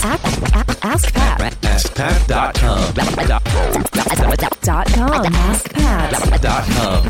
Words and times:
Ask, 0.00 0.54
ask, 0.54 0.84
ask 0.84 1.12
Pat. 1.12 1.40
AskPat.com. 1.62 2.94
Dot 4.62 4.86
com. 4.86 5.26
Ask 5.34 5.72
Pat. 5.72 6.40
Dot 6.40 6.64
com. 6.66 7.04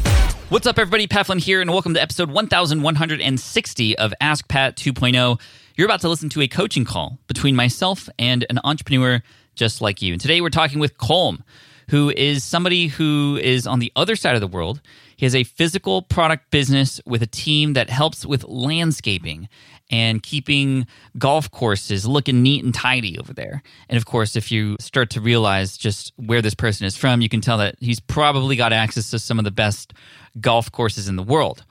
What's 0.48 0.66
up, 0.66 0.78
everybody? 0.78 1.06
Pat 1.06 1.26
Flynn 1.26 1.38
here, 1.38 1.60
and 1.60 1.70
welcome 1.70 1.92
to 1.92 2.00
episode 2.00 2.30
1160 2.30 3.98
of 3.98 4.14
Ask 4.22 4.48
Pat 4.48 4.76
2.0. 4.76 5.38
You're 5.76 5.86
about 5.86 6.00
to 6.00 6.08
listen 6.08 6.30
to 6.30 6.40
a 6.40 6.48
coaching 6.48 6.86
call 6.86 7.18
between 7.26 7.54
myself 7.54 8.08
and 8.18 8.46
an 8.48 8.58
entrepreneur 8.64 9.22
just 9.54 9.82
like 9.82 10.00
you. 10.00 10.14
And 10.14 10.20
today 10.22 10.40
we're 10.40 10.48
talking 10.48 10.78
with 10.78 10.96
Colm, 10.96 11.42
who 11.90 12.08
is 12.08 12.42
somebody 12.42 12.86
who 12.86 13.38
is 13.42 13.66
on 13.66 13.80
the 13.80 13.92
other 13.96 14.16
side 14.16 14.34
of 14.34 14.40
the 14.40 14.46
world. 14.46 14.80
He 15.18 15.26
has 15.26 15.34
a 15.34 15.42
physical 15.42 16.00
product 16.00 16.52
business 16.52 17.00
with 17.04 17.22
a 17.22 17.26
team 17.26 17.72
that 17.72 17.90
helps 17.90 18.24
with 18.24 18.44
landscaping 18.44 19.48
and 19.90 20.22
keeping 20.22 20.86
golf 21.18 21.50
courses 21.50 22.06
looking 22.06 22.40
neat 22.40 22.62
and 22.62 22.72
tidy 22.72 23.18
over 23.18 23.34
there. 23.34 23.64
And 23.88 23.96
of 23.96 24.06
course, 24.06 24.36
if 24.36 24.52
you 24.52 24.76
start 24.78 25.10
to 25.10 25.20
realize 25.20 25.76
just 25.76 26.12
where 26.14 26.40
this 26.40 26.54
person 26.54 26.86
is 26.86 26.96
from, 26.96 27.20
you 27.20 27.28
can 27.28 27.40
tell 27.40 27.58
that 27.58 27.74
he's 27.80 27.98
probably 27.98 28.54
got 28.54 28.72
access 28.72 29.10
to 29.10 29.18
some 29.18 29.40
of 29.40 29.44
the 29.44 29.50
best 29.50 29.92
golf 30.40 30.70
courses 30.70 31.08
in 31.08 31.16
the 31.16 31.24
world. 31.24 31.64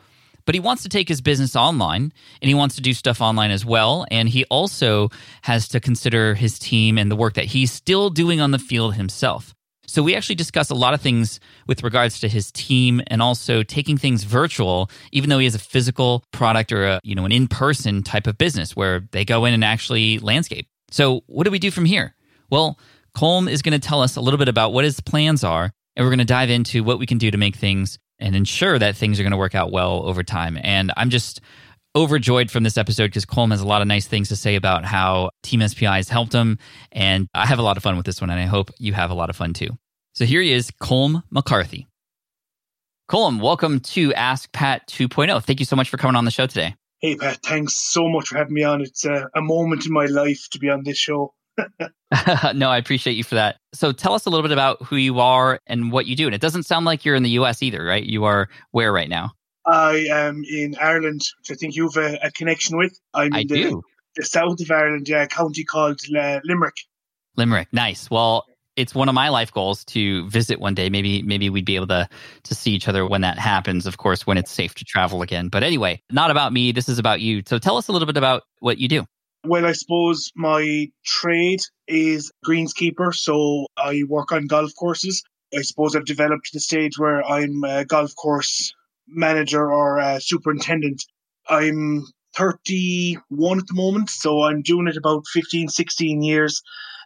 But 0.45 0.53
he 0.53 0.59
wants 0.59 0.83
to 0.83 0.89
take 0.89 1.07
his 1.07 1.21
business 1.21 1.55
online 1.55 2.11
and 2.41 2.49
he 2.49 2.53
wants 2.53 2.75
to 2.75 2.81
do 2.81 2.91
stuff 2.91 3.21
online 3.21 3.51
as 3.51 3.65
well. 3.65 4.05
And 4.11 4.27
he 4.27 4.43
also 4.45 5.09
has 5.43 5.69
to 5.69 5.79
consider 5.79 6.35
his 6.35 6.59
team 6.59 6.97
and 6.97 7.09
the 7.09 7.15
work 7.15 7.35
that 7.35 7.45
he's 7.45 7.71
still 7.71 8.09
doing 8.09 8.41
on 8.41 8.51
the 8.51 8.59
field 8.59 8.95
himself. 8.95 9.53
So 9.87 10.03
we 10.03 10.15
actually 10.15 10.35
discuss 10.35 10.69
a 10.69 10.75
lot 10.75 10.93
of 10.93 11.01
things 11.01 11.39
with 11.65 11.81
regards 11.81 12.19
to 12.19 12.27
his 12.27 12.51
team 12.51 13.01
and 13.07 13.21
also 13.21 13.63
taking 13.63 13.97
things 13.97 14.23
virtual, 14.23 14.91
even 15.11 15.29
though 15.29 15.39
he 15.39 15.45
has 15.45 15.55
a 15.55 15.59
physical 15.59 16.23
product 16.31 16.71
or 16.73 16.85
a, 16.85 16.99
you 17.03 17.15
know, 17.15 17.25
an 17.25 17.31
in-person 17.31 18.03
type 18.03 18.27
of 18.27 18.37
business 18.37 18.75
where 18.75 19.07
they 19.11 19.23
go 19.23 19.45
in 19.45 19.53
and 19.53 19.63
actually 19.63 20.19
landscape. 20.19 20.67
So 20.91 21.23
what 21.27 21.45
do 21.45 21.51
we 21.51 21.59
do 21.59 21.71
from 21.71 21.85
here? 21.85 22.15
Well, 22.49 22.77
Colm 23.15 23.49
is 23.49 23.61
going 23.61 23.79
to 23.79 23.87
tell 23.87 24.01
us 24.01 24.15
a 24.15 24.21
little 24.21 24.37
bit 24.37 24.49
about 24.49 24.73
what 24.73 24.83
his 24.83 24.99
plans 24.99 25.43
are, 25.43 25.71
and 25.95 26.05
we're 26.05 26.11
going 26.11 26.19
to 26.19 26.25
dive 26.25 26.49
into 26.49 26.83
what 26.83 26.99
we 26.99 27.05
can 27.05 27.17
do 27.17 27.31
to 27.31 27.37
make 27.37 27.55
things 27.55 27.97
and 28.19 28.35
ensure 28.35 28.77
that 28.77 28.95
things 28.95 29.19
are 29.19 29.23
going 29.23 29.31
to 29.31 29.37
work 29.37 29.55
out 29.55 29.71
well 29.71 30.03
over 30.05 30.23
time. 30.23 30.57
And 30.61 30.91
I'm 30.97 31.09
just 31.09 31.41
overjoyed 31.97 32.51
from 32.51 32.63
this 32.63 32.77
episode 32.77 33.07
because 33.07 33.25
Colm 33.25 33.49
has 33.49 33.59
a 33.59 33.65
lot 33.65 33.81
of 33.81 33.87
nice 33.87 34.05
things 34.05 34.29
to 34.29 34.35
say 34.35 34.55
about 34.55 34.85
how 34.85 35.31
Team 35.41 35.67
SPI 35.67 35.85
has 35.85 36.09
helped 36.09 36.31
him. 36.31 36.59
And 36.91 37.27
I 37.33 37.47
have 37.47 37.57
a 37.57 37.63
lot 37.63 37.75
of 37.75 37.81
fun 37.81 37.97
with 37.97 38.05
this 38.05 38.21
one, 38.21 38.29
and 38.29 38.39
I 38.39 38.45
hope 38.45 38.69
you 38.77 38.93
have 38.93 39.09
a 39.09 39.15
lot 39.15 39.31
of 39.31 39.35
fun 39.35 39.53
too. 39.53 39.69
So 40.13 40.23
here 40.23 40.39
he 40.39 40.53
is, 40.53 40.69
Colm 40.79 41.23
McCarthy. 41.31 41.87
Colm, 43.09 43.41
welcome 43.41 43.79
to 43.79 44.13
Ask 44.13 44.51
Pat 44.51 44.87
2.0. 44.87 45.43
Thank 45.43 45.59
you 45.59 45.65
so 45.65 45.75
much 45.75 45.89
for 45.89 45.97
coming 45.97 46.15
on 46.15 46.25
the 46.25 46.31
show 46.31 46.45
today. 46.45 46.75
Hey, 46.99 47.15
Pat, 47.15 47.39
thanks 47.43 47.73
so 47.73 48.07
much 48.07 48.27
for 48.27 48.37
having 48.37 48.53
me 48.53 48.63
on. 48.63 48.81
It's 48.81 49.03
a, 49.03 49.27
a 49.35 49.41
moment 49.41 49.87
in 49.87 49.91
my 49.91 50.05
life 50.05 50.47
to 50.51 50.59
be 50.59 50.69
on 50.69 50.83
this 50.83 50.97
show. 50.97 51.33
no, 52.53 52.69
I 52.69 52.77
appreciate 52.77 53.13
you 53.13 53.23
for 53.23 53.35
that. 53.35 53.57
So 53.73 53.91
tell 53.91 54.13
us 54.13 54.27
a 54.27 54.29
little 54.29 54.43
bit 54.43 54.51
about 54.51 54.83
who 54.83 54.97
you 54.97 55.19
are 55.19 55.59
and 55.65 55.91
what 55.91 56.05
you 56.05 56.15
do. 56.15 56.27
And 56.27 56.35
it 56.35 56.41
doesn't 56.41 56.63
sound 56.63 56.85
like 56.85 57.05
you're 57.05 57.15
in 57.15 57.23
the 57.23 57.31
US 57.31 57.63
either, 57.63 57.83
right? 57.83 58.03
You 58.03 58.25
are 58.25 58.49
where 58.69 58.93
right 58.93 59.09
now? 59.09 59.31
I 59.67 60.07
am 60.09 60.43
in 60.49 60.75
Ireland, 60.79 61.21
which 61.39 61.51
I 61.51 61.55
think 61.55 61.75
you 61.75 61.89
have 61.93 62.03
a, 62.03 62.27
a 62.27 62.31
connection 62.31 62.77
with. 62.77 62.97
I'm 63.13 63.33
I 63.33 63.41
in 63.41 63.47
the, 63.47 63.63
do. 63.63 63.81
the 64.15 64.23
south 64.23 64.61
of 64.61 64.71
Ireland, 64.71 65.09
a 65.09 65.27
county 65.27 65.65
called 65.65 65.99
uh, 66.17 66.39
Limerick. 66.45 66.75
Limerick. 67.35 67.67
Nice. 67.73 68.09
Well, 68.09 68.45
it's 68.77 68.95
one 68.95 69.09
of 69.09 69.15
my 69.15 69.29
life 69.29 69.51
goals 69.51 69.83
to 69.85 70.29
visit 70.29 70.59
one 70.59 70.73
day. 70.73 70.89
Maybe 70.89 71.21
maybe 71.23 71.49
we'd 71.49 71.65
be 71.65 71.75
able 71.75 71.87
to 71.87 72.07
to 72.43 72.55
see 72.55 72.71
each 72.71 72.87
other 72.87 73.05
when 73.05 73.21
that 73.21 73.37
happens. 73.37 73.85
Of 73.85 73.97
course, 73.97 74.25
when 74.25 74.37
it's 74.37 74.51
safe 74.51 74.73
to 74.75 74.85
travel 74.85 75.21
again. 75.21 75.49
But 75.49 75.63
anyway, 75.63 76.01
not 76.11 76.31
about 76.31 76.53
me. 76.53 76.71
This 76.71 76.87
is 76.87 76.97
about 76.97 77.19
you. 77.19 77.43
So 77.45 77.59
tell 77.59 77.77
us 77.77 77.89
a 77.89 77.91
little 77.91 78.05
bit 78.05 78.17
about 78.17 78.43
what 78.59 78.77
you 78.77 78.87
do. 78.87 79.05
Well, 79.43 79.65
I 79.65 79.73
suppose 79.73 80.31
my 80.35 80.87
trade 81.05 81.59
is 81.87 82.31
greenskeeper, 82.45 83.13
so 83.13 83.67
I 83.77 84.03
work 84.07 84.31
on 84.31 84.47
golf 84.47 84.71
courses. 84.77 85.23
I 85.55 85.61
suppose 85.61 85.95
I've 85.95 86.05
developed 86.05 86.45
to 86.45 86.51
the 86.53 86.59
stage 86.59 86.97
where 86.97 87.23
I'm 87.25 87.63
a 87.63 87.85
golf 87.85 88.13
course 88.15 88.73
manager 89.07 89.71
or 89.71 89.97
a 89.97 90.19
superintendent. 90.21 91.03
I'm 91.49 92.05
31 92.35 93.59
at 93.59 93.67
the 93.67 93.73
moment, 93.73 94.09
so 94.09 94.43
I'm 94.43 94.61
doing 94.61 94.87
it 94.87 94.97
about 94.97 95.25
15, 95.33 95.69
16 95.69 96.21
years. 96.21 96.61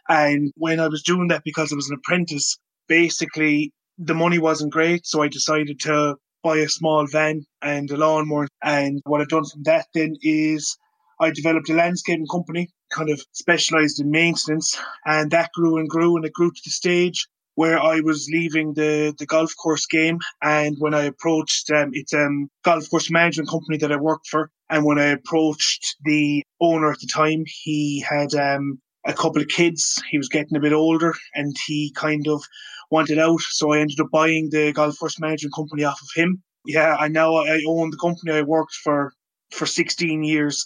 And 0.08 0.52
when 0.56 0.80
I 0.80 0.88
was 0.88 1.02
doing 1.02 1.28
that 1.28 1.44
because 1.44 1.72
I 1.72 1.76
was 1.76 1.88
an 1.88 1.96
apprentice, 1.96 2.58
basically 2.88 3.72
the 3.98 4.14
money 4.14 4.38
wasn't 4.38 4.72
great, 4.72 5.06
so 5.06 5.22
I 5.22 5.28
decided 5.28 5.80
to 5.80 6.16
buy 6.42 6.56
a 6.56 6.68
small 6.68 7.06
van 7.06 7.46
and 7.62 7.90
a 7.90 7.96
lawnmower. 7.96 8.48
And 8.62 9.00
what 9.04 9.20
I've 9.20 9.28
done 9.28 9.44
from 9.44 9.62
that 9.64 9.86
then 9.94 10.16
is 10.22 10.76
I 11.20 11.30
developed 11.30 11.70
a 11.70 11.74
landscaping 11.74 12.26
company, 12.26 12.68
kind 12.90 13.10
of 13.10 13.22
specialized 13.32 14.00
in 14.00 14.10
maintenance, 14.10 14.76
and 15.06 15.30
that 15.30 15.52
grew 15.54 15.78
and 15.78 15.88
grew, 15.88 16.16
and 16.16 16.24
it 16.24 16.32
grew 16.32 16.50
to 16.50 16.60
the 16.64 16.70
stage 16.70 17.28
where 17.54 17.80
I 17.80 18.00
was 18.00 18.28
leaving 18.32 18.74
the, 18.74 19.14
the 19.18 19.26
golf 19.26 19.52
course 19.60 19.86
game. 19.86 20.18
And 20.42 20.76
when 20.78 20.94
I 20.94 21.04
approached, 21.04 21.70
um, 21.70 21.90
it's 21.92 22.12
a 22.12 22.24
um, 22.24 22.48
golf 22.64 22.88
course 22.90 23.10
management 23.10 23.50
company 23.50 23.78
that 23.78 23.92
I 23.92 23.96
worked 23.96 24.28
for. 24.28 24.50
And 24.70 24.84
when 24.84 24.98
I 24.98 25.06
approached 25.06 25.96
the 26.04 26.42
owner 26.60 26.90
at 26.90 27.00
the 27.00 27.06
time, 27.06 27.44
he 27.46 28.00
had 28.00 28.34
um, 28.34 28.80
a 29.06 29.12
couple 29.12 29.42
of 29.42 29.48
kids. 29.48 30.02
He 30.10 30.18
was 30.18 30.28
getting 30.28 30.56
a 30.56 30.60
bit 30.60 30.72
older 30.72 31.14
and 31.34 31.54
he 31.66 31.92
kind 31.94 32.26
of 32.28 32.42
wanted 32.90 33.18
out. 33.18 33.40
So 33.40 33.72
I 33.72 33.80
ended 33.80 34.00
up 34.00 34.10
buying 34.10 34.48
the 34.50 34.72
golf 34.72 34.98
course 34.98 35.20
management 35.20 35.54
company 35.54 35.84
off 35.84 36.00
of 36.00 36.08
him. 36.14 36.42
Yeah, 36.64 36.96
I 36.98 37.08
now 37.08 37.34
I 37.36 37.62
own 37.66 37.90
the 37.90 37.98
company 37.98 38.32
I 38.32 38.42
worked 38.42 38.74
for 38.74 39.12
for 39.50 39.66
16 39.66 40.22
years 40.22 40.64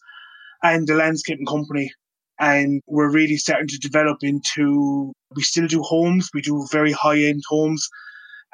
and 0.62 0.86
the 0.86 0.94
landscaping 0.94 1.46
company. 1.46 1.90
And 2.38 2.82
we're 2.86 3.10
really 3.10 3.36
starting 3.36 3.68
to 3.68 3.78
develop 3.78 4.18
into, 4.22 5.12
we 5.34 5.42
still 5.42 5.66
do 5.66 5.82
homes. 5.82 6.30
We 6.34 6.42
do 6.42 6.66
very 6.70 6.92
high 6.92 7.18
end 7.18 7.42
homes 7.48 7.88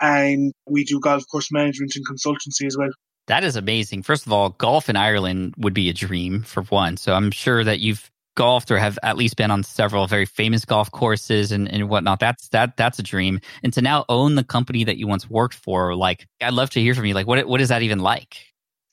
and 0.01 0.53
we 0.69 0.85
do 0.85 1.01
golf 1.01 1.25
course 1.31 1.51
management 1.51 1.97
and 1.97 2.07
consultancy 2.07 2.67
as 2.67 2.77
well. 2.77 2.91
That 3.29 3.45
is 3.45 3.57
amazing. 3.57 4.03
First 4.03 4.27
of 4.27 4.33
all, 4.33 4.51
golf 4.51 4.89
in 4.89 4.97
Ireland 4.97 5.55
would 5.59 5.75
be 5.75 5.89
a 5.89 5.93
dream 5.93 6.43
for 6.43 6.63
one. 6.65 6.97
So 6.97 7.15
I'm 7.15 7.31
sure 7.31 7.63
that 7.65 7.81
you've 7.81 8.11
golfed 8.35 8.71
or 8.71 8.79
have 8.79 8.99
at 9.03 9.17
least 9.17 9.37
been 9.37 9.51
on 9.51 9.63
several 9.63 10.07
very 10.07 10.27
famous 10.27 10.65
golf 10.65 10.91
courses 10.91 11.53
and, 11.53 11.71
and 11.71 11.89
whatnot. 11.89 12.19
That's 12.19 12.49
that 12.49 12.77
that's 12.77 12.99
a 12.99 13.03
dream. 13.03 13.41
And 13.63 13.73
to 13.75 13.83
now 13.83 14.05
own 14.09 14.35
the 14.35 14.45
company 14.45 14.85
that 14.85 14.97
you 14.97 15.07
once 15.07 15.29
worked 15.31 15.55
for, 15.55 15.95
like 15.95 16.27
I'd 16.41 16.55
love 16.55 16.71
to 16.71 16.81
hear 16.81 16.95
from 16.95 17.07
you. 17.07 17.15
Like 17.15 17.27
what 17.27 17.47
what 17.47 17.61
is 17.61 17.69
that 17.69 17.83
even 17.83 18.01
like? 18.01 18.37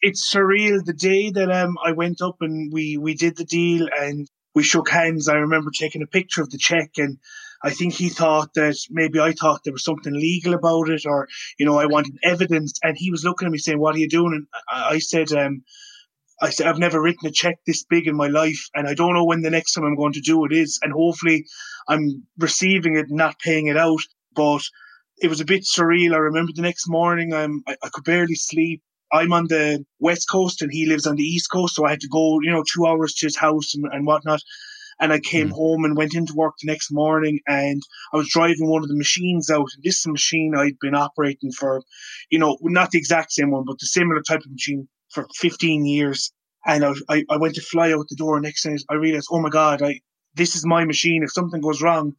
It's 0.02 0.34
surreal. 0.34 0.84
The 0.84 0.94
day 0.94 1.32
that 1.32 1.52
um 1.52 1.78
I 1.84 1.94
went 1.94 2.22
up 2.22 2.38
and 2.42 2.72
we 2.72 2.98
we 2.98 3.16
did 3.16 3.38
the 3.38 3.46
deal 3.46 3.88
and 4.00 4.28
we 4.56 4.64
shook 4.64 4.90
hands, 4.90 5.28
I 5.28 5.36
remember 5.36 5.72
taking 5.72 6.02
a 6.02 6.08
picture 6.08 6.42
of 6.42 6.50
the 6.50 6.58
check 6.58 6.92
and 6.98 7.18
I 7.62 7.72
think 7.72 7.94
he 7.94 8.10
thought 8.10 8.54
that 8.54 8.78
maybe 8.90 9.20
I 9.20 9.34
thought 9.34 9.64
there 9.64 9.74
was 9.74 9.84
something 9.84 10.14
legal 10.14 10.54
about 10.54 10.90
it 10.90 11.06
or, 11.06 11.28
you 11.58 11.66
know, 11.66 11.78
I 11.78 11.88
wanted 11.88 12.18
evidence. 12.24 12.80
And 12.84 12.98
he 12.98 13.12
was 13.12 13.24
looking 13.24 13.48
at 13.48 13.52
me 13.52 13.58
saying, 13.58 13.80
What 13.80 13.96
are 13.96 14.00
you 14.00 14.08
doing? 14.08 14.34
And 14.34 14.48
I, 14.70 15.00
said, 15.00 15.32
um, 15.34 15.64
I 16.42 16.52
said, 16.52 16.68
I've 16.68 16.80
never 16.80 17.02
written 17.02 17.28
a 17.28 17.32
check 17.32 17.58
this 17.66 17.84
big 17.84 18.08
in 18.08 18.16
my 18.16 18.28
life, 18.28 18.70
and 18.74 18.88
I 18.88 18.94
don't 18.94 19.14
know 19.14 19.26
when 19.26 19.42
the 19.42 19.50
next 19.50 19.74
time 19.74 19.84
I'm 19.84 19.98
going 19.98 20.14
to 20.14 20.22
do 20.22 20.46
it 20.46 20.54
is. 20.54 20.80
And 20.82 20.94
hopefully, 20.94 21.46
I'm 21.88 22.24
receiving 22.38 22.96
it, 22.96 23.08
not 23.10 23.40
paying 23.40 23.68
it 23.68 23.78
out. 23.78 24.02
But 24.36 24.62
it 25.18 25.28
was 25.28 25.42
a 25.42 25.46
bit 25.46 25.64
surreal. 25.64 26.14
I 26.14 26.18
remember 26.18 26.54
the 26.56 26.62
next 26.62 26.88
morning, 26.88 27.34
I'm 27.34 27.62
I, 27.68 27.76
I 27.84 27.90
could 27.90 28.06
barely 28.06 28.36
sleep. 28.36 28.82
I'm 29.12 29.34
on 29.34 29.48
the 29.48 29.86
west 30.00 30.30
coast, 30.30 30.62
and 30.62 30.72
he 30.72 30.86
lives 30.86 31.08
on 31.08 31.16
the 31.16 31.24
east 31.24 31.50
coast, 31.52 31.76
so 31.76 31.86
I 31.86 31.92
had 31.92 32.02
to 32.02 32.08
go, 32.08 32.40
you 32.42 32.52
know, 32.52 32.64
two 32.64 32.86
hours 32.86 33.14
to 33.16 33.26
his 33.26 33.38
house 33.38 33.74
and, 33.76 33.86
and 33.92 34.06
whatnot. 34.06 34.42
And 35.02 35.14
I 35.14 35.20
came 35.20 35.50
mm. 35.50 35.54
home 35.54 35.86
and 35.86 35.96
went 35.96 36.14
into 36.14 36.34
work 36.34 36.56
the 36.60 36.72
next 36.72 36.92
morning, 36.92 37.40
and 37.48 37.82
I 38.14 38.18
was 38.18 38.30
driving 38.30 38.70
one 38.70 38.84
of 38.84 38.90
the 38.90 38.98
machines 38.98 39.50
out. 39.50 39.70
And 39.76 39.84
this 39.84 40.06
machine 40.06 40.54
I'd 40.56 40.80
been 40.80 40.96
operating 40.96 41.52
for, 41.52 41.82
you 42.30 42.38
know, 42.38 42.58
not 42.62 42.92
the 42.92 42.98
exact 42.98 43.32
same 43.32 43.52
one, 43.52 43.64
but 43.66 43.80
the 43.80 43.88
similar 43.88 44.22
type 44.22 44.42
of 44.42 44.52
machine 44.52 44.88
for 45.10 45.28
15 45.36 45.86
years. 45.86 46.32
And 46.66 46.84
I, 46.84 46.94
I, 47.08 47.26
I 47.30 47.38
went 47.38 47.56
to 47.56 47.62
fly 47.62 47.94
out 47.94 48.08
the 48.10 48.16
door. 48.16 48.36
And 48.36 48.44
next 48.44 48.64
thing 48.64 48.78
I 48.90 48.96
realized, 48.96 49.30
oh 49.32 49.40
my 49.40 49.50
God, 49.50 49.82
I, 49.82 50.02
this 50.36 50.56
is 50.56 50.66
my 50.66 50.84
machine. 50.86 51.24
If 51.24 51.32
something 51.32 51.62
goes 51.62 51.82
wrong, 51.82 52.14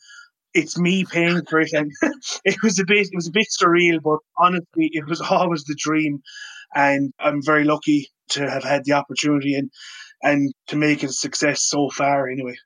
it's 0.55 0.79
me 0.79 1.05
paying 1.05 1.45
for 1.47 1.61
it. 1.61 1.73
And 1.73 1.93
it 2.45 2.63
was 2.63 2.79
a 2.79 2.85
bit, 2.85 3.09
it 3.09 3.15
was 3.15 3.29
a 3.29 3.33
bit 3.33 3.47
surreal, 3.61 4.03
but 4.03 4.19
honestly, 4.39 4.91
it 4.93 5.07
was 5.07 5.21
always 5.31 5.65
the 5.65 5.77
dream. 5.79 6.23
And 6.75 7.13
I'm 7.19 7.43
very 7.43 7.65
lucky 7.65 8.09
to 8.31 8.49
have 8.49 8.65
had 8.65 8.85
the 8.85 8.93
opportunity 8.93 9.55
and, 9.55 9.71
and 10.23 10.53
to 10.69 10.77
make 10.77 11.03
it 11.03 11.11
a 11.11 11.13
success 11.13 11.63
so 11.63 11.91
far 11.91 12.29
anyway. 12.29 12.57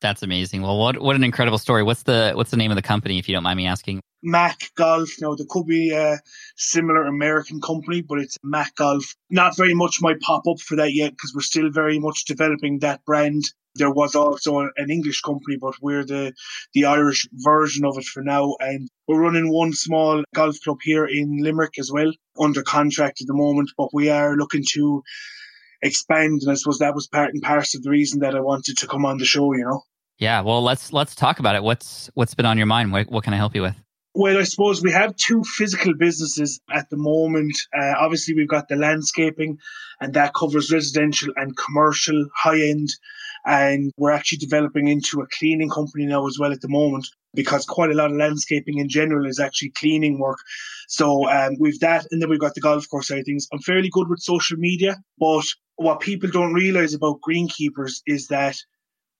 That's 0.00 0.22
amazing. 0.22 0.62
Well, 0.62 0.78
what 0.78 1.00
what 1.00 1.14
an 1.14 1.22
incredible 1.22 1.58
story. 1.58 1.84
What's 1.84 2.02
the 2.02 2.32
what's 2.34 2.50
the 2.50 2.56
name 2.56 2.72
of 2.72 2.76
the 2.76 2.82
company, 2.82 3.18
if 3.20 3.28
you 3.28 3.34
don't 3.34 3.44
mind 3.44 3.56
me 3.56 3.66
asking? 3.66 4.00
Mac 4.22 4.70
Golf. 4.76 5.10
Now 5.20 5.34
there 5.36 5.46
could 5.48 5.66
be 5.66 5.90
a 5.90 6.18
similar 6.56 7.04
American 7.04 7.60
company, 7.60 8.02
but 8.02 8.18
it's 8.18 8.36
Mac 8.42 8.74
Golf. 8.74 9.14
Not 9.30 9.56
very 9.56 9.74
much 9.74 10.02
might 10.02 10.20
pop 10.20 10.42
up 10.48 10.60
for 10.60 10.76
that 10.76 10.92
yet 10.92 11.12
because 11.12 11.32
we're 11.34 11.42
still 11.42 11.70
very 11.70 12.00
much 12.00 12.24
developing 12.24 12.80
that 12.80 13.04
brand. 13.04 13.44
There 13.74 13.90
was 13.90 14.14
also 14.14 14.68
an 14.76 14.90
English 14.90 15.20
company, 15.22 15.56
but 15.60 15.74
we're 15.80 16.04
the 16.04 16.34
the 16.74 16.84
Irish 16.84 17.26
version 17.32 17.84
of 17.84 17.96
it 17.98 18.04
for 18.04 18.22
now, 18.22 18.54
and 18.60 18.88
we're 19.08 19.20
running 19.20 19.50
one 19.50 19.72
small 19.72 20.22
golf 20.34 20.56
club 20.62 20.78
here 20.82 21.06
in 21.06 21.38
Limerick 21.38 21.78
as 21.78 21.90
well, 21.90 22.12
under 22.38 22.62
contract 22.62 23.20
at 23.20 23.26
the 23.26 23.34
moment. 23.34 23.70
But 23.76 23.94
we 23.94 24.10
are 24.10 24.36
looking 24.36 24.64
to 24.74 25.02
expand, 25.80 26.42
and 26.42 26.50
I 26.50 26.54
suppose 26.54 26.78
that 26.78 26.94
was 26.94 27.08
part 27.08 27.32
and 27.32 27.42
parcel 27.42 27.78
of 27.78 27.84
the 27.84 27.90
reason 27.90 28.20
that 28.20 28.34
I 28.34 28.40
wanted 28.40 28.76
to 28.78 28.86
come 28.86 29.04
on 29.04 29.18
the 29.18 29.24
show. 29.24 29.52
You 29.54 29.64
know. 29.64 29.82
Yeah, 30.18 30.40
well, 30.42 30.62
let's 30.62 30.92
let's 30.92 31.14
talk 31.14 31.38
about 31.38 31.56
it. 31.56 31.62
What's 31.62 32.10
what's 32.14 32.34
been 32.34 32.46
on 32.46 32.58
your 32.58 32.66
mind? 32.66 32.92
What, 32.92 33.10
what 33.10 33.24
can 33.24 33.34
I 33.34 33.38
help 33.38 33.54
you 33.54 33.62
with? 33.62 33.76
Well, 34.14 34.38
I 34.38 34.42
suppose 34.42 34.82
we 34.82 34.92
have 34.92 35.16
two 35.16 35.42
physical 35.42 35.94
businesses 35.94 36.60
at 36.70 36.90
the 36.90 36.98
moment. 36.98 37.56
Uh, 37.76 37.94
obviously, 37.98 38.34
we've 38.34 38.48
got 38.48 38.68
the 38.68 38.76
landscaping, 38.76 39.58
and 40.00 40.12
that 40.12 40.34
covers 40.34 40.70
residential 40.70 41.32
and 41.36 41.56
commercial, 41.56 42.26
high 42.36 42.60
end. 42.60 42.90
And 43.44 43.90
we're 43.96 44.12
actually 44.12 44.38
developing 44.38 44.88
into 44.88 45.20
a 45.20 45.26
cleaning 45.38 45.68
company 45.68 46.06
now 46.06 46.26
as 46.26 46.38
well 46.38 46.52
at 46.52 46.60
the 46.60 46.68
moment 46.68 47.08
because 47.34 47.64
quite 47.64 47.90
a 47.90 47.94
lot 47.94 48.10
of 48.10 48.16
landscaping 48.16 48.78
in 48.78 48.88
general 48.88 49.26
is 49.26 49.40
actually 49.40 49.70
cleaning 49.70 50.18
work. 50.18 50.38
So 50.88 51.28
um, 51.28 51.56
we've 51.58 51.80
that, 51.80 52.06
and 52.10 52.20
then 52.20 52.28
we've 52.28 52.38
got 52.38 52.54
the 52.54 52.60
golf 52.60 52.88
course 52.88 53.08
side 53.08 53.18
of 53.18 53.24
things. 53.24 53.48
I'm 53.52 53.60
fairly 53.60 53.88
good 53.90 54.08
with 54.08 54.20
social 54.20 54.58
media, 54.58 54.96
but 55.18 55.44
what 55.76 56.00
people 56.00 56.30
don't 56.30 56.54
realize 56.54 56.94
about 56.94 57.20
greenkeepers 57.26 58.02
is 58.06 58.28
that 58.28 58.56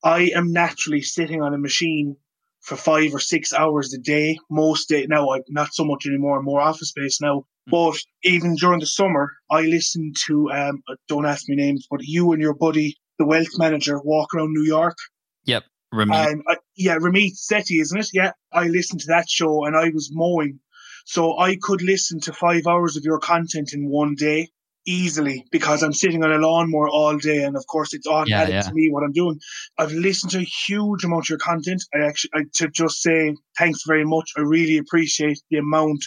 I 0.05 0.31
am 0.35 0.53
naturally 0.53 1.03
sitting 1.03 1.43
on 1.43 1.55
a 1.55 1.59
machine 1.59 2.17
for 2.61 2.77
five 2.77 3.13
or 3.15 3.19
six 3.19 3.53
hours 3.53 3.93
a 3.93 3.99
day. 3.99 4.39
Most 4.51 4.89
day 4.89 5.07
now, 5.09 5.31
I 5.31 5.41
not 5.49 5.75
so 5.75 5.85
much 5.85 6.07
anymore. 6.07 6.43
More 6.43 6.61
office 6.61 6.89
space 6.89 7.21
now. 7.21 7.45
Mm. 7.69 7.71
But 7.71 7.99
even 8.25 8.55
during 8.57 8.81
the 8.81 8.87
summer, 8.87 9.33
I 9.51 9.63
listen 9.63 10.13
to 10.27 10.51
um, 10.51 10.83
don't 11.09 11.27
ask 11.27 11.49
me 11.49 11.57
names, 11.57 11.87
but 11.91 12.01
you 12.03 12.33
and 12.33 12.41
your 12.41 12.55
buddy, 12.55 12.97
the 13.19 13.26
wealth 13.26 13.59
manager, 13.59 14.00
walk 14.03 14.35
around 14.35 14.53
New 14.53 14.64
York. 14.64 14.97
Yep, 15.44 15.64
Ramit. 15.94 16.32
Um, 16.32 16.43
I, 16.49 16.56
yeah, 16.76 16.97
Ramit 16.97 17.32
Sethi, 17.37 17.81
isn't 17.81 17.99
it? 17.99 18.09
Yeah, 18.12 18.32
I 18.53 18.69
listened 18.69 19.00
to 19.00 19.09
that 19.09 19.29
show 19.29 19.64
and 19.64 19.76
I 19.76 19.91
was 19.91 20.11
mowing, 20.12 20.61
so 21.05 21.38
I 21.38 21.56
could 21.61 21.82
listen 21.82 22.20
to 22.20 22.32
five 22.32 22.67
hours 22.67 22.97
of 22.97 23.05
your 23.05 23.19
content 23.19 23.73
in 23.73 23.88
one 23.88 24.14
day 24.14 24.50
easily 24.87 25.44
because 25.53 25.82
I'm 25.82 25.93
sitting 25.93 26.25
on 26.25 26.32
a 26.32 26.38
lawnmower 26.38 26.88
all 26.88 27.17
day, 27.19 27.44
and 27.44 27.56
of 27.56 27.67
course 27.67 27.94
it's 27.94 28.06
automatic 28.06 28.50
yeah, 28.50 28.56
yeah. 28.56 28.62
to 28.62 28.75
me 28.75 28.88
what 28.91 29.05
I'm 29.05 29.12
doing. 29.12 29.38
I've 29.79 29.93
listened 29.93 30.32
to 30.32 30.38
a 30.38 30.50
huge 30.67 31.05
amount 31.05 31.26
of 31.26 31.31
your 31.31 31.38
content. 31.38 31.85
I 31.94 32.00
actually 32.00 32.31
I, 32.35 32.43
to 32.55 32.69
just 32.69 33.03
say 33.03 33.35
thanks 33.58 33.82
very 33.87 34.05
much. 34.05 34.32
I 34.37 34.41
really 34.41 34.79
appreciate 34.79 35.41
the 35.50 35.58
amount 35.58 36.05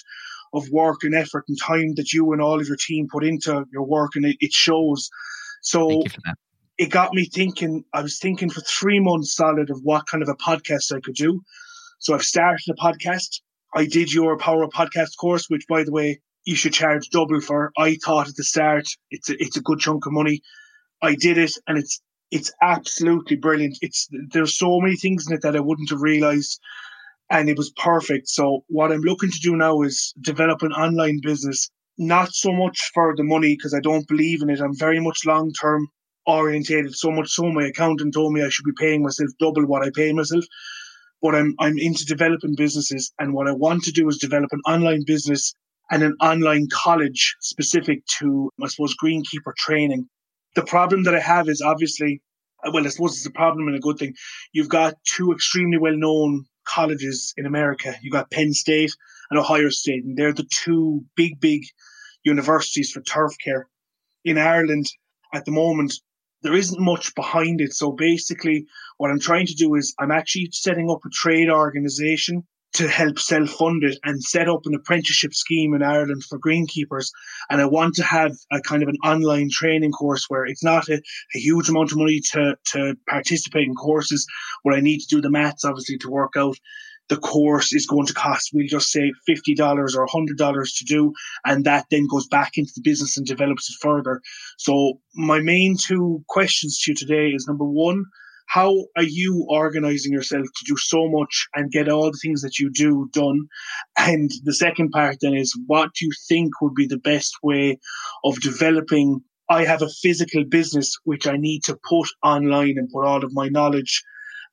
of 0.54 0.70
work 0.70 1.04
and 1.04 1.16
effort 1.16 1.46
and 1.48 1.58
time 1.62 1.96
that 1.96 2.14
you 2.14 2.32
and 2.32 2.42
all 2.42 2.60
of 2.60 2.68
your 2.68 2.78
team 2.78 3.08
put 3.12 3.24
into 3.24 3.66
your 3.72 3.86
work, 3.86 4.12
and 4.16 4.26
it, 4.26 4.38
it 4.40 4.54
shows. 4.54 5.10
So 5.62 6.04
it 6.78 6.90
got 6.90 7.14
me 7.14 7.26
thinking. 7.26 7.84
I 7.94 8.02
was 8.02 8.20
thinking 8.20 8.50
for 8.50 8.62
three 8.62 9.00
months 9.00 9.36
solid 9.36 9.70
of 9.70 9.80
what 9.84 10.08
kind 10.08 10.22
of 10.22 10.30
a 10.30 10.36
podcast 10.36 10.96
I 10.96 11.00
could 11.00 11.16
do. 11.16 11.42
So 12.00 12.14
I've 12.14 12.24
started 12.24 12.66
a 12.70 12.74
podcast. 12.74 13.42
I 13.74 13.86
did 13.86 14.14
your 14.14 14.38
Power 14.38 14.68
Podcast 14.68 15.18
course, 15.20 15.50
which, 15.50 15.68
by 15.68 15.84
the 15.84 15.92
way, 15.92 16.22
you 16.46 16.56
should 16.56 16.74
charge 16.74 17.10
double 17.10 17.42
for. 17.42 17.72
I 17.78 17.96
thought 17.96 18.30
at 18.30 18.36
the 18.36 18.44
start 18.44 18.88
it's 19.10 19.30
a, 19.30 19.42
it's 19.42 19.58
a 19.58 19.62
good 19.62 19.80
chunk 19.80 20.06
of 20.06 20.14
money. 20.14 20.42
I 21.02 21.16
did 21.16 21.38
it, 21.38 21.54
and 21.68 21.78
it's 21.78 22.02
it's 22.32 22.52
absolutely 22.62 23.38
brilliant. 23.38 23.78
It's 23.82 24.08
there's 24.32 24.58
so 24.58 24.80
many 24.80 24.96
things 24.96 25.28
in 25.28 25.34
it 25.36 25.42
that 25.42 25.56
I 25.56 25.62
wouldn't 25.62 25.90
have 25.90 26.02
realized, 26.02 26.60
and 27.30 27.50
it 27.50 27.58
was 27.58 27.72
perfect. 27.72 28.28
So 28.28 28.64
what 28.68 28.92
I'm 28.92 29.02
looking 29.02 29.32
to 29.32 29.40
do 29.40 29.56
now 29.56 29.82
is 29.82 30.14
develop 30.22 30.62
an 30.62 30.74
online 30.74 31.20
business. 31.22 31.70
Not 31.98 32.34
so 32.34 32.52
much 32.52 32.92
for 32.94 33.14
the 33.16 33.24
money 33.24 33.56
because 33.56 33.74
I 33.74 33.80
don't 33.80 34.08
believe 34.08 34.42
in 34.42 34.50
it. 34.50 34.60
I'm 34.60 34.78
very 34.78 35.00
much 35.00 35.26
long 35.26 35.52
term 35.54 35.88
orientated. 36.26 36.96
So 36.96 37.12
much 37.12 37.30
so 37.30 37.52
my 37.52 37.68
accountant 37.68 38.14
told 38.14 38.34
me 38.34 38.44
I 38.44 38.50
should 38.50 38.66
be 38.66 38.72
paying 38.78 39.04
myself 39.04 39.30
double 39.40 39.66
what 39.66 39.86
I 39.86 39.92
pay 39.94 40.12
myself. 40.14 40.46
But 41.22 41.36
I'm 41.36 41.56
I'm 41.60 41.78
into 41.78 42.06
developing 42.06 42.56
businesses, 42.56 43.12
and 43.20 43.34
what 43.34 43.48
I 43.48 43.54
want 43.54 43.84
to 43.84 43.92
do 43.92 44.08
is 44.08 44.18
develop 44.18 44.50
an 44.52 44.62
online 44.66 45.04
business 45.06 45.54
and 45.92 46.04
an 46.04 46.16
online 46.22 46.68
college 46.72 47.36
specific 47.42 48.06
to, 48.20 48.52
I 48.62 48.68
suppose, 48.68 48.96
greenkeeper 49.02 49.56
training. 49.58 50.08
The 50.56 50.64
problem 50.64 51.04
that 51.04 51.16
I 51.16 51.20
have 51.20 51.48
is 51.48 51.62
obviously, 51.62 52.22
well, 52.72 52.86
I 52.86 52.90
suppose 52.90 53.18
it's 53.18 53.26
a 53.26 53.32
problem 53.32 53.68
and 53.68 53.76
a 53.76 53.80
good 53.80 53.98
thing. 53.98 54.16
You've 54.52 54.70
got 54.70 54.96
two 55.06 55.32
extremely 55.32 55.78
well 55.78 55.96
known 55.96 56.46
colleges 56.66 57.34
in 57.38 57.46
America. 57.46 57.96
You've 58.02 58.14
got 58.14 58.32
Penn 58.32 58.54
State 58.54 58.92
and 59.30 59.40
Ohio 59.40 59.70
State, 59.70 60.04
and 60.04 60.18
they're 60.18 60.34
the 60.34 60.48
two 60.52 61.06
big, 61.16 61.40
big 61.40 61.64
universities 62.24 62.92
for 62.92 63.02
turf 63.02 63.34
care. 63.44 63.68
In 64.24 64.38
Ireland, 64.38 64.88
at 65.34 65.46
the 65.46 65.52
moment, 65.52 65.94
there 66.46 66.54
isn't 66.54 66.80
much 66.80 67.16
behind 67.16 67.60
it. 67.60 67.74
So 67.74 67.92
basically, 67.92 68.68
what 68.98 69.10
I'm 69.10 69.20
trying 69.20 69.48
to 69.48 69.56
do 69.56 69.74
is 69.74 69.96
I'm 70.00 70.12
actually 70.12 70.50
setting 70.52 70.92
up 70.92 71.00
a 71.04 71.10
trade 71.10 71.50
organization 71.50 72.44
to 72.74 72.88
help 72.88 73.18
self 73.18 73.50
fund 73.50 73.84
it 73.84 73.98
and 74.04 74.22
set 74.22 74.48
up 74.48 74.62
an 74.66 74.76
apprenticeship 74.76 75.34
scheme 75.34 75.74
in 75.74 75.82
Ireland 75.82 76.24
for 76.24 76.38
greenkeepers. 76.38 77.10
And 77.50 77.62
I 77.62 77.66
want 77.66 77.96
to 77.96 78.04
have 78.04 78.34
a 78.52 78.62
kind 78.62 78.84
of 78.84 78.90
an 78.90 78.98
online 79.04 79.50
training 79.50 79.92
course 79.92 80.26
where 80.28 80.46
it's 80.46 80.64
not 80.64 80.88
a, 80.88 81.02
a, 81.36 81.40
huge 81.40 81.68
amount 81.68 81.92
of 81.92 81.98
money 81.98 82.20
to, 82.34 82.56
to 82.74 82.96
participate 83.10 83.68
in 83.68 83.74
courses 83.74 84.28
where 84.62 84.76
I 84.76 84.82
need 84.82 85.00
to 85.00 85.16
do 85.16 85.22
the 85.22 85.32
maths, 85.32 85.66
obviously, 85.66 85.98
to 86.00 86.10
work 86.12 86.34
out 86.38 86.58
the 87.10 87.18
course 87.18 87.74
is 87.74 87.86
going 87.86 88.08
to 88.08 88.14
cost, 88.14 88.52
we'll 88.54 88.68
just 88.68 88.92
say 88.92 89.12
$50 89.30 89.96
or 89.96 90.08
$100 90.08 90.78
to 90.78 90.86
do. 90.86 91.14
And 91.46 91.66
that 91.66 91.86
then 91.92 92.08
goes 92.10 92.28
back 92.28 92.54
into 92.58 92.72
the 92.76 92.82
business 92.82 93.18
and 93.18 93.26
develops 93.26 93.70
it 93.70 93.78
further. 93.82 94.22
So 94.58 95.00
my 95.14 95.40
main 95.40 95.78
two 95.78 96.24
questions 96.28 96.80
to 96.80 96.92
you 96.92 96.96
today 96.96 97.30
is 97.30 97.48
number 97.48 97.66
one, 97.66 98.06
how 98.48 98.86
are 98.96 99.04
you 99.04 99.46
organizing 99.50 100.14
yourself 100.14 100.46
to 100.46 100.66
do 100.66 100.78
so 100.78 101.10
much 101.10 101.48
and 101.56 101.72
get 101.72 101.90
all 101.90 102.12
the 102.12 102.20
things 102.22 102.42
that 102.42 102.60
you 102.60 102.70
do 102.70 103.10
done? 103.12 103.48
And 103.98 104.32
the 104.44 104.54
second 104.54 104.92
part 104.92 105.18
then 105.22 105.34
is 105.34 105.58
what 105.68 105.94
do 105.94 106.06
you 106.06 106.12
think 106.28 106.62
would 106.62 106.76
be 106.76 106.88
the 106.88 107.00
best 107.00 107.36
way 107.44 107.80
of 108.24 108.40
developing? 108.42 109.22
I 109.50 109.66
have 109.66 109.82
a 109.82 109.90
physical 109.90 110.44
business 110.44 110.96
which 111.04 111.28
I 111.28 111.38
need 111.38 111.64
to 111.66 111.78
put 111.88 112.08
online 112.24 112.76
and 112.78 112.90
put 112.90 113.06
all 113.06 113.24
of 113.24 113.34
my 113.34 113.48
knowledge 113.50 114.04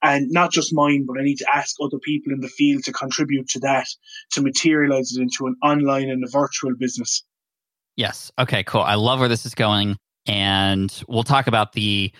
and 0.02 0.30
not 0.30 0.50
just 0.50 0.74
mine, 0.74 1.04
but 1.06 1.18
I 1.18 1.22
need 1.22 1.38
to 1.38 1.46
ask 1.54 1.76
other 1.80 1.98
people 1.98 2.32
in 2.32 2.40
the 2.40 2.48
field 2.48 2.84
to 2.84 2.92
contribute 2.92 3.48
to 3.50 3.60
that 3.60 3.86
to 4.32 4.42
materialize 4.42 5.16
it 5.16 5.22
into 5.22 5.46
an 5.46 5.56
online 5.62 6.10
and 6.10 6.24
a 6.24 6.28
virtual 6.28 6.74
business. 6.76 7.24
Yes. 7.96 8.32
Okay, 8.38 8.64
cool. 8.64 8.80
I 8.80 8.94
love 8.94 9.20
where 9.20 9.28
this 9.28 9.46
is 9.46 9.54
going. 9.54 9.96
And 10.26 11.02
we'll 11.08 11.24
talk 11.24 11.46
about 11.46 11.72
the 11.72 12.12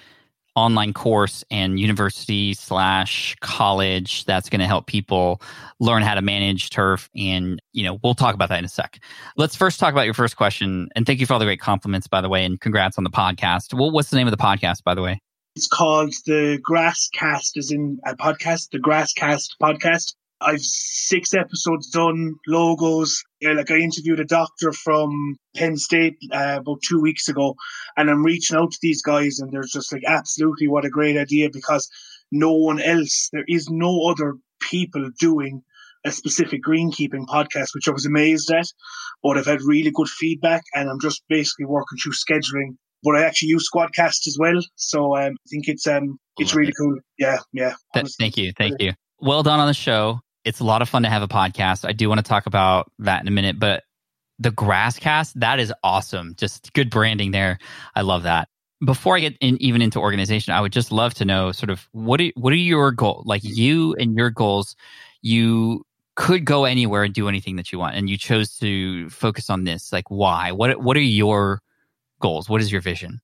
online 0.55 0.93
course 0.93 1.45
and 1.51 1.81
university 1.81 2.53
slash 2.55 3.35
college 3.41 4.25
that's 4.27 4.51
going 4.51 4.61
to 4.61 4.67
help 4.67 4.87
people 4.87 5.41
learn 5.81 6.03
how 6.03 6.15
to 6.15 6.21
manage 6.21 6.69
turf 6.69 7.09
and 7.17 7.59
you 7.73 7.83
know 7.83 7.99
we'll 8.05 8.15
talk 8.15 8.35
about 8.35 8.51
that 8.51 8.59
in 8.59 8.65
a 8.67 8.69
sec 8.69 9.03
let's 9.39 9.57
first 9.57 9.81
talk 9.81 9.93
about 9.93 10.05
your 10.05 10.13
first 10.13 10.37
question 10.37 10.91
and 10.95 11.07
thank 11.07 11.21
you 11.21 11.25
for 11.25 11.33
all 11.33 11.39
the 11.39 11.47
great 11.47 11.59
compliments 11.59 12.07
by 12.07 12.21
the 12.21 12.29
way 12.29 12.45
and 12.45 12.61
congrats 12.61 12.99
on 12.99 13.05
the 13.05 13.11
podcast 13.11 13.73
well, 13.73 13.91
what's 13.91 14.11
the 14.11 14.17
name 14.17 14.27
of 14.27 14.31
the 14.31 14.37
podcast 14.37 14.83
by 14.85 14.95
the 14.95 15.01
way 15.01 15.19
it's 15.55 15.69
called 15.69 16.15
the 16.27 16.59
grasscast 16.69 17.57
is 17.57 17.71
in 17.71 17.99
a 18.07 18.17
podcast 18.17 18.71
the 18.71 18.79
grasscast 18.79 19.51
podcast 19.63 20.15
I've 20.45 20.61
six 20.61 21.35
episodes 21.35 21.89
done, 21.89 22.35
logos. 22.47 23.23
Yeah, 23.41 23.53
like 23.53 23.71
I 23.71 23.77
interviewed 23.77 24.21
a 24.21 24.25
doctor 24.25 24.73
from 24.73 25.37
Penn 25.55 25.77
State 25.77 26.17
uh, 26.33 26.59
about 26.61 26.83
two 26.83 27.01
weeks 27.01 27.29
ago, 27.29 27.55
and 27.97 28.11
I'm 28.11 28.25
reaching 28.25 28.57
out 28.57 28.73
to 28.73 28.79
these 28.83 29.03
guys, 29.03 29.39
and 29.39 29.53
they're 29.53 29.63
just 29.63 29.93
like, 29.93 30.03
absolutely, 30.07 30.69
what 30.69 30.85
a 30.85 30.91
great 30.91 31.17
idea 31.17 31.49
because 31.53 31.89
no 32.31 32.53
one 32.55 32.81
else, 32.81 33.29
there 33.33 33.45
is 33.47 33.69
no 33.71 34.09
other 34.11 34.35
people 34.61 35.11
doing 35.19 35.63
a 36.05 36.11
specific 36.11 36.63
greenkeeping 36.63 37.27
podcast, 37.27 37.75
which 37.75 37.87
I 37.87 37.93
was 37.93 38.07
amazed 38.07 38.51
at. 38.51 38.67
But 39.23 39.39
I've 39.39 39.47
had 39.47 39.63
really 39.63 39.93
good 39.93 40.09
feedback, 40.09 40.65
and 40.75 40.91
I'm 40.91 41.01
just 41.01 41.23
basically 41.29 41.67
working 41.67 41.99
through 41.99 42.13
scheduling. 42.13 42.77
But 43.03 43.17
I 43.17 43.25
actually 43.25 43.49
use 43.49 43.69
Squadcast 43.73 44.27
as 44.27 44.37
well, 44.39 44.61
so 44.77 45.17
um, 45.17 45.33
I 45.33 45.49
think 45.51 45.69
it's 45.69 45.87
um, 45.87 46.19
it's 46.39 46.55
really 46.55 46.73
cool. 46.79 46.99
Yeah, 47.19 47.39
yeah. 47.53 47.75
thank 48.19 48.37
you, 48.37 48.53
thank 48.57 48.81
you. 48.81 48.93
Well 49.21 49.43
done 49.43 49.61
on 49.61 49.67
the 49.67 49.75
show 49.75 50.21
it's 50.45 50.61
a 50.61 50.65
lot 50.65 50.83
of 50.83 50.89
fun 50.89 51.03
to 51.03 51.09
have 51.09 51.23
a 51.23 51.29
podcast. 51.29 51.87
I 51.87 51.93
do 51.93 52.09
want 52.09 52.19
to 52.19 52.29
talk 52.29 52.47
about 52.47 52.91
that 53.01 53.21
in 53.21 53.29
a 53.29 53.31
minute, 53.31 53.59
but 53.59 53.85
the 54.39 54.51
Grasscast, 54.51 55.35
that 55.35 55.61
is 55.61 55.73
awesome. 55.83 56.35
Just 56.37 56.73
good 56.73 56.91
branding 56.91 57.31
there. 57.31 57.59
I 57.95 58.03
love 58.03 58.25
that. 58.25 58.49
Before 58.85 59.17
I 59.17 59.21
get 59.21 59.37
in, 59.41 59.61
even 59.63 59.81
into 59.83 60.01
organization, 60.01 60.53
I 60.53 60.61
would 60.61 60.73
just 60.73 60.91
love 60.91 61.15
to 61.15 61.25
know 61.25 61.53
sort 61.53 61.71
of 61.71 61.89
what 61.93 62.21
are, 62.21 62.31
what 62.35 62.53
are 62.53 62.57
your 62.57 62.91
goals? 62.91 63.25
Like 63.27 63.43
you 63.45 63.95
and 63.95 64.17
your 64.17 64.31
goals, 64.31 64.75
you 65.21 65.87
could 66.17 66.45
go 66.45 66.65
anywhere 66.65 67.05
and 67.05 67.15
do 67.15 67.29
anything 67.29 67.57
that 67.57 67.71
you 67.71 67.79
want, 67.79 67.95
and 67.95 68.11
you 68.11 68.19
chose 68.19 68.59
to 68.59 69.09
focus 69.11 69.49
on 69.49 69.63
this. 69.63 69.93
Like 69.93 70.11
why? 70.11 70.51
What 70.51 70.83
what 70.83 70.97
are 70.97 71.01
your 71.01 71.63
goals? 72.23 72.49
What 72.49 72.63
is 72.63 72.73
your 72.73 72.81
vision? 72.81 73.21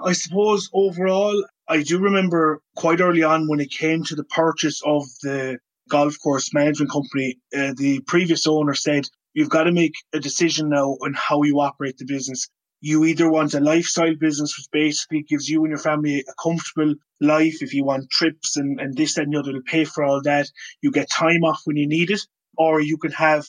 I 0.00 0.12
suppose 0.12 0.68
overall, 0.72 1.44
I 1.68 1.82
do 1.82 1.98
remember 1.98 2.60
quite 2.76 3.00
early 3.00 3.22
on 3.22 3.48
when 3.48 3.60
it 3.60 3.70
came 3.70 4.04
to 4.04 4.14
the 4.14 4.24
purchase 4.24 4.80
of 4.84 5.04
the 5.22 5.58
golf 5.88 6.16
course 6.22 6.54
management 6.54 6.90
company, 6.90 7.38
uh, 7.56 7.72
the 7.76 8.00
previous 8.06 8.46
owner 8.46 8.74
said, 8.74 9.04
you've 9.34 9.50
got 9.50 9.64
to 9.64 9.72
make 9.72 9.94
a 10.12 10.20
decision 10.20 10.68
now 10.68 10.96
on 11.02 11.14
how 11.14 11.42
you 11.42 11.60
operate 11.60 11.96
the 11.98 12.04
business. 12.04 12.48
You 12.80 13.04
either 13.04 13.28
want 13.28 13.54
a 13.54 13.60
lifestyle 13.60 14.14
business, 14.14 14.56
which 14.56 14.68
basically 14.70 15.22
gives 15.22 15.48
you 15.48 15.64
and 15.64 15.70
your 15.70 15.78
family 15.78 16.20
a 16.20 16.34
comfortable 16.40 16.94
life. 17.20 17.60
If 17.60 17.74
you 17.74 17.84
want 17.84 18.10
trips 18.10 18.56
and, 18.56 18.80
and 18.80 18.96
this, 18.96 19.14
that, 19.14 19.24
and 19.24 19.32
the 19.32 19.40
other 19.40 19.52
to 19.52 19.62
pay 19.62 19.84
for 19.84 20.04
all 20.04 20.22
that, 20.22 20.48
you 20.80 20.92
get 20.92 21.10
time 21.10 21.42
off 21.42 21.62
when 21.64 21.76
you 21.76 21.88
need 21.88 22.10
it. 22.10 22.20
Or 22.56 22.80
you 22.80 22.96
can 22.98 23.12
have 23.12 23.46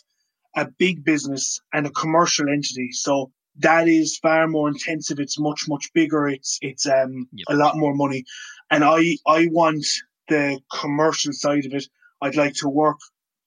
a 0.56 0.68
big 0.80 1.04
business 1.04 1.60
and 1.72 1.86
a 1.86 1.92
commercial 1.92 2.50
entity. 2.50 2.92
So 2.92 3.32
that 3.58 3.88
is 3.88 4.18
far 4.18 4.48
more 4.48 4.70
intensive. 4.70 5.20
It's 5.20 5.40
much, 5.40 5.66
much 5.68 5.92
bigger. 5.94 6.28
It's, 6.28 6.58
it's, 6.62 6.86
um, 6.86 7.28
yep. 7.34 7.46
a 7.50 7.56
lot 7.56 7.78
more 7.78 7.94
money. 7.94 8.24
And 8.72 8.84
I, 8.84 9.18
I 9.28 9.48
want 9.52 9.86
the 10.28 10.60
commercial 10.72 11.34
side 11.34 11.66
of 11.66 11.74
it. 11.74 11.86
I'd 12.22 12.36
like 12.36 12.54
to 12.56 12.70
work 12.70 12.98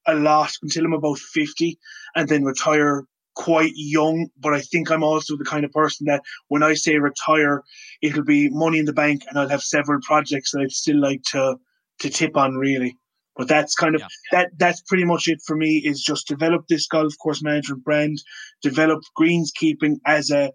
a 0.07 0.15
lot 0.15 0.53
until 0.63 0.85
I'm 0.85 0.93
about 0.93 1.19
50 1.19 1.79
and 2.17 2.29
then 2.29 2.45
retire 2.45 3.05
quite 3.35 3.73
young. 3.75 4.29
But 4.39 4.55
I 4.55 4.61
think 4.61 4.91
I'm 4.91 5.05
also 5.05 5.37
the 5.37 5.45
kind 5.45 5.65
of 5.65 5.73
person 5.73 6.07
that 6.07 6.23
when 6.49 6.63
I 6.63 6.75
say 6.75 6.99
retire, 6.99 7.63
it'll 8.03 8.25
be 8.25 8.49
money 8.51 8.79
in 8.79 8.85
the 8.85 8.93
bank 8.93 9.23
and 9.29 9.39
I'll 9.39 9.49
have 9.49 9.63
several 9.63 10.01
projects 10.03 10.53
that 10.53 10.61
I'd 10.61 10.73
still 10.73 11.01
like 11.01 11.23
to, 11.31 11.57
to 12.01 12.11
tip 12.11 12.37
on 12.37 12.57
really. 12.57 12.97
But 13.37 13.49
that's 13.49 13.75
kind 13.75 13.95
of 13.95 14.03
Yeah. 14.03 14.09
that. 14.33 14.51
That's 14.59 14.83
pretty 14.83 15.05
much 15.05 15.27
it 15.29 15.41
for 15.47 15.57
me. 15.57 15.83
Is 15.85 16.03
just 16.03 16.29
develop 16.29 16.67
this 16.69 16.87
golf 16.87 17.15
course 17.23 17.43
management 17.43 17.85
brand, 17.85 18.19
develop 18.63 19.01
greenskeeping 19.19 19.97
as 20.07 20.31
a 20.31 20.53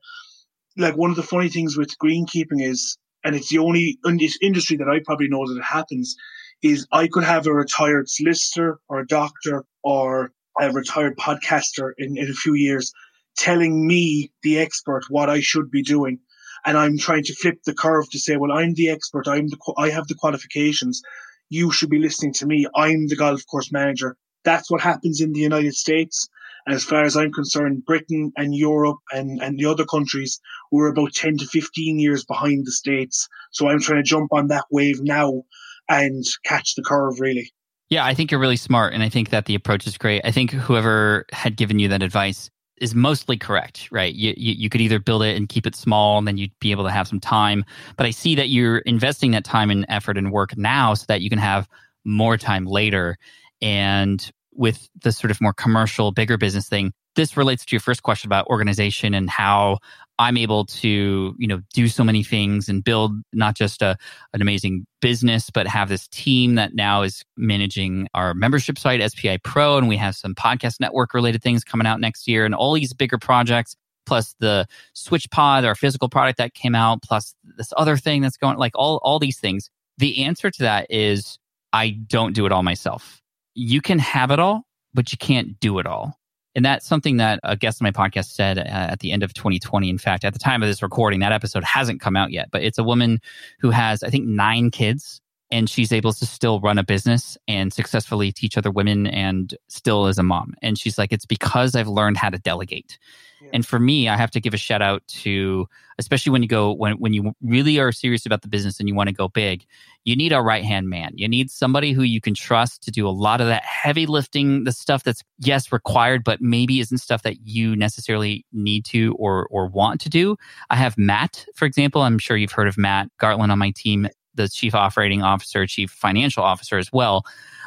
like 0.77 0.95
one 0.95 1.09
of 1.09 1.15
the 1.15 1.23
funny 1.23 1.49
things 1.49 1.75
with 1.75 1.97
greenkeeping 1.97 2.61
is, 2.61 2.97
and 3.23 3.35
it's 3.35 3.49
the 3.49 3.57
only 3.57 3.97
in 4.05 4.19
industry 4.41 4.77
that 4.77 4.87
I 4.87 4.99
probably 5.03 5.27
know 5.27 5.47
that 5.47 5.57
it 5.57 5.63
happens, 5.63 6.15
is 6.61 6.87
I 6.91 7.07
could 7.07 7.23
have 7.23 7.47
a 7.47 7.53
retired 7.53 8.09
solicitor 8.09 8.79
or 8.87 8.99
a 8.99 9.07
doctor 9.07 9.65
or 9.83 10.31
a 10.59 10.71
retired 10.71 11.17
podcaster 11.17 11.93
in, 11.97 12.17
in 12.17 12.29
a 12.29 12.33
few 12.33 12.53
years 12.53 12.91
telling 13.37 13.85
me, 13.85 14.31
the 14.41 14.57
expert, 14.59 15.03
what 15.09 15.29
I 15.29 15.39
should 15.39 15.69
be 15.69 15.83
doing. 15.83 16.19
And 16.65 16.77
I'm 16.77 16.97
trying 16.97 17.23
to 17.23 17.35
flip 17.35 17.59
the 17.65 17.73
curve 17.73 18.09
to 18.11 18.19
say, 18.19 18.35
well, 18.35 18.51
I'm 18.51 18.73
the 18.73 18.89
expert. 18.89 19.27
I'm 19.27 19.47
the, 19.47 19.57
I 19.77 19.89
have 19.91 20.07
the 20.07 20.15
qualifications. 20.15 21.01
You 21.49 21.71
should 21.71 21.89
be 21.89 21.99
listening 21.99 22.33
to 22.33 22.45
me. 22.45 22.67
I'm 22.75 23.07
the 23.07 23.15
golf 23.15 23.41
course 23.49 23.71
manager. 23.71 24.15
That's 24.43 24.69
what 24.71 24.81
happens 24.81 25.21
in 25.21 25.33
the 25.33 25.39
United 25.39 25.75
States. 25.75 26.27
As 26.67 26.83
far 26.83 27.03
as 27.03 27.15
I'm 27.15 27.31
concerned, 27.31 27.85
Britain 27.85 28.33
and 28.35 28.53
Europe 28.53 28.97
and, 29.11 29.41
and 29.41 29.57
the 29.57 29.65
other 29.65 29.85
countries, 29.85 30.39
we're 30.71 30.89
about 30.89 31.13
10 31.13 31.37
to 31.37 31.45
15 31.45 31.99
years 31.99 32.25
behind 32.25 32.65
the 32.65 32.71
States. 32.71 33.27
So 33.51 33.69
I'm 33.69 33.79
trying 33.79 34.03
to 34.03 34.09
jump 34.09 34.33
on 34.33 34.47
that 34.47 34.65
wave 34.69 35.01
now 35.01 35.43
and 35.87 36.25
catch 36.43 36.75
the 36.75 36.83
curve, 36.83 37.19
really. 37.19 37.53
Yeah, 37.89 38.05
I 38.05 38.13
think 38.13 38.31
you're 38.31 38.41
really 38.41 38.57
smart, 38.57 38.93
and 38.93 39.01
I 39.01 39.07
think 39.07 39.29
that 39.29 39.45
the 39.45 39.55
approach 39.55 39.87
is 39.87 39.97
great. 39.97 40.21
I 40.25 40.31
think 40.31 40.51
whoever 40.51 41.25
had 41.31 41.55
given 41.55 41.79
you 41.79 41.87
that 41.87 42.03
advice 42.03 42.49
is 42.79 42.93
mostly 42.95 43.37
correct, 43.37 43.87
right? 43.91 44.13
You, 44.13 44.33
you 44.37 44.53
you 44.53 44.69
could 44.69 44.81
either 44.81 44.99
build 44.99 45.23
it 45.23 45.35
and 45.35 45.49
keep 45.49 45.65
it 45.65 45.75
small, 45.75 46.17
and 46.17 46.27
then 46.27 46.37
you'd 46.37 46.57
be 46.59 46.71
able 46.71 46.83
to 46.83 46.91
have 46.91 47.07
some 47.07 47.19
time. 47.19 47.65
But 47.95 48.05
I 48.05 48.11
see 48.11 48.35
that 48.35 48.49
you're 48.49 48.79
investing 48.79 49.31
that 49.31 49.43
time 49.43 49.69
and 49.69 49.85
effort 49.89 50.17
and 50.17 50.31
work 50.31 50.57
now, 50.57 50.93
so 50.93 51.05
that 51.07 51.21
you 51.21 51.29
can 51.29 51.39
have 51.39 51.67
more 52.05 52.37
time 52.37 52.65
later. 52.65 53.17
And 53.61 54.29
with 54.53 54.89
the 55.03 55.11
sort 55.11 55.31
of 55.31 55.41
more 55.41 55.53
commercial, 55.53 56.11
bigger 56.11 56.37
business 56.37 56.67
thing, 56.67 56.93
this 57.17 57.35
relates 57.35 57.65
to 57.65 57.75
your 57.75 57.81
first 57.81 58.03
question 58.03 58.29
about 58.29 58.47
organization 58.47 59.13
and 59.13 59.29
how 59.29 59.79
I'm 60.19 60.37
able 60.37 60.65
to, 60.65 61.35
you 61.37 61.47
know, 61.47 61.61
do 61.73 61.87
so 61.87 62.03
many 62.03 62.23
things 62.23 62.69
and 62.69 62.83
build 62.83 63.11
not 63.33 63.55
just 63.55 63.81
a 63.81 63.97
an 64.33 64.41
amazing 64.41 64.85
business, 65.01 65.49
but 65.49 65.67
have 65.67 65.89
this 65.89 66.07
team 66.07 66.55
that 66.55 66.73
now 66.73 67.01
is 67.01 67.23
managing 67.35 68.07
our 68.13 68.33
membership 68.33 68.77
site, 68.79 69.01
SPI 69.11 69.39
Pro, 69.39 69.77
and 69.77 69.87
we 69.87 69.97
have 69.97 70.15
some 70.15 70.33
podcast 70.33 70.79
network 70.79 71.13
related 71.13 71.43
things 71.43 71.63
coming 71.63 71.85
out 71.85 71.99
next 71.99 72.27
year 72.27 72.45
and 72.45 72.55
all 72.55 72.73
these 72.73 72.93
bigger 72.93 73.17
projects, 73.17 73.75
plus 74.05 74.35
the 74.39 74.67
Switch 74.93 75.29
Pod, 75.29 75.65
our 75.65 75.75
physical 75.75 76.09
product 76.09 76.37
that 76.37 76.53
came 76.53 76.75
out, 76.75 77.01
plus 77.01 77.35
this 77.57 77.73
other 77.75 77.97
thing 77.97 78.21
that's 78.21 78.37
going 78.37 78.57
like 78.57 78.73
all 78.75 78.99
all 79.03 79.19
these 79.19 79.39
things. 79.39 79.69
The 79.97 80.23
answer 80.23 80.51
to 80.51 80.63
that 80.63 80.87
is 80.89 81.39
I 81.73 81.89
don't 81.89 82.33
do 82.33 82.45
it 82.45 82.51
all 82.51 82.63
myself. 82.63 83.21
You 83.55 83.81
can 83.81 83.97
have 83.97 84.29
it 84.29 84.39
all, 84.39 84.67
but 84.93 85.11
you 85.11 85.17
can't 85.17 85.59
do 85.59 85.79
it 85.79 85.87
all. 85.87 86.17
And 86.57 86.65
that's 86.65 86.87
something 86.87 87.17
that 87.17 87.39
a 87.43 87.55
guest 87.55 87.79
on 87.79 87.85
my 87.85 87.91
podcast 87.91 88.31
said 88.31 88.57
uh, 88.57 88.61
at 88.63 88.99
the 88.99 89.11
end 89.11 89.21
of 89.21 89.31
2020. 89.35 89.91
In 89.91 89.99
fact, 89.99 90.25
at 90.25 90.33
the 90.33 90.39
time 90.39 90.63
of 90.63 90.67
this 90.67 90.81
recording, 90.81 91.19
that 91.19 91.31
episode 91.31 91.63
hasn't 91.63 92.01
come 92.01 92.17
out 92.17 92.31
yet, 92.31 92.49
but 92.49 92.63
it's 92.63 92.79
a 92.79 92.83
woman 92.83 93.21
who 93.59 93.69
has, 93.69 94.01
I 94.01 94.09
think, 94.09 94.25
nine 94.25 94.71
kids 94.71 95.21
and 95.49 95.69
she's 95.69 95.93
able 95.93 96.13
to 96.13 96.25
still 96.25 96.59
run 96.59 96.77
a 96.77 96.83
business 96.83 97.37
and 97.47 97.71
successfully 97.71 98.31
teach 98.31 98.57
other 98.57 98.71
women 98.71 99.07
and 99.07 99.55
still 99.67 100.07
is 100.07 100.17
a 100.17 100.23
mom. 100.23 100.53
And 100.61 100.77
she's 100.77 100.97
like, 100.97 101.13
it's 101.13 101.25
because 101.25 101.75
I've 101.75 101.87
learned 101.87 102.17
how 102.17 102.29
to 102.29 102.37
delegate. 102.37 102.99
Yeah. 103.41 103.49
And 103.53 103.65
for 103.65 103.79
me, 103.79 104.09
I 104.09 104.17
have 104.17 104.31
to 104.31 104.41
give 104.41 104.53
a 104.53 104.57
shout 104.57 104.81
out 104.81 105.07
to, 105.07 105.67
especially 105.99 106.31
when 106.31 106.41
you 106.41 106.49
go, 106.49 106.73
when, 106.73 106.93
when 106.93 107.13
you 107.13 107.33
really 107.41 107.79
are 107.79 107.91
serious 107.91 108.25
about 108.25 108.41
the 108.41 108.47
business 108.47 108.79
and 108.79 108.89
you 108.89 108.95
want 108.95 109.09
to 109.09 109.15
go 109.15 109.27
big, 109.27 109.63
you 110.05 110.15
need 110.15 110.33
a 110.33 110.41
right 110.41 110.65
hand 110.65 110.89
man. 110.89 111.11
You 111.13 111.27
need 111.27 111.51
somebody 111.51 111.91
who 111.91 112.01
you 112.01 112.19
can 112.19 112.33
trust 112.33 112.81
to 112.83 112.91
do 112.91 113.07
a 113.07 113.11
lot 113.11 113.39
of 113.39 113.47
that 113.47 113.63
heavy 113.63 114.05
lifting, 114.05 114.63
the 114.63 114.71
stuff 114.71 115.03
that's, 115.03 115.23
yes, 115.37 115.71
required, 115.71 116.23
but 116.23 116.41
maybe 116.41 116.79
isn't 116.79 116.97
stuff 116.97 117.21
that 117.23 117.45
you 117.45 117.75
necessarily 117.75 118.43
need 118.51 118.85
to 118.85 119.15
or, 119.19 119.47
or 119.51 119.67
want 119.67 120.01
to 120.01 120.09
do. 120.09 120.35
I 120.71 120.75
have 120.75 120.97
Matt, 120.97 121.45
for 121.55 121.65
example. 121.65 122.01
I'm 122.01 122.19
sure 122.19 122.37
you've 122.37 122.51
heard 122.51 122.67
of 122.67 122.77
Matt 122.77 123.09
Gartland 123.21 123.51
on 123.51 123.59
my 123.59 123.71
team, 123.75 124.09
the 124.37 124.47
chief 124.47 124.73
operating 124.73 125.21
officer, 125.21 125.67
chief 125.67 125.91
financial 125.91 126.43
officer 126.43 126.77
as 126.77 126.91
well. 126.91 127.25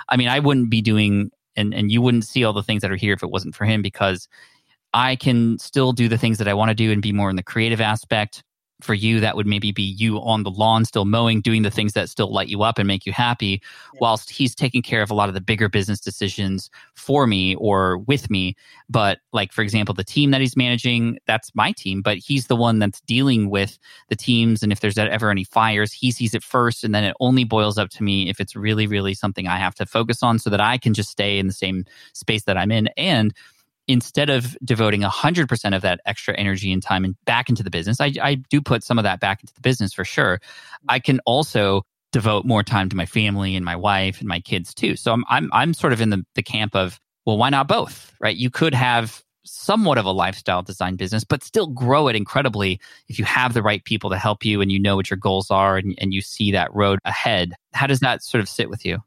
I 0.08 0.16
mean, 0.16 0.28
I 0.28 0.38
wouldn't 0.38 0.70
be 0.70 0.80
doing, 0.80 1.30
and, 1.56 1.74
and 1.74 1.92
you 1.92 2.00
wouldn't 2.00 2.24
see 2.24 2.44
all 2.44 2.52
the 2.52 2.62
things 2.62 2.82
that 2.82 2.90
are 2.90 2.96
here 2.96 3.12
if 3.12 3.22
it 3.22 3.30
wasn't 3.30 3.54
for 3.54 3.64
him 3.64 3.82
because 3.82 4.28
I 4.94 5.16
can 5.16 5.58
still 5.58 5.92
do 5.92 6.08
the 6.08 6.18
things 6.18 6.38
that 6.38 6.48
I 6.48 6.54
want 6.54 6.70
to 6.70 6.74
do 6.74 6.90
and 6.90 7.02
be 7.02 7.12
more 7.12 7.30
in 7.30 7.36
the 7.36 7.42
creative 7.42 7.80
aspect. 7.80 8.42
For 8.80 8.94
you, 8.94 9.20
that 9.20 9.36
would 9.36 9.46
maybe 9.46 9.72
be 9.72 9.82
you 9.82 10.18
on 10.20 10.42
the 10.42 10.50
lawn, 10.50 10.84
still 10.84 11.04
mowing, 11.04 11.40
doing 11.40 11.62
the 11.62 11.70
things 11.70 11.92
that 11.92 12.08
still 12.08 12.32
light 12.32 12.48
you 12.48 12.62
up 12.62 12.78
and 12.78 12.86
make 12.88 13.04
you 13.04 13.12
happy, 13.12 13.60
Yeah. 13.92 13.98
whilst 14.00 14.30
he's 14.30 14.54
taking 14.54 14.82
care 14.82 15.02
of 15.02 15.10
a 15.10 15.14
lot 15.14 15.28
of 15.28 15.34
the 15.34 15.40
bigger 15.40 15.68
business 15.68 16.00
decisions 16.00 16.70
for 16.94 17.26
me 17.26 17.54
or 17.56 17.98
with 17.98 18.30
me. 18.30 18.56
But, 18.88 19.18
like, 19.32 19.52
for 19.52 19.62
example, 19.62 19.94
the 19.94 20.04
team 20.04 20.30
that 20.30 20.40
he's 20.40 20.56
managing, 20.56 21.18
that's 21.26 21.54
my 21.54 21.72
team, 21.72 22.00
but 22.02 22.18
he's 22.18 22.46
the 22.46 22.56
one 22.56 22.78
that's 22.78 23.00
dealing 23.02 23.50
with 23.50 23.78
the 24.08 24.16
teams. 24.16 24.62
And 24.62 24.72
if 24.72 24.80
there's 24.80 24.98
ever 24.98 25.30
any 25.30 25.44
fires, 25.44 25.92
he 25.92 26.10
sees 26.10 26.34
it 26.34 26.42
first. 26.42 26.82
And 26.82 26.94
then 26.94 27.04
it 27.04 27.14
only 27.20 27.44
boils 27.44 27.78
up 27.78 27.90
to 27.90 28.02
me 28.02 28.28
if 28.30 28.40
it's 28.40 28.56
really, 28.56 28.86
really 28.86 29.14
something 29.14 29.46
I 29.46 29.56
have 29.56 29.74
to 29.76 29.86
focus 29.86 30.22
on 30.22 30.38
so 30.38 30.50
that 30.50 30.60
I 30.60 30.78
can 30.78 30.94
just 30.94 31.10
stay 31.10 31.38
in 31.38 31.46
the 31.46 31.52
same 31.52 31.84
space 32.14 32.44
that 32.44 32.56
I'm 32.56 32.70
in. 32.70 32.88
And 32.96 33.34
instead 33.88 34.30
of 34.30 34.56
devoting 34.64 35.02
100% 35.02 35.76
of 35.76 35.82
that 35.82 36.00
extra 36.06 36.36
energy 36.36 36.72
and 36.72 36.82
time 36.82 37.04
and 37.04 37.16
back 37.24 37.48
into 37.48 37.62
the 37.62 37.70
business, 37.70 38.00
I, 38.00 38.12
I 38.22 38.34
do 38.34 38.60
put 38.60 38.84
some 38.84 38.98
of 38.98 39.04
that 39.04 39.20
back 39.20 39.42
into 39.42 39.54
the 39.54 39.60
business 39.60 39.92
for 39.92 40.04
sure. 40.04 40.40
I 40.88 40.98
can 40.98 41.20
also 41.26 41.82
devote 42.12 42.44
more 42.44 42.62
time 42.62 42.88
to 42.88 42.96
my 42.96 43.06
family 43.06 43.56
and 43.56 43.64
my 43.64 43.76
wife 43.76 44.20
and 44.20 44.28
my 44.28 44.40
kids 44.40 44.74
too. 44.74 44.96
So 44.96 45.12
I'm, 45.12 45.24
I'm, 45.28 45.50
I'm 45.52 45.74
sort 45.74 45.92
of 45.92 46.00
in 46.00 46.10
the, 46.10 46.24
the 46.34 46.42
camp 46.42 46.74
of, 46.74 47.00
well, 47.24 47.38
why 47.38 47.50
not 47.50 47.68
both, 47.68 48.14
right? 48.20 48.36
You 48.36 48.50
could 48.50 48.74
have 48.74 49.22
somewhat 49.44 49.98
of 49.98 50.04
a 50.04 50.10
lifestyle 50.10 50.62
design 50.62 50.96
business, 50.96 51.24
but 51.24 51.42
still 51.42 51.66
grow 51.66 52.08
it 52.08 52.16
incredibly 52.16 52.80
if 53.08 53.18
you 53.18 53.24
have 53.24 53.54
the 53.54 53.62
right 53.62 53.84
people 53.84 54.10
to 54.10 54.18
help 54.18 54.44
you 54.44 54.60
and 54.60 54.70
you 54.70 54.78
know 54.78 54.96
what 54.96 55.10
your 55.10 55.16
goals 55.16 55.50
are 55.50 55.76
and, 55.76 55.94
and 55.98 56.12
you 56.12 56.20
see 56.20 56.52
that 56.52 56.72
road 56.74 56.98
ahead. 57.04 57.54
How 57.72 57.86
does 57.86 58.00
that 58.00 58.22
sort 58.22 58.40
of 58.40 58.48
sit 58.48 58.68
with 58.68 58.84
you? 58.84 58.98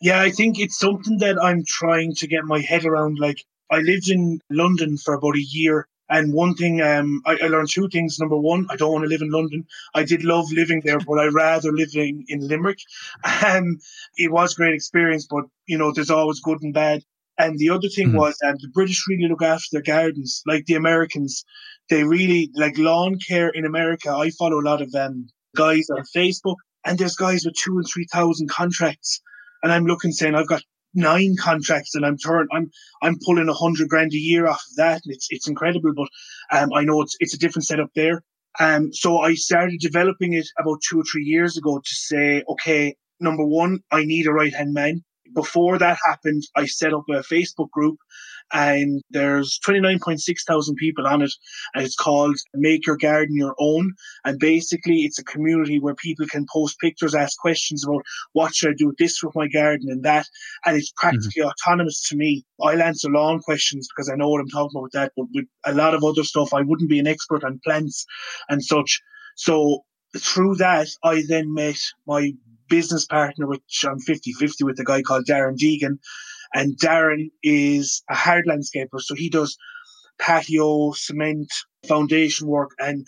Yeah, 0.00 0.20
I 0.20 0.30
think 0.30 0.60
it's 0.60 0.78
something 0.78 1.18
that 1.18 1.42
I'm 1.42 1.64
trying 1.64 2.14
to 2.16 2.26
get 2.26 2.44
my 2.44 2.60
head 2.60 2.84
around. 2.84 3.18
Like, 3.18 3.44
I 3.70 3.78
lived 3.80 4.08
in 4.08 4.40
London 4.50 4.96
for 4.96 5.14
about 5.14 5.36
a 5.36 5.40
year. 5.40 5.86
And 6.10 6.32
one 6.32 6.54
thing, 6.54 6.80
um, 6.80 7.20
I, 7.26 7.36
I 7.42 7.48
learned 7.48 7.68
two 7.70 7.88
things. 7.88 8.18
Number 8.18 8.36
one, 8.38 8.66
I 8.70 8.76
don't 8.76 8.92
want 8.92 9.04
to 9.04 9.08
live 9.10 9.20
in 9.20 9.30
London. 9.30 9.66
I 9.94 10.04
did 10.04 10.24
love 10.24 10.46
living 10.52 10.80
there, 10.84 11.00
but 11.00 11.18
I 11.18 11.26
rather 11.26 11.70
living 11.72 12.24
in 12.28 12.46
Limerick. 12.48 12.78
Um, 13.44 13.78
it 14.16 14.30
was 14.32 14.52
a 14.52 14.56
great 14.56 14.74
experience, 14.74 15.26
but 15.28 15.44
you 15.66 15.78
know, 15.78 15.92
there's 15.92 16.10
always 16.10 16.40
good 16.40 16.62
and 16.62 16.72
bad. 16.74 17.02
And 17.38 17.58
the 17.58 17.70
other 17.70 17.88
thing 17.88 18.12
Mhm. 18.12 18.14
was, 18.14 18.36
um, 18.44 18.56
the 18.60 18.68
British 18.68 19.04
really 19.08 19.28
look 19.28 19.42
after 19.42 19.66
their 19.72 19.82
gardens, 19.82 20.42
like 20.46 20.64
the 20.66 20.74
Americans. 20.74 21.44
They 21.90 22.04
really 22.04 22.50
like 22.54 22.78
lawn 22.78 23.18
care 23.28 23.48
in 23.50 23.64
America. 23.64 24.10
I 24.10 24.30
follow 24.30 24.60
a 24.60 24.68
lot 24.70 24.82
of 24.82 24.94
um 24.94 25.28
guys 25.56 25.88
on 25.90 26.04
Facebook, 26.16 26.56
and 26.84 26.98
there's 26.98 27.16
guys 27.16 27.44
with 27.44 27.54
two 27.54 27.76
and 27.78 27.86
three 27.86 28.06
thousand 28.12 28.48
contracts, 28.50 29.20
and 29.62 29.72
I'm 29.72 29.86
looking 29.86 30.12
saying 30.12 30.34
I've 30.34 30.48
got 30.48 30.62
nine 30.98 31.36
contracts, 31.40 31.94
and 31.94 32.04
I'm 32.04 32.18
turn 32.18 32.48
I'm 32.52 32.70
I'm 33.02 33.16
pulling 33.24 33.48
a 33.48 33.54
hundred 33.54 33.88
grand 33.88 34.12
a 34.12 34.16
year 34.16 34.46
off 34.46 34.62
of 34.70 34.76
that, 34.76 35.00
and 35.04 35.14
it's 35.14 35.28
it's 35.30 35.48
incredible. 35.48 35.92
But 35.94 36.08
um, 36.56 36.70
I 36.74 36.84
know 36.84 37.00
it's 37.02 37.16
it's 37.20 37.34
a 37.34 37.38
different 37.38 37.66
setup 37.66 37.90
there. 37.94 38.22
Um, 38.60 38.92
so 38.92 39.18
I 39.18 39.34
started 39.34 39.78
developing 39.80 40.32
it 40.32 40.48
about 40.58 40.82
two 40.88 41.00
or 41.00 41.04
three 41.04 41.24
years 41.24 41.56
ago 41.56 41.78
to 41.78 41.94
say, 41.94 42.42
okay, 42.48 42.96
number 43.20 43.44
one, 43.44 43.80
I 43.90 44.04
need 44.04 44.26
a 44.26 44.32
right 44.32 44.54
hand 44.54 44.74
man. 44.74 45.04
Before 45.34 45.78
that 45.78 45.98
happened, 46.04 46.42
I 46.56 46.66
set 46.66 46.94
up 46.94 47.04
a 47.08 47.20
Facebook 47.20 47.70
group 47.70 47.98
and 48.52 49.02
there's 49.10 49.58
29.6 49.66 50.42
thousand 50.46 50.76
people 50.76 51.06
on 51.06 51.22
it 51.22 51.32
and 51.74 51.84
it's 51.84 51.96
called 51.96 52.36
Make 52.54 52.86
Your 52.86 52.96
Garden 52.96 53.36
Your 53.36 53.54
Own. 53.58 53.92
And 54.24 54.38
basically 54.38 55.00
it's 55.00 55.18
a 55.18 55.24
community 55.24 55.78
where 55.78 55.94
people 55.94 56.26
can 56.26 56.46
post 56.50 56.78
pictures, 56.80 57.14
ask 57.14 57.38
questions 57.38 57.84
about 57.84 58.02
what 58.32 58.54
should 58.54 58.70
I 58.70 58.74
do 58.76 58.88
with 58.88 58.96
this 58.96 59.22
with 59.22 59.34
my 59.34 59.48
garden 59.48 59.90
and 59.90 60.02
that. 60.04 60.26
And 60.64 60.76
it's 60.76 60.90
mm-hmm. 60.92 61.08
practically 61.08 61.42
autonomous 61.42 62.08
to 62.08 62.16
me. 62.16 62.44
I'll 62.62 62.82
answer 62.82 63.10
lawn 63.10 63.40
questions 63.40 63.88
because 63.88 64.10
I 64.10 64.16
know 64.16 64.28
what 64.28 64.40
I'm 64.40 64.48
talking 64.48 64.70
about 64.74 64.84
with 64.84 64.92
that, 64.92 65.12
but 65.16 65.26
with 65.34 65.46
a 65.64 65.74
lot 65.74 65.94
of 65.94 66.04
other 66.04 66.24
stuff, 66.24 66.54
I 66.54 66.62
wouldn't 66.62 66.90
be 66.90 66.98
an 66.98 67.06
expert 67.06 67.44
on 67.44 67.60
plants 67.64 68.06
and 68.48 68.64
such. 68.64 69.00
So 69.36 69.84
through 70.16 70.56
that, 70.56 70.88
I 71.04 71.22
then 71.28 71.52
met 71.52 71.78
my 72.06 72.32
business 72.68 73.06
partner, 73.06 73.46
which 73.46 73.84
I'm 73.86 73.98
50 73.98 74.32
50 74.32 74.64
with 74.64 74.78
a 74.80 74.84
guy 74.84 75.02
called 75.02 75.26
Darren 75.26 75.56
Deegan. 75.56 75.98
And 76.54 76.78
Darren 76.78 77.30
is 77.42 78.02
a 78.08 78.14
hard 78.14 78.46
landscaper. 78.46 79.00
So 79.00 79.14
he 79.14 79.28
does 79.28 79.56
patio, 80.18 80.92
cement, 80.92 81.52
foundation 81.86 82.48
work. 82.48 82.70
And 82.78 83.06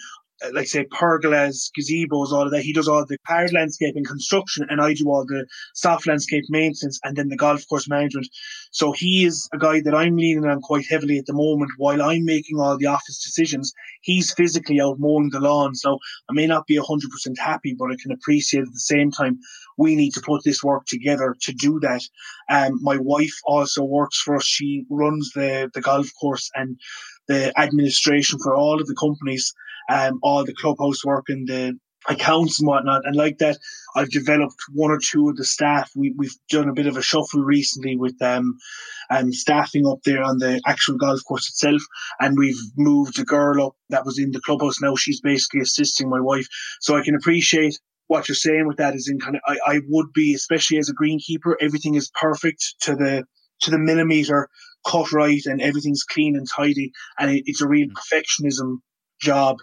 like 0.53 0.67
say 0.67 0.85
pergolas, 0.85 1.71
gazebos, 1.79 2.33
all 2.33 2.43
of 2.43 2.51
that. 2.53 2.63
He 2.63 2.73
does 2.73 2.89
all 2.89 3.05
the 3.05 3.19
hard 3.27 3.53
landscaping 3.53 4.05
construction, 4.05 4.67
and 4.69 4.81
I 4.81 4.95
do 4.95 5.09
all 5.09 5.25
the 5.27 5.47
soft 5.75 6.07
landscape 6.07 6.45
maintenance, 6.49 6.99
and 7.05 7.17
then 7.17 7.29
the 7.29 7.37
golf 7.37 7.67
course 7.69 7.89
management. 7.89 8.29
So 8.71 8.93
he 8.93 9.25
is 9.25 9.49
a 9.53 9.59
guy 9.59 9.81
that 9.81 9.95
I'm 9.95 10.17
leaning 10.17 10.47
on 10.47 10.61
quite 10.61 10.87
heavily 10.89 11.19
at 11.19 11.27
the 11.27 11.35
moment. 11.35 11.73
While 11.77 12.03
I'm 12.03 12.25
making 12.25 12.59
all 12.59 12.79
the 12.79 12.87
office 12.87 13.23
decisions, 13.23 13.73
he's 14.03 14.33
physically 14.33 14.81
out 14.81 14.99
mowing 14.99 15.31
the 15.31 15.41
lawn. 15.41 15.75
So 15.75 15.99
I 16.29 16.33
may 16.33 16.47
not 16.47 16.67
be 16.67 16.77
hundred 16.77 17.11
percent 17.11 17.39
happy, 17.39 17.75
but 17.79 17.91
I 17.91 17.97
can 18.01 18.13
appreciate 18.13 18.63
at 18.63 18.73
the 18.73 18.81
same 18.81 19.11
time 19.11 19.39
we 19.77 19.97
need 19.97 20.13
to 20.13 20.23
put 20.23 20.45
this 20.45 20.63
work 20.63 20.85
together 20.87 21.37
to 21.41 21.53
do 21.53 21.81
that. 21.81 22.03
Um, 22.49 22.79
my 22.83 22.97
wife 22.97 23.39
also 23.45 23.83
works 23.83 24.21
for 24.21 24.37
us. 24.37 24.45
She 24.45 24.85
runs 24.91 25.31
the 25.35 25.71
the 25.75 25.81
golf 25.81 26.09
course 26.21 26.51
and 26.55 26.79
the 27.29 27.59
administration 27.59 28.39
for 28.43 28.55
all 28.57 28.81
of 28.81 28.87
the 28.87 28.97
companies 28.97 29.53
um, 29.89 30.19
all 30.23 30.45
the 30.45 30.55
clubhouse 30.55 31.05
work 31.05 31.27
and 31.29 31.49
the 31.49 31.79
accounts 32.09 32.61
and 32.61 32.67
whatnot. 32.67 33.03
And 33.05 33.15
like 33.15 33.39
that, 33.39 33.59
I've 33.95 34.11
developed 34.11 34.57
one 34.73 34.91
or 34.91 34.99
two 34.99 35.29
of 35.29 35.37
the 35.37 35.45
staff. 35.45 35.91
We, 35.95 36.15
we've 36.17 36.37
done 36.49 36.69
a 36.69 36.73
bit 36.73 36.87
of 36.87 36.97
a 36.97 37.03
shuffle 37.03 37.43
recently 37.43 37.97
with 37.97 38.19
them 38.19 38.57
um, 39.11 39.33
staffing 39.33 39.87
up 39.87 39.99
there 40.05 40.23
on 40.23 40.39
the 40.39 40.61
actual 40.67 40.97
golf 40.97 41.21
course 41.27 41.49
itself. 41.49 41.83
And 42.19 42.39
we've 42.39 42.61
moved 42.77 43.19
a 43.19 43.25
girl 43.25 43.67
up 43.67 43.73
that 43.91 44.07
was 44.07 44.19
in 44.19 44.31
the 44.31 44.41
clubhouse. 44.41 44.81
Now 44.81 44.97
she's 44.97 45.21
basically 45.21 45.61
assisting 45.61 46.09
my 46.09 46.21
wife. 46.21 46.47
So 46.81 46.97
I 46.97 47.05
can 47.05 47.15
appreciate 47.15 47.79
what 48.07 48.29
you're 48.29 48.35
saying 48.35 48.67
with 48.67 48.79
that 48.79 48.95
is 48.95 49.09
in 49.09 49.21
kind 49.21 49.37
of, 49.37 49.43
I, 49.47 49.59
I 49.67 49.81
would 49.89 50.13
be, 50.13 50.35
especially 50.35 50.79
as 50.79 50.89
a 50.89 50.95
greenkeeper, 50.95 51.55
everything 51.61 51.95
is 51.95 52.11
perfect 52.21 52.77
to 52.81 52.97
the, 52.97 53.25
to 53.61 53.71
the 53.71 53.79
millimeter 53.79 54.49
cut 54.87 55.13
right 55.13 55.45
and 55.45 55.61
everything's 55.61 56.03
clean 56.03 56.35
and 56.35 56.49
tidy. 56.49 56.93
And 57.19 57.31
it, 57.31 57.45
it's 57.47 57.61
a 57.61 57.69
real 57.69 57.89
perfectionism 57.89 58.79
job. 59.21 59.59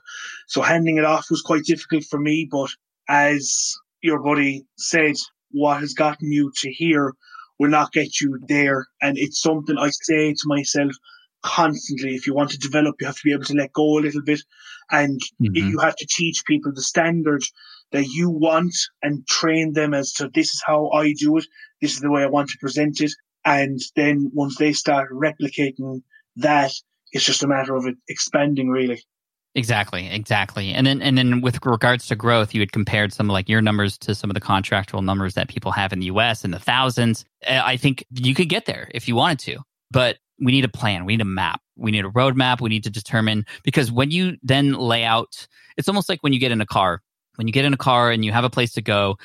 So 0.47 0.61
handing 0.61 0.97
it 0.97 1.05
off 1.05 1.29
was 1.29 1.41
quite 1.41 1.63
difficult 1.63 2.03
for 2.05 2.19
me. 2.19 2.47
But 2.49 2.69
as 3.09 3.75
your 4.01 4.21
buddy 4.21 4.65
said, 4.77 5.15
what 5.51 5.79
has 5.79 5.93
gotten 5.93 6.31
you 6.31 6.51
to 6.57 6.71
here 6.71 7.13
will 7.59 7.69
not 7.69 7.91
get 7.91 8.21
you 8.21 8.39
there. 8.47 8.87
And 9.01 9.17
it's 9.17 9.41
something 9.41 9.77
I 9.77 9.89
say 9.89 10.33
to 10.33 10.43
myself 10.45 10.93
constantly. 11.43 12.15
If 12.15 12.27
you 12.27 12.33
want 12.33 12.51
to 12.51 12.57
develop, 12.57 12.95
you 12.99 13.07
have 13.07 13.15
to 13.15 13.23
be 13.23 13.33
able 13.33 13.45
to 13.45 13.53
let 13.55 13.73
go 13.73 13.97
a 13.97 14.01
little 14.01 14.21
bit. 14.21 14.41
And 14.91 15.19
mm-hmm. 15.41 15.55
you 15.55 15.79
have 15.79 15.95
to 15.95 16.07
teach 16.07 16.45
people 16.45 16.71
the 16.73 16.81
standard 16.81 17.43
that 17.91 18.07
you 18.07 18.29
want 18.29 18.75
and 19.01 19.25
train 19.27 19.73
them 19.73 19.93
as 19.93 20.11
to 20.13 20.29
this 20.33 20.53
is 20.53 20.63
how 20.65 20.89
I 20.91 21.13
do 21.13 21.37
it. 21.37 21.45
This 21.81 21.93
is 21.93 21.99
the 21.99 22.11
way 22.11 22.23
I 22.23 22.27
want 22.27 22.49
to 22.49 22.57
present 22.57 23.01
it. 23.01 23.11
And 23.45 23.79
then 23.95 24.29
once 24.33 24.57
they 24.57 24.73
start 24.73 25.11
replicating 25.11 26.01
that, 26.37 26.71
it's 27.13 27.25
just 27.25 27.43
a 27.43 27.47
matter 27.47 27.75
of 27.75 27.85
it 27.85 27.95
expanding 28.09 28.69
really. 28.69 29.01
Exactly, 29.57 30.07
exactly. 30.07 30.71
And 30.71 30.85
then 30.85 31.01
and 31.01 31.17
then 31.17 31.41
with 31.41 31.65
regards 31.65 32.05
to 32.07 32.15
growth, 32.15 32.53
you 32.53 32.61
had 32.61 32.71
compared 32.71 33.11
some 33.11 33.27
like 33.27 33.49
your 33.49 33.59
numbers 33.59 33.97
to 33.99 34.13
some 34.13 34.29
of 34.29 34.35
the 34.35 34.39
contractual 34.39 35.01
numbers 35.01 35.33
that 35.33 35.49
people 35.49 35.71
have 35.71 35.91
in 35.91 35.99
the 35.99 36.05
US 36.05 36.45
in 36.45 36.51
the 36.51 36.59
thousands. 36.59 37.25
Uh, 37.45 37.61
I 37.65 37.75
think 37.75 38.05
you 38.11 38.35
could 38.35 38.49
get 38.49 38.67
there 38.67 38.87
if 38.93 39.07
you 39.07 39.15
wanted 39.15 39.39
to. 39.39 39.57
But 39.89 40.17
we 40.39 40.51
need 40.51 40.63
a 40.63 40.69
plan. 40.69 41.05
We 41.05 41.13
need 41.13 41.21
a 41.21 41.25
map. 41.25 41.59
We 41.75 41.89
need 41.89 42.05
a 42.05 42.09
roadmap. 42.09 42.61
We 42.61 42.69
need 42.69 42.83
to 42.83 42.91
determine 42.91 43.47
because 43.63 43.91
when 43.91 44.11
you 44.11 44.37
then 44.43 44.73
lay 44.73 45.03
out, 45.03 45.47
it's 45.75 45.87
almost 45.87 46.07
like 46.07 46.21
when 46.21 46.33
you 46.33 46.39
get 46.39 46.51
in 46.51 46.61
a 46.61 46.65
car. 46.67 47.01
When 47.37 47.47
you 47.47 47.53
get 47.53 47.65
in 47.65 47.73
a 47.73 47.77
car 47.77 48.11
and 48.11 48.23
you 48.23 48.31
have 48.31 48.43
a 48.43 48.51
place 48.51 48.73
to 48.73 48.81
go, 48.83 49.17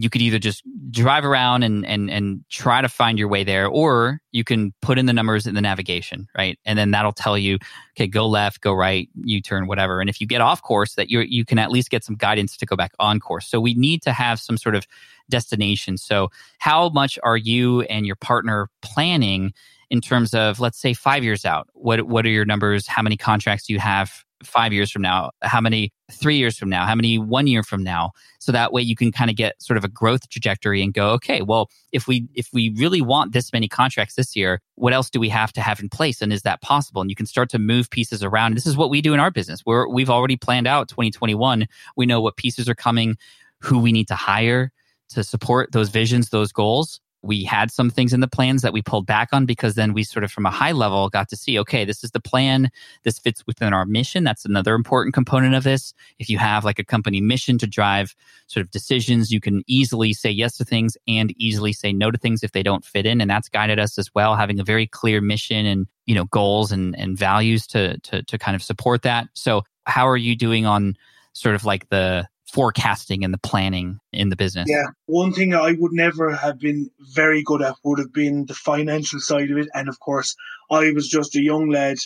you 0.00 0.08
could 0.08 0.22
either 0.22 0.38
just 0.38 0.62
drive 0.92 1.24
around 1.24 1.64
and, 1.64 1.84
and, 1.84 2.08
and 2.08 2.44
try 2.48 2.80
to 2.80 2.88
find 2.88 3.18
your 3.18 3.26
way 3.26 3.42
there, 3.42 3.66
or 3.66 4.20
you 4.30 4.44
can 4.44 4.72
put 4.80 4.96
in 4.96 5.06
the 5.06 5.12
numbers 5.12 5.44
in 5.44 5.56
the 5.56 5.60
navigation, 5.60 6.28
right? 6.38 6.56
And 6.64 6.78
then 6.78 6.92
that'll 6.92 7.12
tell 7.12 7.36
you, 7.36 7.58
okay, 7.96 8.06
go 8.06 8.28
left, 8.28 8.60
go 8.60 8.72
right, 8.72 9.08
U 9.24 9.42
turn, 9.42 9.66
whatever. 9.66 10.00
And 10.00 10.08
if 10.08 10.20
you 10.20 10.26
get 10.28 10.40
off 10.40 10.62
course, 10.62 10.94
that 10.94 11.10
you 11.10 11.22
you 11.22 11.44
can 11.44 11.58
at 11.58 11.72
least 11.72 11.90
get 11.90 12.04
some 12.04 12.14
guidance 12.14 12.56
to 12.58 12.64
go 12.64 12.76
back 12.76 12.92
on 13.00 13.18
course. 13.18 13.48
So 13.48 13.60
we 13.60 13.74
need 13.74 14.00
to 14.02 14.12
have 14.12 14.38
some 14.38 14.56
sort 14.56 14.76
of 14.76 14.86
destination. 15.28 15.98
So 15.98 16.30
how 16.58 16.90
much 16.90 17.18
are 17.24 17.36
you 17.36 17.82
and 17.82 18.06
your 18.06 18.16
partner 18.16 18.68
planning 18.82 19.52
in 19.90 20.00
terms 20.00 20.32
of, 20.32 20.60
let's 20.60 20.78
say, 20.78 20.94
five 20.94 21.24
years 21.24 21.44
out? 21.44 21.66
What 21.72 22.02
what 22.02 22.24
are 22.24 22.30
your 22.30 22.44
numbers? 22.44 22.86
How 22.86 23.02
many 23.02 23.16
contracts 23.16 23.66
do 23.66 23.72
you 23.72 23.80
have 23.80 24.22
five 24.44 24.72
years 24.72 24.92
from 24.92 25.02
now? 25.02 25.32
How 25.42 25.60
many 25.60 25.92
three 26.10 26.36
years 26.36 26.58
from 26.58 26.68
now? 26.68 26.86
How 26.86 26.94
many 26.94 27.18
one 27.18 27.46
year 27.46 27.62
from 27.62 27.82
now? 27.82 28.12
So 28.38 28.52
that 28.52 28.72
way 28.72 28.82
you 28.82 28.96
can 28.96 29.12
kind 29.12 29.30
of 29.30 29.36
get 29.36 29.60
sort 29.62 29.76
of 29.76 29.84
a 29.84 29.88
growth 29.88 30.28
trajectory 30.28 30.82
and 30.82 30.92
go, 30.92 31.10
okay, 31.10 31.42
well, 31.42 31.70
if 31.92 32.06
we 32.06 32.28
if 32.34 32.48
we 32.52 32.74
really 32.76 33.00
want 33.00 33.32
this 33.32 33.52
many 33.52 33.68
contracts 33.68 34.14
this 34.14 34.34
year, 34.34 34.60
what 34.76 34.92
else 34.92 35.10
do 35.10 35.20
we 35.20 35.28
have 35.28 35.52
to 35.54 35.60
have 35.60 35.80
in 35.80 35.88
place? 35.88 36.22
And 36.22 36.32
is 36.32 36.42
that 36.42 36.62
possible? 36.62 37.00
And 37.00 37.10
you 37.10 37.16
can 37.16 37.26
start 37.26 37.50
to 37.50 37.58
move 37.58 37.90
pieces 37.90 38.22
around. 38.22 38.54
This 38.54 38.66
is 38.66 38.76
what 38.76 38.90
we 38.90 39.00
do 39.00 39.14
in 39.14 39.20
our 39.20 39.30
business. 39.30 39.62
We're 39.66 39.88
we've 39.88 40.10
already 40.10 40.36
planned 40.36 40.66
out 40.66 40.88
2021. 40.88 41.66
We 41.96 42.06
know 42.06 42.20
what 42.20 42.36
pieces 42.36 42.68
are 42.68 42.74
coming, 42.74 43.16
who 43.60 43.78
we 43.78 43.92
need 43.92 44.08
to 44.08 44.14
hire 44.14 44.72
to 45.10 45.24
support 45.24 45.72
those 45.72 45.88
visions, 45.88 46.30
those 46.30 46.52
goals 46.52 47.00
we 47.22 47.44
had 47.44 47.70
some 47.70 47.90
things 47.90 48.12
in 48.12 48.20
the 48.20 48.28
plans 48.28 48.62
that 48.62 48.72
we 48.72 48.80
pulled 48.80 49.06
back 49.06 49.30
on 49.32 49.44
because 49.44 49.74
then 49.74 49.92
we 49.92 50.04
sort 50.04 50.24
of 50.24 50.30
from 50.30 50.46
a 50.46 50.50
high 50.50 50.72
level 50.72 51.08
got 51.08 51.28
to 51.28 51.36
see 51.36 51.58
okay 51.58 51.84
this 51.84 52.04
is 52.04 52.10
the 52.12 52.20
plan. 52.20 52.70
This 53.04 53.18
fits 53.18 53.46
within 53.46 53.72
our 53.72 53.84
mission. 53.84 54.24
That's 54.24 54.44
another 54.44 54.74
important 54.74 55.14
component 55.14 55.54
of 55.54 55.64
this. 55.64 55.94
If 56.18 56.30
you 56.30 56.38
have 56.38 56.64
like 56.64 56.78
a 56.78 56.84
company 56.84 57.20
mission 57.20 57.58
to 57.58 57.66
drive 57.66 58.14
sort 58.46 58.64
of 58.64 58.70
decisions 58.70 59.30
you 59.30 59.40
can 59.40 59.62
easily 59.66 60.12
say 60.12 60.30
yes 60.30 60.56
to 60.56 60.64
things 60.64 60.96
and 61.06 61.34
easily 61.36 61.72
say 61.72 61.92
no 61.92 62.10
to 62.10 62.18
things 62.18 62.42
if 62.42 62.52
they 62.52 62.62
don't 62.62 62.84
fit 62.84 63.06
in 63.06 63.20
and 63.20 63.30
that's 63.30 63.48
guided 63.48 63.78
us 63.78 63.98
as 63.98 64.14
well 64.14 64.36
having 64.36 64.60
a 64.60 64.64
very 64.64 64.86
clear 64.86 65.20
mission 65.20 65.66
and 65.66 65.86
you 66.06 66.14
know 66.14 66.24
goals 66.26 66.72
and 66.72 66.96
and 66.96 67.18
values 67.18 67.66
to 67.66 67.98
to 68.00 68.22
to 68.22 68.38
kind 68.38 68.54
of 68.54 68.62
support 68.62 69.02
that. 69.02 69.28
So 69.34 69.64
how 69.84 70.06
are 70.08 70.16
you 70.16 70.36
doing 70.36 70.66
on 70.66 70.96
sort 71.32 71.54
of 71.54 71.64
like 71.64 71.88
the 71.88 72.28
forecasting 72.52 73.24
and 73.24 73.32
the 73.32 73.38
planning 73.38 73.98
in 74.12 74.28
the 74.28 74.36
business? 74.36 74.68
Yeah, 74.68 74.86
one 75.06 75.32
thing 75.32 75.54
I 75.54 75.76
would 75.78 75.92
never 75.92 76.34
have 76.34 76.58
been 76.58 76.90
very 77.14 77.42
good 77.42 77.62
at 77.62 77.76
would 77.84 77.98
have 77.98 78.12
been 78.12 78.46
the 78.46 78.54
financial 78.54 79.20
side 79.20 79.50
of 79.50 79.58
it. 79.58 79.68
And 79.74 79.88
of 79.88 80.00
course, 80.00 80.34
I 80.70 80.92
was 80.92 81.08
just 81.08 81.36
a 81.36 81.42
young 81.42 81.70
lad 81.70 81.98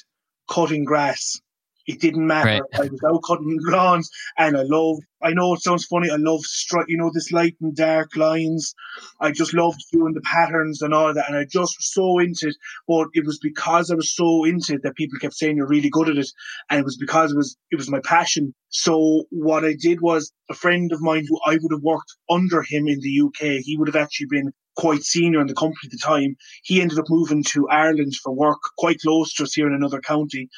cutting 0.49 0.85
grass 0.85 1.41
it 1.87 2.01
didn't 2.01 2.27
matter. 2.27 2.63
Right. 2.73 2.81
I 2.81 2.89
was 2.89 3.01
out 3.07 3.23
cutting 3.27 3.59
lawns 3.63 4.11
and 4.39 4.57
I 4.57 4.63
love, 4.63 4.99
I 5.23 5.33
know 5.33 5.55
it 5.55 5.63
sounds 5.63 5.85
funny, 5.85 6.11
I 6.11 6.17
love, 6.17 6.41
stri- 6.41 6.85
you 6.89 6.97
know, 6.97 7.11
this 7.13 7.33
light 7.33 7.57
and 7.61 7.75
dark 7.75 8.17
lines. 8.17 8.75
I 9.21 9.33
just 9.33 9.55
loved 9.55 9.81
doing 9.93 10.15
the 10.15 10.21
patterns 10.23 10.83
and 10.83 10.95
all 10.95 11.13
that. 11.15 11.29
And 11.29 11.37
I 11.37 11.45
just 11.45 11.77
was 11.79 11.93
so 11.93 12.19
into 12.19 12.49
it. 12.49 12.57
But 12.89 13.09
it 13.15 13.25
was 13.25 13.39
because 13.39 13.91
I 13.91 13.95
was 13.95 14.15
so 14.15 14.45
into 14.45 14.75
it 14.75 14.83
that 14.83 14.97
people 14.97 15.19
kept 15.19 15.35
saying 15.35 15.57
you're 15.57 15.67
really 15.67 15.91
good 15.91 16.09
at 16.09 16.17
it. 16.17 16.31
And 16.71 16.81
it 16.81 16.85
was 16.85 16.97
because 16.97 17.33
it 17.33 17.37
was, 17.37 17.57
it 17.71 17.77
was 17.77 17.91
my 17.91 18.01
passion. 18.05 18.55
So 18.69 19.25
what 19.31 19.65
I 19.65 19.75
did 19.79 20.01
was 20.01 20.33
a 20.51 20.55
friend 20.55 20.93
of 20.93 21.01
mine 21.01 21.25
who 21.29 21.39
I 21.47 21.59
would 21.61 21.73
have 21.73 21.83
worked 21.83 22.15
under 22.31 22.63
him 22.63 22.89
in 22.89 23.01
the 23.01 23.21
UK, 23.27 23.63
he 23.63 23.77
would 23.77 23.89
have 23.89 23.97
actually 23.97 24.29
been 24.31 24.53
quite 24.77 25.03
senior 25.03 25.41
in 25.41 25.47
the 25.47 25.55
company 25.55 25.79
at 25.85 25.91
the 25.91 25.99
time. 25.99 26.37
He 26.65 26.81
ended 26.81 26.99
up 26.99 27.07
moving 27.09 27.45
to 27.51 27.69
Ireland 27.69 28.15
for 28.17 28.33
work 28.33 28.59
quite 28.79 29.01
close 29.01 29.33
to 29.35 29.45
us 29.45 29.55
here 29.55 29.67
in 29.67 29.75
another 29.75 30.01
county. 30.01 30.49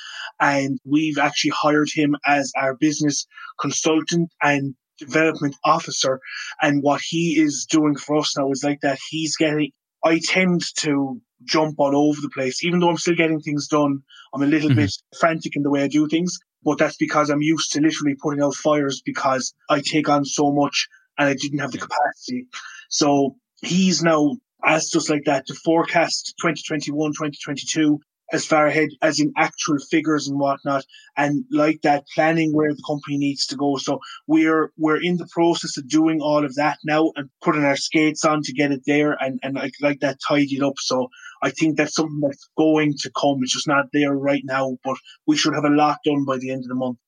And 0.41 0.79
we've 0.85 1.19
actually 1.19 1.51
hired 1.51 1.89
him 1.93 2.17
as 2.27 2.53
our 2.57 2.75
business 2.75 3.27
consultant 3.61 4.31
and 4.43 4.75
development 4.99 5.57
officer. 5.65 6.21
And 6.63 6.83
what 6.83 7.01
he 7.01 7.41
is 7.41 7.67
doing 7.69 7.97
for 7.97 8.17
us 8.17 8.37
now 8.37 8.51
is 8.51 8.63
like 8.65 8.81
that. 8.83 8.99
He's 9.11 9.37
getting, 9.37 9.73
I 10.05 10.21
tend 10.23 10.63
to 10.79 11.21
jump 11.45 11.75
all 11.79 11.97
over 11.97 12.21
the 12.21 12.31
place, 12.31 12.65
even 12.65 12.81
though 12.81 12.89
I'm 12.89 12.97
still 12.97 13.17
getting 13.17 13.41
things 13.41 13.69
done. 13.69 14.01
I'm 14.33 14.43
a 14.43 14.47
little 14.47 14.71
mm-hmm. 14.71 14.81
bit 14.81 14.93
frantic 15.19 15.57
in 15.57 15.63
the 15.63 15.71
way 15.71 15.83
I 15.83 15.89
do 15.89 16.09
things, 16.09 16.39
but 16.63 16.79
that's 16.79 16.97
because 16.97 17.31
I'm 17.31 17.43
used 17.43 17.73
to 17.73 17.81
literally 17.81 18.17
putting 18.21 18.43
out 18.43 18.55
fires 18.55 19.03
because 19.05 19.53
I 19.69 19.81
take 19.81 20.09
on 20.09 20.25
so 20.25 20.53
much 20.53 20.89
and 21.19 21.29
I 21.29 21.35
didn't 21.35 21.59
have 21.59 21.73
the 21.73 21.79
capacity. 21.79 22.47
So 22.89 23.37
he's 23.63 24.03
now 24.03 24.37
asked 24.65 24.97
us 24.97 25.11
like 25.11 25.25
that 25.25 25.47
to 25.47 25.55
forecast 25.55 26.35
2021, 26.41 27.11
2022 27.11 28.01
as 28.33 28.45
far 28.45 28.67
ahead 28.67 28.89
as 29.03 29.21
in 29.21 29.33
actual 29.37 29.79
figures 29.79 30.29
and 30.29 30.39
whatnot, 30.39 30.85
and 31.17 31.45
like 31.51 31.83
that 31.83 32.05
planning 32.15 32.53
where 32.55 32.73
the 32.73 32.83
company 32.87 33.19
needs 33.19 33.47
to 33.47 33.57
go. 33.57 33.77
So 33.77 34.01
we're 34.27 34.73
we're 34.79 35.01
in 35.01 35.19
the 35.19 35.29
process 35.31 35.77
of 35.77 35.89
doing 35.89 36.21
all 36.21 36.45
of 36.45 36.55
that 36.55 36.79
now 36.85 37.13
and 37.17 37.29
putting 37.43 37.65
our 37.65 37.77
skates 37.77 38.25
on 38.25 38.43
to 38.43 38.53
get 38.53 38.73
it 38.73 38.83
there 38.87 39.13
and 39.13 39.39
and 39.43 39.55
like, 39.55 39.75
like 39.81 40.01
that 40.01 40.19
tidied 40.27 40.63
up. 40.63 40.75
So 40.79 41.09
I 41.43 41.51
think 41.51 41.77
that's 41.77 41.95
something 41.95 42.21
that's 42.21 42.49
going 42.57 42.95
to 43.01 43.11
come. 43.11 43.39
It's 43.43 43.53
just 43.53 43.69
not 43.69 43.87
there 43.93 44.15
right 44.15 44.43
now, 44.45 44.79
but 44.83 44.97
we 45.27 45.37
should 45.37 45.55
have 45.55 45.65
a 45.65 45.69
lot 45.69 45.99
done 46.05 46.25
by 46.25 46.39
the 46.39 46.51
end 46.51 46.65
of 46.65 46.69
the 46.69 46.75
month. 46.75 46.99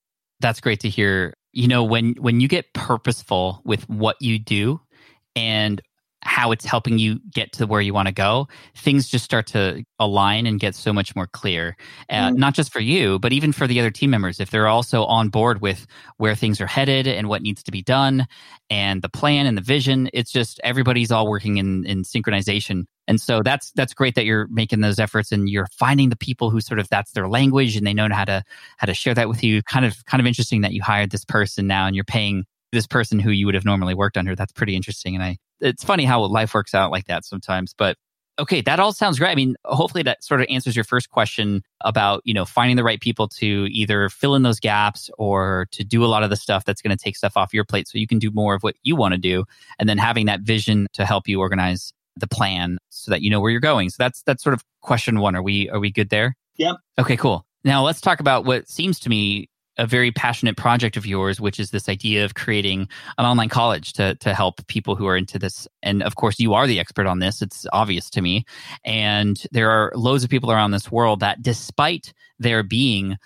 That's 0.41 0.61
great 0.61 0.81
to 0.81 0.91
hear. 0.91 1.35
You 1.53 1.69
know, 1.69 1.85
when 1.85 2.15
when 2.21 2.41
you 2.41 2.49
get 2.49 2.75
purposeful 2.75 3.63
with 3.65 3.89
what 3.89 4.17
you 4.21 4.39
do 4.39 4.81
and 5.35 5.81
how 6.37 6.53
it's 6.53 6.67
helping 6.67 6.99
you 6.99 7.19
get 7.33 7.51
to 7.51 7.67
where 7.67 7.81
you 7.81 7.95
want 7.95 8.09
to 8.09 8.13
go, 8.13 8.47
things 8.75 9.09
just 9.09 9.25
start 9.25 9.47
to 9.47 9.83
align 9.99 10.45
and 10.45 10.61
get 10.61 10.75
so 10.75 10.93
much 10.93 11.17
more 11.17 11.27
clear. 11.27 11.79
Uh, 12.11 12.29
mm. 12.29 12.37
Not 12.37 12.53
just 12.53 12.75
for 12.75 12.81
you, 12.81 13.19
but 13.19 13.33
even 13.33 13.53
for 13.53 13.67
the 13.67 13.81
other 13.81 13.91
team 13.91 14.11
members. 14.11 14.39
If 14.39 14.51
they're 14.51 14.67
also 14.67 15.05
on 15.05 15.31
board 15.31 15.63
with 15.63 15.87
where 16.19 16.35
things 16.35 16.61
are 16.61 16.67
headed 16.67 17.07
and 17.07 17.31
what 17.31 17.41
needs 17.41 17.63
to 17.63 17.73
be 17.73 17.81
done 17.81 18.27
and 18.69 19.01
the 19.01 19.09
plan 19.09 19.47
and 19.47 19.57
the 19.57 19.63
vision, 19.63 20.11
it's 20.13 20.31
just 20.31 20.61
everybody's 20.63 21.11
all 21.11 21.27
working 21.27 21.57
in, 21.57 21.87
in 21.87 22.03
synchronization. 22.03 22.85
And 23.09 23.19
so 23.19 23.43
that's 23.43 23.73
that's 23.73 23.95
great 23.95 24.15
that 24.17 24.27
you're 24.27 24.47
making 24.51 24.83
those 24.83 24.99
efforts 24.99 25.33
and 25.33 25.49
you're 25.49 25.69
finding 25.79 26.11
the 26.11 26.17
people 26.17 26.51
who 26.51 26.61
sort 26.61 26.81
of 26.81 26.89
that's 26.91 27.13
their 27.13 27.29
language 27.29 27.77
and 27.77 27.87
they 27.87 27.95
know 27.95 28.09
how 28.13 28.27
to 28.27 28.45
how 28.77 28.85
to 28.85 28.93
share 28.93 29.15
that 29.15 29.31
with 29.31 29.43
you. 29.43 29.63
Kind 29.63 29.87
of 29.87 30.05
kind 30.05 30.21
of 30.21 30.27
interesting 30.27 30.61
that 30.61 30.75
you 30.75 30.83
hired 30.83 31.13
this 31.13 31.25
person 31.25 31.67
now 31.67 31.87
and 31.87 31.97
you're 31.97 32.05
paying 32.05 32.45
this 32.73 32.87
person 32.87 33.19
who 33.19 33.31
you 33.31 33.47
would 33.47 33.55
have 33.55 33.65
normally 33.65 33.95
worked 33.95 34.17
under. 34.17 34.35
That's 34.35 34.53
pretty 34.53 34.77
interesting. 34.77 35.15
And 35.15 35.23
I 35.25 35.39
it's 35.61 35.85
funny 35.85 36.05
how 36.05 36.23
life 36.25 36.55
works 36.55 36.75
out 36.75 36.91
like 36.91 37.07
that 37.07 37.25
sometimes. 37.25 37.75
But 37.77 37.97
okay, 38.39 38.61
that 38.61 38.81
all 38.81 38.93
sounds 38.93 39.19
great. 39.19 39.31
I 39.31 39.35
mean, 39.35 39.57
hopefully 39.65 40.03
that 40.03 40.23
sort 40.23 40.41
of 40.41 40.47
answers 40.51 40.77
your 40.77 40.85
first 40.85 41.11
question 41.11 41.63
about, 41.83 42.21
you 42.25 42.35
know, 42.35 42.45
finding 42.45 42.77
the 42.77 42.85
right 42.85 43.01
people 43.01 43.29
to 43.29 43.67
either 43.71 44.09
fill 44.09 44.35
in 44.35 44.43
those 44.43 44.61
gaps 44.61 45.11
or 45.19 45.67
to 45.73 45.85
do 45.85 46.05
a 46.05 46.07
lot 46.07 46.23
of 46.23 46.31
the 46.31 46.37
stuff 46.37 46.65
that's 46.65 46.83
going 46.83 46.97
to 46.97 47.03
take 47.03 47.17
stuff 47.17 47.37
off 47.37 47.55
your 47.55 47.65
plate 47.65 47.89
so 47.89 47.99
you 47.99 48.07
can 48.07 48.19
do 48.19 48.31
more 48.31 48.55
of 48.55 48.63
what 48.63 48.75
you 48.83 48.97
want 48.97 49.13
to 49.13 49.19
do 49.19 49.45
and 49.79 49.89
then 49.89 49.99
having 49.99 50.27
that 50.27 50.41
vision 50.41 50.87
to 50.93 51.07
help 51.07 51.27
you 51.29 51.41
organize 51.41 51.93
the 52.17 52.27
plan 52.27 52.79
so 52.89 53.11
that 53.11 53.23
you 53.23 53.31
know 53.31 53.41
where 53.41 53.51
you're 53.51 53.61
going. 53.61 53.91
So 53.91 53.97
that's 53.99 54.23
that's 54.23 54.43
sort 54.43 54.55
of 54.55 54.65
question 54.83 55.21
1. 55.21 55.37
Are 55.37 55.43
we 55.43 55.69
are 55.71 55.81
we 55.81 55.91
good 55.91 56.11
there? 56.11 56.37
Yep. 56.57 56.77
Okay, 56.99 57.17
cool. 57.17 57.47
Now 57.65 57.85
let's 57.85 58.01
talk 58.01 58.21
about 58.21 58.45
what 58.45 58.69
seems 58.69 59.01
to 59.01 59.09
me 59.09 59.49
a 59.79 59.87
very 59.87 60.11
passionate 60.11 60.57
project 60.57 60.97
of 60.97 61.07
yours, 61.07 61.41
which 61.41 61.61
is 61.61 61.71
this 61.71 61.89
idea 61.89 62.25
of 62.25 62.35
creating 62.35 62.89
an 63.19 63.27
online 63.27 63.49
college 63.49 63.93
to 63.95 64.15
to 64.17 64.35
help 64.35 64.67
people 64.67 64.97
who 64.97 65.07
are 65.07 65.17
into 65.17 65.39
this. 65.39 65.69
And 65.83 66.03
of 66.03 66.17
course, 66.17 66.39
you 66.41 66.55
are 66.55 66.67
the 66.67 66.81
expert 66.81 67.07
on 67.07 67.19
this. 67.19 67.43
It's 67.43 67.67
obvious 67.73 68.11
to 68.11 68.23
me. 68.23 68.45
And 68.85 69.43
there 69.53 69.71
are 69.71 69.93
loads 69.95 70.25
of 70.25 70.31
people 70.31 70.51
around 70.51 70.71
this 70.71 70.91
world 70.91 71.21
that, 71.21 71.43
despite 71.43 72.13
there 72.39 72.63
being 72.63 73.17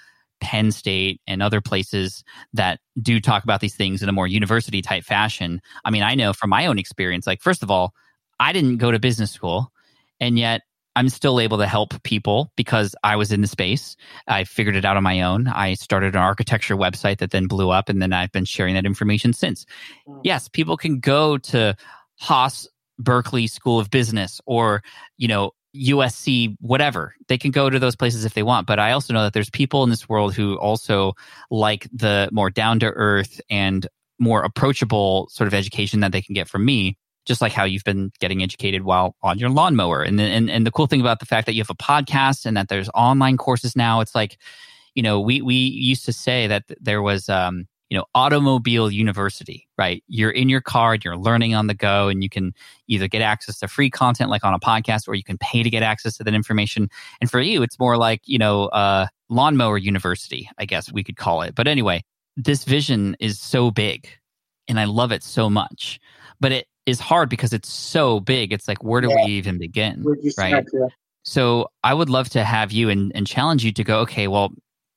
Penn 0.40 0.72
State 0.72 1.20
and 1.26 1.42
other 1.42 1.60
places 1.60 2.24
that 2.54 2.80
do 3.00 3.20
talk 3.20 3.44
about 3.44 3.60
these 3.60 3.76
things 3.76 4.02
in 4.02 4.08
a 4.08 4.12
more 4.12 4.26
university 4.26 4.82
type 4.82 5.04
fashion. 5.04 5.60
I 5.84 5.90
mean, 5.90 6.02
I 6.02 6.14
know 6.14 6.32
from 6.32 6.50
my 6.50 6.66
own 6.66 6.78
experience, 6.78 7.26
like, 7.26 7.42
first 7.42 7.62
of 7.62 7.70
all, 7.70 7.92
I 8.40 8.52
didn't 8.52 8.78
go 8.78 8.90
to 8.90 8.98
business 8.98 9.30
school, 9.30 9.70
and 10.18 10.38
yet 10.38 10.62
I'm 10.96 11.08
still 11.08 11.40
able 11.40 11.58
to 11.58 11.66
help 11.66 12.02
people 12.02 12.52
because 12.56 12.94
I 13.04 13.16
was 13.16 13.32
in 13.32 13.40
the 13.40 13.46
space. 13.46 13.96
I 14.26 14.44
figured 14.44 14.76
it 14.76 14.84
out 14.84 14.96
on 14.96 15.02
my 15.02 15.22
own. 15.22 15.46
I 15.48 15.74
started 15.74 16.14
an 16.14 16.20
architecture 16.20 16.76
website 16.76 17.18
that 17.18 17.30
then 17.30 17.46
blew 17.46 17.70
up, 17.70 17.88
and 17.88 18.02
then 18.02 18.12
I've 18.12 18.32
been 18.32 18.44
sharing 18.44 18.74
that 18.74 18.86
information 18.86 19.32
since. 19.32 19.66
Mm. 20.08 20.20
Yes, 20.24 20.48
people 20.48 20.76
can 20.76 20.98
go 20.98 21.38
to 21.38 21.76
Haas 22.18 22.68
Berkeley 22.98 23.46
School 23.46 23.78
of 23.78 23.90
Business 23.90 24.40
or, 24.46 24.82
you 25.16 25.28
know, 25.28 25.52
USC, 25.74 26.56
whatever. 26.60 27.14
They 27.28 27.38
can 27.38 27.50
go 27.50 27.70
to 27.70 27.78
those 27.78 27.96
places 27.96 28.24
if 28.24 28.34
they 28.34 28.42
want. 28.42 28.66
But 28.66 28.78
I 28.78 28.92
also 28.92 29.12
know 29.14 29.22
that 29.22 29.32
there's 29.32 29.50
people 29.50 29.84
in 29.84 29.90
this 29.90 30.08
world 30.08 30.34
who 30.34 30.56
also 30.58 31.14
like 31.50 31.88
the 31.92 32.28
more 32.32 32.50
down 32.50 32.80
to 32.80 32.86
earth 32.86 33.40
and 33.48 33.86
more 34.18 34.42
approachable 34.42 35.28
sort 35.30 35.46
of 35.46 35.54
education 35.54 36.00
that 36.00 36.12
they 36.12 36.22
can 36.22 36.34
get 36.34 36.48
from 36.48 36.64
me 36.64 36.98
just 37.26 37.40
like 37.40 37.52
how 37.52 37.64
you've 37.64 37.84
been 37.84 38.10
getting 38.18 38.42
educated 38.42 38.82
while 38.82 39.16
on 39.22 39.38
your 39.38 39.50
lawnmower. 39.50 40.02
And, 40.02 40.20
and 40.20 40.50
and 40.50 40.66
the 40.66 40.70
cool 40.70 40.86
thing 40.86 41.00
about 41.00 41.20
the 41.20 41.26
fact 41.26 41.46
that 41.46 41.54
you 41.54 41.60
have 41.60 41.70
a 41.70 41.74
podcast 41.74 42.46
and 42.46 42.56
that 42.56 42.68
there's 42.68 42.88
online 42.94 43.36
courses 43.36 43.76
now, 43.76 44.00
it's 44.00 44.14
like, 44.14 44.38
you 44.94 45.02
know, 45.02 45.20
we 45.20 45.42
we 45.42 45.54
used 45.54 46.04
to 46.06 46.12
say 46.12 46.46
that 46.46 46.64
there 46.80 47.02
was 47.02 47.28
um, 47.28 47.66
you 47.90 47.98
know, 47.98 48.04
automobile 48.14 48.90
university, 48.90 49.66
right? 49.76 50.02
You're 50.06 50.30
in 50.30 50.48
your 50.48 50.60
car, 50.60 50.94
and 50.94 51.04
you're 51.04 51.16
learning 51.16 51.54
on 51.54 51.66
the 51.66 51.74
go, 51.74 52.08
and 52.08 52.22
you 52.22 52.28
can 52.28 52.52
either 52.86 53.08
get 53.08 53.20
access 53.20 53.58
to 53.58 53.68
free 53.68 53.90
content 53.90 54.30
like 54.30 54.44
on 54.44 54.54
a 54.54 54.60
podcast, 54.60 55.08
or 55.08 55.14
you 55.14 55.24
can 55.24 55.38
pay 55.38 55.62
to 55.62 55.70
get 55.70 55.82
access 55.82 56.16
to 56.16 56.24
that 56.24 56.34
information. 56.34 56.88
And 57.20 57.30
for 57.30 57.40
you, 57.40 57.62
it's 57.62 57.78
more 57.78 57.96
like, 57.96 58.22
you 58.24 58.38
know, 58.38 58.66
uh, 58.66 59.08
lawnmower 59.28 59.76
university, 59.76 60.48
I 60.58 60.66
guess 60.66 60.92
we 60.92 61.02
could 61.02 61.16
call 61.16 61.42
it. 61.42 61.54
But 61.54 61.66
anyway, 61.66 62.02
this 62.36 62.64
vision 62.64 63.16
is 63.20 63.40
so 63.40 63.70
big 63.70 64.08
and 64.70 64.78
I 64.78 64.84
love 64.84 65.12
it 65.12 65.22
so 65.22 65.50
much. 65.50 65.98
But 66.38 66.52
it 66.52 66.66
is 66.86 67.00
hard 67.00 67.28
because 67.28 67.52
it's 67.52 67.72
so 67.72 68.20
big. 68.20 68.52
It's 68.52 68.68
like, 68.68 68.82
where 68.82 69.00
do 69.00 69.08
yeah. 69.08 69.24
we 69.24 69.32
even 69.32 69.58
begin? 69.58 70.04
Right. 70.38 70.64
So 71.22 71.70
I 71.84 71.94
would 71.94 72.08
love 72.08 72.30
to 72.30 72.44
have 72.44 72.72
you 72.72 72.88
and, 72.88 73.12
and 73.14 73.26
challenge 73.26 73.64
you 73.64 73.72
to 73.72 73.84
go, 73.84 74.00
okay, 74.00 74.26
well, 74.26 74.52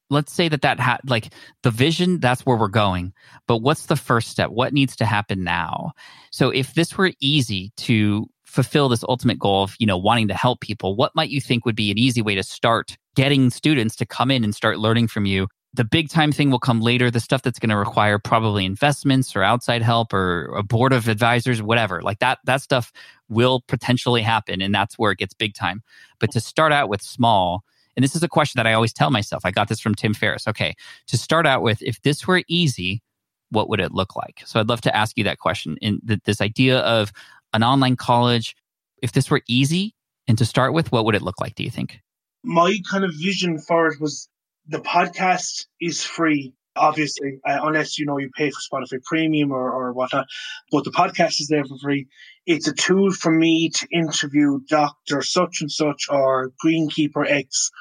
let's 0.10 0.32
say 0.32 0.48
that 0.48 0.62
that 0.62 0.80
ha- 0.80 1.00
like 1.06 1.34
the 1.64 1.72
vision 1.72 2.20
that's 2.20 2.46
where 2.46 2.58
we're 2.58 2.68
going 2.68 3.14
but 3.48 3.58
what's 3.58 3.88
the 3.88 3.96
first 3.96 4.30
step 4.30 4.52
what 4.52 4.74
needs 4.74 4.96
to 4.96 5.06
happen 5.06 5.44
now 5.44 5.92
so 6.32 6.50
if 6.50 6.74
this 6.76 6.98
were 6.98 7.12
easy 7.20 7.72
to 7.78 8.28
fulfill 8.46 8.90
this 8.90 9.04
ultimate 9.10 9.40
goal 9.40 9.64
of 9.64 9.76
you 9.80 9.88
know 9.88 9.98
wanting 9.98 10.28
to 10.28 10.34
help 10.34 10.60
people 10.62 10.96
what 10.96 11.16
might 11.16 11.30
you 11.30 11.42
think 11.42 11.66
would 11.66 11.76
be 11.76 11.90
an 11.90 11.98
easy 11.98 12.22
way 12.22 12.36
to 12.36 12.44
start 12.44 12.98
getting 13.16 13.50
students 13.50 13.96
to 13.96 14.06
come 14.06 14.30
in 14.30 14.44
and 14.44 14.56
start 14.56 14.78
learning 14.78 15.08
from 15.08 15.26
you 15.26 15.48
the 15.74 15.84
big 15.84 16.10
time 16.10 16.32
thing 16.32 16.52
will 16.52 16.60
come 16.60 16.82
later. 16.82 17.10
The 17.10 17.20
stuff 17.20 17.42
that's 17.42 17.60
going 17.60 17.72
to 17.72 17.78
require 17.78 18.20
probably 18.20 18.66
investments 18.66 19.36
or 19.36 19.44
outside 19.44 19.82
help 19.82 20.14
or 20.14 20.46
a 20.56 20.64
board 20.64 20.94
of 20.94 21.08
advisors, 21.08 21.62
whatever. 21.62 22.02
Like 22.02 22.20
that, 22.20 22.40
that 22.46 22.62
stuff 22.62 22.92
will 23.28 23.64
potentially 23.68 24.22
happen. 24.22 24.62
And 24.62 24.74
that's 24.74 25.00
where 25.00 25.12
it 25.12 25.18
gets 25.18 25.34
big 25.34 25.56
time. 25.56 25.82
But 26.20 26.32
to 26.34 26.40
start 26.40 26.72
out 26.72 26.90
with 26.90 27.02
small, 27.02 27.64
and 27.96 28.04
this 28.04 28.16
is 28.16 28.24
a 28.24 28.28
question 28.28 28.60
that 28.60 28.68
I 28.68 28.74
always 28.74 28.94
tell 28.94 29.10
myself. 29.10 29.46
I 29.46 29.52
got 29.52 29.68
this 29.68 29.80
from 29.80 29.96
Tim 29.96 30.14
Ferriss. 30.14 30.48
Okay. 30.48 30.76
To 31.08 31.18
start 31.18 31.46
out 31.46 31.62
with, 31.62 31.82
if 31.82 32.02
this 32.02 32.28
were 32.28 32.44
easy, 32.48 33.02
what 33.50 33.70
would 33.70 33.80
it 33.80 33.92
look 33.92 34.16
like? 34.16 34.42
So 34.46 34.60
I'd 34.60 34.70
love 34.70 34.82
to 34.82 34.96
ask 34.96 35.18
you 35.18 35.24
that 35.26 35.40
question 35.40 35.78
in 35.82 36.00
th- 36.08 36.22
this 36.26 36.42
idea 36.42 36.80
of 36.80 37.12
an 37.54 37.64
online 37.64 37.96
college. 37.96 38.56
If 39.02 39.12
this 39.12 39.30
were 39.30 39.42
easy 39.48 39.96
and 40.28 40.38
to 40.38 40.46
start 40.46 40.74
with, 40.74 40.92
what 40.92 41.06
would 41.06 41.16
it 41.16 41.22
look 41.22 41.40
like, 41.40 41.56
do 41.56 41.64
you 41.64 41.70
think? 41.70 42.00
My 42.44 42.78
kind 42.90 43.04
of 43.04 43.12
vision 43.16 43.60
for 43.60 43.88
it 43.88 44.02
was 44.02 44.28
the 44.68 44.80
podcast 44.80 45.66
is 45.82 46.04
free, 46.04 46.54
obviously, 46.76 47.40
uh, 47.46 47.60
unless 47.64 48.00
you 48.00 48.06
know 48.06 48.18
you 48.18 48.30
pay 48.36 48.50
for 48.50 48.60
Spotify 48.60 49.04
Premium 49.04 49.52
or, 49.52 49.72
or 49.72 49.94
whatnot. 49.94 50.28
But 50.72 50.86
the 50.86 50.92
podcast 50.92 51.40
is 51.42 51.48
there 51.50 51.66
for 51.66 51.78
free. 51.82 52.08
It's 52.46 52.68
a 52.68 52.74
tool 52.74 53.12
for 53.12 53.32
me 53.32 53.70
to 53.70 53.88
interview 53.92 54.60
Doctor 54.68 55.22
such 55.22 55.58
and 55.62 55.72
such 55.72 56.08
or 56.10 56.52
Greenkeeper 56.64 57.30
X 57.30 57.72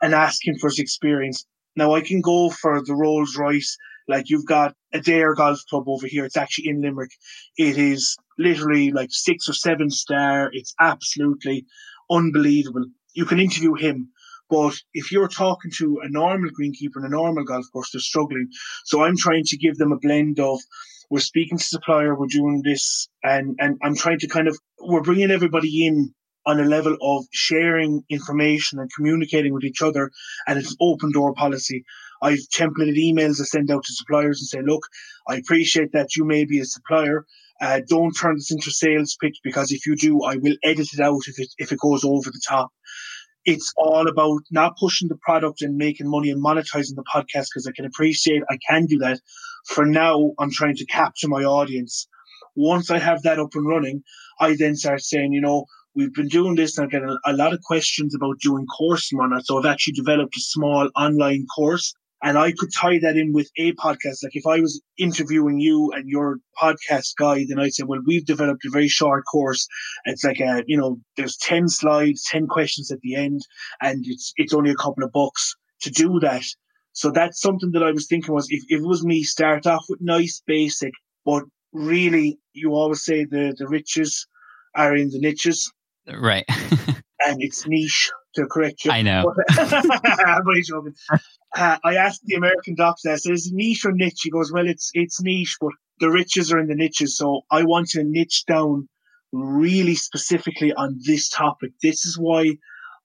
and 0.00 0.14
ask 0.14 0.46
him 0.46 0.56
for 0.58 0.68
his 0.68 0.78
experience. 0.78 1.44
Now 1.76 1.94
I 1.94 2.00
can 2.00 2.20
go 2.20 2.50
for 2.50 2.82
the 2.82 2.94
Rolls 2.94 3.36
Royce. 3.36 3.76
Like 4.06 4.30
you've 4.30 4.46
got 4.46 4.74
Adare 4.94 5.36
Golf 5.36 5.60
Club 5.68 5.84
over 5.86 6.06
here. 6.06 6.24
It's 6.24 6.36
actually 6.36 6.68
in 6.68 6.80
Limerick. 6.80 7.10
It 7.58 7.76
is 7.76 8.16
literally 8.38 8.90
like 8.90 9.10
six 9.10 9.48
or 9.48 9.52
seven 9.52 9.90
star. 9.90 10.48
It's 10.52 10.74
absolutely 10.80 11.66
unbelievable. 12.10 12.86
You 13.12 13.26
can 13.26 13.38
interview 13.38 13.74
him 13.74 14.08
but 14.50 14.74
if 14.94 15.12
you're 15.12 15.28
talking 15.28 15.70
to 15.78 16.00
a 16.02 16.08
normal 16.08 16.50
greenkeeper 16.50 16.96
in 16.98 17.04
a 17.04 17.08
normal 17.08 17.44
golf 17.44 17.66
course, 17.72 17.90
they're 17.92 18.00
struggling. 18.00 18.48
So 18.84 19.02
I'm 19.02 19.16
trying 19.16 19.44
to 19.44 19.56
give 19.56 19.76
them 19.76 19.92
a 19.92 19.98
blend 19.98 20.40
of 20.40 20.60
we're 21.10 21.20
speaking 21.20 21.58
to 21.58 21.64
supplier, 21.64 22.14
we're 22.14 22.26
doing 22.26 22.62
this, 22.64 23.08
and 23.22 23.56
and 23.58 23.78
I'm 23.82 23.96
trying 23.96 24.18
to 24.20 24.28
kind 24.28 24.48
of 24.48 24.58
we're 24.78 25.02
bringing 25.02 25.30
everybody 25.30 25.86
in 25.86 26.14
on 26.46 26.60
a 26.60 26.64
level 26.64 26.96
of 27.02 27.26
sharing 27.30 28.02
information 28.08 28.78
and 28.78 28.90
communicating 28.94 29.52
with 29.52 29.64
each 29.64 29.82
other, 29.82 30.10
and 30.46 30.58
it's 30.58 30.76
open 30.80 31.12
door 31.12 31.34
policy. 31.34 31.84
I've 32.22 32.38
templated 32.52 32.96
emails 32.96 33.40
I 33.40 33.44
send 33.44 33.70
out 33.70 33.84
to 33.84 33.92
suppliers 33.92 34.40
and 34.40 34.48
say, 34.48 34.60
look, 34.66 34.82
I 35.28 35.36
appreciate 35.36 35.92
that 35.92 36.16
you 36.16 36.24
may 36.24 36.44
be 36.44 36.58
a 36.58 36.64
supplier. 36.64 37.24
Uh, 37.60 37.80
don't 37.88 38.12
turn 38.12 38.36
this 38.36 38.50
into 38.50 38.70
a 38.70 38.72
sales 38.72 39.16
pitch 39.20 39.38
because 39.42 39.72
if 39.72 39.86
you 39.86 39.96
do, 39.96 40.22
I 40.22 40.36
will 40.36 40.56
edit 40.62 40.88
it 40.92 41.00
out 41.00 41.22
if 41.26 41.38
it 41.38 41.48
if 41.58 41.72
it 41.72 41.78
goes 41.80 42.04
over 42.04 42.30
the 42.30 42.42
top 42.46 42.70
it's 43.48 43.72
all 43.78 44.06
about 44.08 44.42
not 44.50 44.76
pushing 44.76 45.08
the 45.08 45.16
product 45.16 45.62
and 45.62 45.78
making 45.78 46.10
money 46.10 46.28
and 46.28 46.44
monetizing 46.44 46.96
the 46.96 47.04
podcast 47.14 47.46
because 47.48 47.66
I 47.66 47.72
can 47.74 47.86
appreciate 47.86 48.42
I 48.50 48.58
can 48.68 48.84
do 48.84 48.98
that. 48.98 49.20
For 49.64 49.86
now, 49.86 50.32
I'm 50.38 50.50
trying 50.50 50.76
to 50.76 50.84
capture 50.84 51.28
my 51.28 51.44
audience. 51.44 52.06
Once 52.56 52.90
I 52.90 52.98
have 52.98 53.22
that 53.22 53.38
up 53.38 53.54
and 53.54 53.66
running, 53.66 54.02
I 54.38 54.54
then 54.54 54.76
start 54.76 55.00
saying, 55.00 55.32
you 55.32 55.40
know, 55.40 55.64
we've 55.94 56.12
been 56.12 56.28
doing 56.28 56.56
this 56.56 56.76
and 56.76 56.86
I 56.86 56.90
get 56.90 57.02
a, 57.02 57.18
a 57.24 57.32
lot 57.32 57.54
of 57.54 57.62
questions 57.62 58.14
about 58.14 58.38
doing 58.40 58.66
course 58.66 59.10
on 59.18 59.32
it. 59.32 59.46
So 59.46 59.58
I've 59.58 59.72
actually 59.72 59.94
developed 59.94 60.36
a 60.36 60.40
small 60.40 60.90
online 60.94 61.46
course 61.56 61.94
and 62.22 62.36
I 62.36 62.52
could 62.52 62.70
tie 62.74 62.98
that 63.00 63.16
in 63.16 63.32
with 63.32 63.50
a 63.56 63.72
podcast. 63.74 64.22
Like 64.22 64.34
if 64.34 64.46
I 64.46 64.60
was 64.60 64.80
interviewing 64.98 65.60
you 65.60 65.92
and 65.92 66.08
your 66.08 66.38
podcast 66.60 67.14
guy, 67.16 67.44
then 67.48 67.60
I'd 67.60 67.74
say, 67.74 67.84
well, 67.86 68.00
we've 68.06 68.26
developed 68.26 68.64
a 68.64 68.70
very 68.70 68.88
short 68.88 69.24
course. 69.30 69.66
It's 70.04 70.24
like 70.24 70.40
a, 70.40 70.64
you 70.66 70.76
know, 70.76 70.98
there's 71.16 71.36
10 71.36 71.68
slides, 71.68 72.24
10 72.30 72.48
questions 72.48 72.90
at 72.90 73.00
the 73.00 73.14
end, 73.14 73.42
and 73.80 74.04
it's, 74.06 74.32
it's 74.36 74.54
only 74.54 74.70
a 74.70 74.76
couple 74.76 75.04
of 75.04 75.12
bucks 75.12 75.54
to 75.82 75.90
do 75.90 76.18
that. 76.20 76.42
So 76.92 77.10
that's 77.10 77.40
something 77.40 77.70
that 77.72 77.84
I 77.84 77.92
was 77.92 78.08
thinking 78.08 78.34
was 78.34 78.48
if, 78.50 78.64
if 78.68 78.80
it 78.80 78.86
was 78.86 79.04
me, 79.04 79.22
start 79.22 79.66
off 79.66 79.84
with 79.88 80.00
nice 80.00 80.42
basic, 80.46 80.92
but 81.24 81.44
really 81.72 82.40
you 82.52 82.72
always 82.72 83.04
say 83.04 83.24
the, 83.24 83.54
the 83.56 83.68
riches 83.68 84.26
are 84.74 84.96
in 84.96 85.10
the 85.10 85.20
niches. 85.20 85.70
Right. 86.16 86.44
and 87.26 87.42
it's 87.42 87.66
niche 87.66 88.10
to 88.34 88.46
correct 88.46 88.84
you. 88.84 88.90
I 88.90 89.02
know. 89.02 89.34
I'm 89.50 90.42
joking. 90.62 90.94
Uh, 91.56 91.78
I 91.82 91.96
asked 91.96 92.22
the 92.24 92.36
American 92.36 92.74
doctor, 92.74 93.10
I 93.10 93.16
said, 93.16 93.32
is 93.32 93.46
it 93.46 93.54
niche 93.54 93.84
or 93.84 93.92
niche? 93.92 94.20
He 94.22 94.30
goes, 94.30 94.52
well, 94.52 94.68
it's, 94.68 94.90
it's 94.94 95.20
niche, 95.22 95.56
but 95.60 95.72
the 96.00 96.10
riches 96.10 96.52
are 96.52 96.58
in 96.58 96.68
the 96.68 96.74
niches. 96.74 97.16
So 97.16 97.42
I 97.50 97.64
want 97.64 97.90
to 97.90 98.04
niche 98.04 98.44
down 98.46 98.88
really 99.32 99.94
specifically 99.94 100.72
on 100.72 100.98
this 101.04 101.28
topic. 101.28 101.72
This 101.82 102.04
is 102.04 102.18
why 102.18 102.56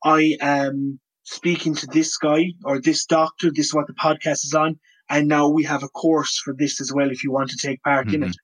I 0.04 0.38
am 0.42 1.00
speaking 1.24 1.76
to 1.76 1.88
this 1.88 2.18
guy 2.18 2.54
or 2.64 2.80
this 2.80 3.06
doctor. 3.06 3.50
This 3.54 3.68
is 3.68 3.74
what 3.74 3.88
the 3.88 3.94
podcast 3.94 4.46
is 4.46 4.54
on. 4.54 4.80
And 5.10 5.28
now 5.28 5.50
we 5.50 5.64
have 5.64 5.84
a 5.84 5.90
course 5.90 6.40
for 6.44 6.54
this 6.58 6.80
as 6.82 6.92
well 6.94 7.10
if 7.12 7.24
you 7.24 7.32
want 7.32 7.50
to 7.50 7.58
take 7.58 7.82
part 7.84 8.08
mm-hmm. 8.08 8.24
in 8.24 8.30
it. 8.30 8.36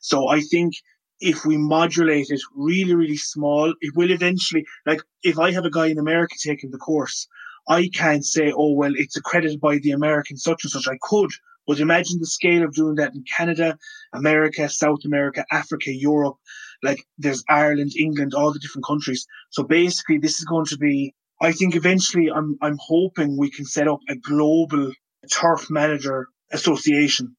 So 0.00 0.28
I 0.28 0.40
think 0.40 0.74
if 1.20 1.44
we 1.44 1.56
modulate 1.56 2.30
it 2.30 2.40
really, 2.54 2.94
really 2.94 3.16
small, 3.16 3.74
it 3.80 3.94
will 3.94 4.10
eventually, 4.10 4.64
like 4.86 5.02
if 5.22 5.38
I 5.38 5.52
have 5.52 5.64
a 5.64 5.70
guy 5.70 5.86
in 5.86 5.98
America 5.98 6.34
taking 6.42 6.70
the 6.70 6.78
course, 6.78 7.28
I 7.68 7.88
can't 7.94 8.24
say, 8.24 8.52
oh, 8.56 8.72
well, 8.72 8.92
it's 8.94 9.16
accredited 9.16 9.60
by 9.60 9.78
the 9.78 9.90
American 9.92 10.36
such 10.36 10.64
and 10.64 10.70
such. 10.70 10.88
I 10.88 10.98
could, 11.02 11.30
but 11.66 11.78
imagine 11.78 12.18
the 12.18 12.26
scale 12.26 12.64
of 12.64 12.74
doing 12.74 12.96
that 12.96 13.14
in 13.14 13.24
Canada, 13.36 13.78
America, 14.12 14.68
South 14.68 15.00
America, 15.04 15.44
Africa, 15.52 15.92
Europe. 15.92 16.36
Like 16.82 17.04
there's 17.18 17.44
Ireland, 17.48 17.92
England, 17.96 18.32
all 18.34 18.52
the 18.52 18.58
different 18.58 18.86
countries. 18.86 19.26
So 19.50 19.62
basically, 19.62 20.18
this 20.18 20.38
is 20.38 20.46
going 20.46 20.66
to 20.66 20.78
be. 20.78 21.14
I 21.42 21.52
think 21.52 21.76
eventually, 21.76 22.30
I'm 22.30 22.56
I'm 22.62 22.78
hoping 22.80 23.36
we 23.36 23.50
can 23.50 23.66
set 23.66 23.88
up 23.88 24.00
a 24.08 24.16
global 24.16 24.92
turf 25.30 25.70
manager 25.70 26.28
association, 26.50 27.36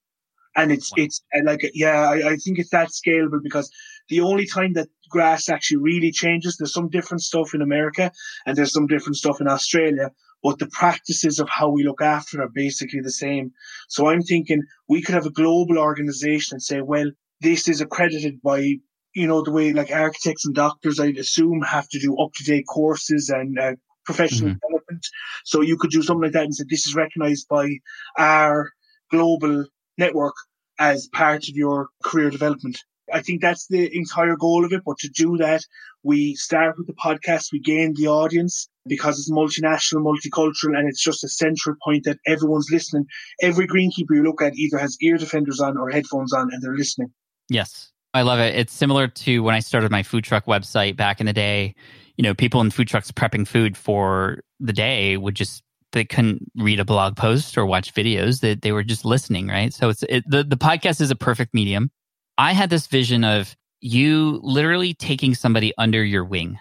and 0.55 0.71
it's 0.71 0.91
wow. 0.91 1.03
it's 1.03 1.21
uh, 1.35 1.41
like 1.45 1.69
yeah, 1.73 2.09
I, 2.09 2.31
I 2.31 2.35
think 2.35 2.59
it's 2.59 2.71
that 2.71 2.89
scalable 2.89 3.41
because 3.41 3.71
the 4.09 4.21
only 4.21 4.45
time 4.45 4.73
that 4.73 4.89
grass 5.09 5.49
actually 5.49 5.77
really 5.77 6.11
changes, 6.11 6.57
there's 6.57 6.73
some 6.73 6.89
different 6.89 7.21
stuff 7.21 7.53
in 7.53 7.61
America 7.61 8.11
and 8.45 8.57
there's 8.57 8.73
some 8.73 8.87
different 8.87 9.17
stuff 9.17 9.41
in 9.41 9.47
Australia, 9.47 10.11
but 10.43 10.59
the 10.59 10.67
practices 10.67 11.39
of 11.39 11.49
how 11.49 11.69
we 11.69 11.83
look 11.83 12.01
after 12.01 12.39
it 12.41 12.45
are 12.45 12.51
basically 12.53 13.01
the 13.01 13.11
same. 13.11 13.51
So 13.89 14.07
I'm 14.07 14.21
thinking 14.21 14.63
we 14.87 15.01
could 15.01 15.15
have 15.15 15.25
a 15.25 15.31
global 15.31 15.77
organization 15.77 16.55
and 16.55 16.63
say, 16.63 16.81
well, 16.81 17.11
this 17.41 17.67
is 17.67 17.81
accredited 17.81 18.41
by 18.41 18.75
you 19.13 19.27
know, 19.27 19.43
the 19.43 19.51
way 19.51 19.73
like 19.73 19.91
architects 19.91 20.45
and 20.45 20.55
doctors, 20.55 20.99
I'd 20.99 21.17
assume, 21.17 21.61
have 21.61 21.87
to 21.89 21.99
do 21.99 22.17
up 22.17 22.33
to 22.35 22.43
date 22.43 22.65
courses 22.67 23.29
and 23.29 23.59
uh, 23.59 23.73
professional 24.05 24.51
mm-hmm. 24.51 24.59
development. 24.67 25.05
So 25.43 25.61
you 25.61 25.77
could 25.77 25.91
do 25.91 26.01
something 26.01 26.23
like 26.23 26.33
that 26.33 26.45
and 26.45 26.55
say, 26.55 26.63
this 26.69 26.87
is 26.87 26.95
recognized 26.95 27.47
by 27.49 27.69
our 28.17 28.71
global 29.09 29.65
network 29.97 30.35
as 30.79 31.07
part 31.07 31.47
of 31.47 31.55
your 31.55 31.89
career 32.03 32.29
development. 32.29 32.79
I 33.13 33.21
think 33.21 33.41
that's 33.41 33.67
the 33.67 33.89
entire 33.95 34.35
goal 34.35 34.65
of 34.65 34.71
it. 34.71 34.81
But 34.85 34.97
to 34.99 35.09
do 35.09 35.37
that, 35.37 35.61
we 36.03 36.35
start 36.35 36.77
with 36.77 36.87
the 36.87 36.93
podcast, 36.93 37.51
we 37.51 37.59
gain 37.59 37.93
the 37.95 38.07
audience 38.07 38.69
because 38.87 39.19
it's 39.19 39.31
multinational, 39.31 40.03
multicultural, 40.03 40.77
and 40.77 40.87
it's 40.87 41.03
just 41.03 41.23
a 41.23 41.29
central 41.29 41.75
point 41.83 42.05
that 42.05 42.17
everyone's 42.25 42.69
listening. 42.71 43.05
Every 43.41 43.67
greenkeeper 43.67 44.15
you 44.15 44.23
look 44.23 44.41
at 44.41 44.55
either 44.55 44.77
has 44.77 44.97
ear 45.01 45.17
defenders 45.17 45.59
on 45.59 45.77
or 45.77 45.89
headphones 45.89 46.33
on 46.33 46.49
and 46.51 46.61
they're 46.61 46.75
listening. 46.75 47.11
Yes. 47.49 47.91
I 48.13 48.23
love 48.23 48.39
it. 48.39 48.55
It's 48.55 48.73
similar 48.73 49.07
to 49.07 49.39
when 49.41 49.55
I 49.55 49.59
started 49.59 49.91
my 49.91 50.03
food 50.03 50.23
truck 50.23 50.45
website 50.45 50.97
back 50.97 51.19
in 51.19 51.25
the 51.25 51.33
day. 51.33 51.75
You 52.17 52.23
know, 52.23 52.33
people 52.33 52.59
in 52.61 52.69
food 52.69 52.87
trucks 52.87 53.11
prepping 53.11 53.47
food 53.47 53.77
for 53.77 54.41
the 54.59 54.73
day 54.73 55.15
would 55.17 55.35
just 55.35 55.63
they 55.91 56.05
couldn't 56.05 56.51
read 56.55 56.79
a 56.79 56.85
blog 56.85 57.15
post 57.15 57.57
or 57.57 57.65
watch 57.65 57.93
videos. 57.93 58.41
That 58.41 58.61
they, 58.61 58.69
they 58.69 58.71
were 58.71 58.83
just 58.83 59.05
listening, 59.05 59.47
right? 59.47 59.73
So 59.73 59.89
it's 59.89 60.03
it, 60.09 60.23
the 60.29 60.43
the 60.43 60.57
podcast 60.57 61.01
is 61.01 61.11
a 61.11 61.15
perfect 61.15 61.53
medium. 61.53 61.91
I 62.37 62.53
had 62.53 62.69
this 62.69 62.87
vision 62.87 63.23
of 63.23 63.55
you 63.81 64.39
literally 64.43 64.93
taking 64.93 65.33
somebody 65.35 65.73
under 65.77 66.03
your 66.03 66.23
wing 66.23 66.59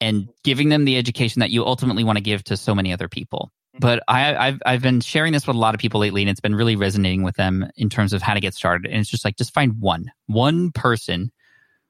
and 0.00 0.28
giving 0.42 0.68
them 0.68 0.84
the 0.84 0.96
education 0.96 1.40
that 1.40 1.50
you 1.50 1.64
ultimately 1.64 2.04
want 2.04 2.18
to 2.18 2.22
give 2.22 2.42
to 2.44 2.56
so 2.56 2.74
many 2.74 2.92
other 2.92 3.08
people 3.08 3.52
mm-hmm. 3.74 3.80
but 3.80 4.02
I, 4.08 4.34
I've 4.34 4.62
I've 4.64 4.82
been 4.82 5.00
sharing 5.00 5.32
this 5.32 5.46
with 5.46 5.56
a 5.56 5.58
lot 5.58 5.74
of 5.74 5.80
people 5.80 6.00
lately, 6.00 6.22
and 6.22 6.30
it's 6.30 6.40
been 6.40 6.54
really 6.54 6.76
resonating 6.76 7.22
with 7.22 7.36
them 7.36 7.68
in 7.76 7.88
terms 7.88 8.12
of 8.12 8.22
how 8.22 8.34
to 8.34 8.40
get 8.40 8.54
started. 8.54 8.90
And 8.90 9.00
it's 9.00 9.10
just 9.10 9.24
like 9.24 9.36
just 9.36 9.54
find 9.54 9.80
one 9.80 10.10
one 10.26 10.70
person 10.72 11.32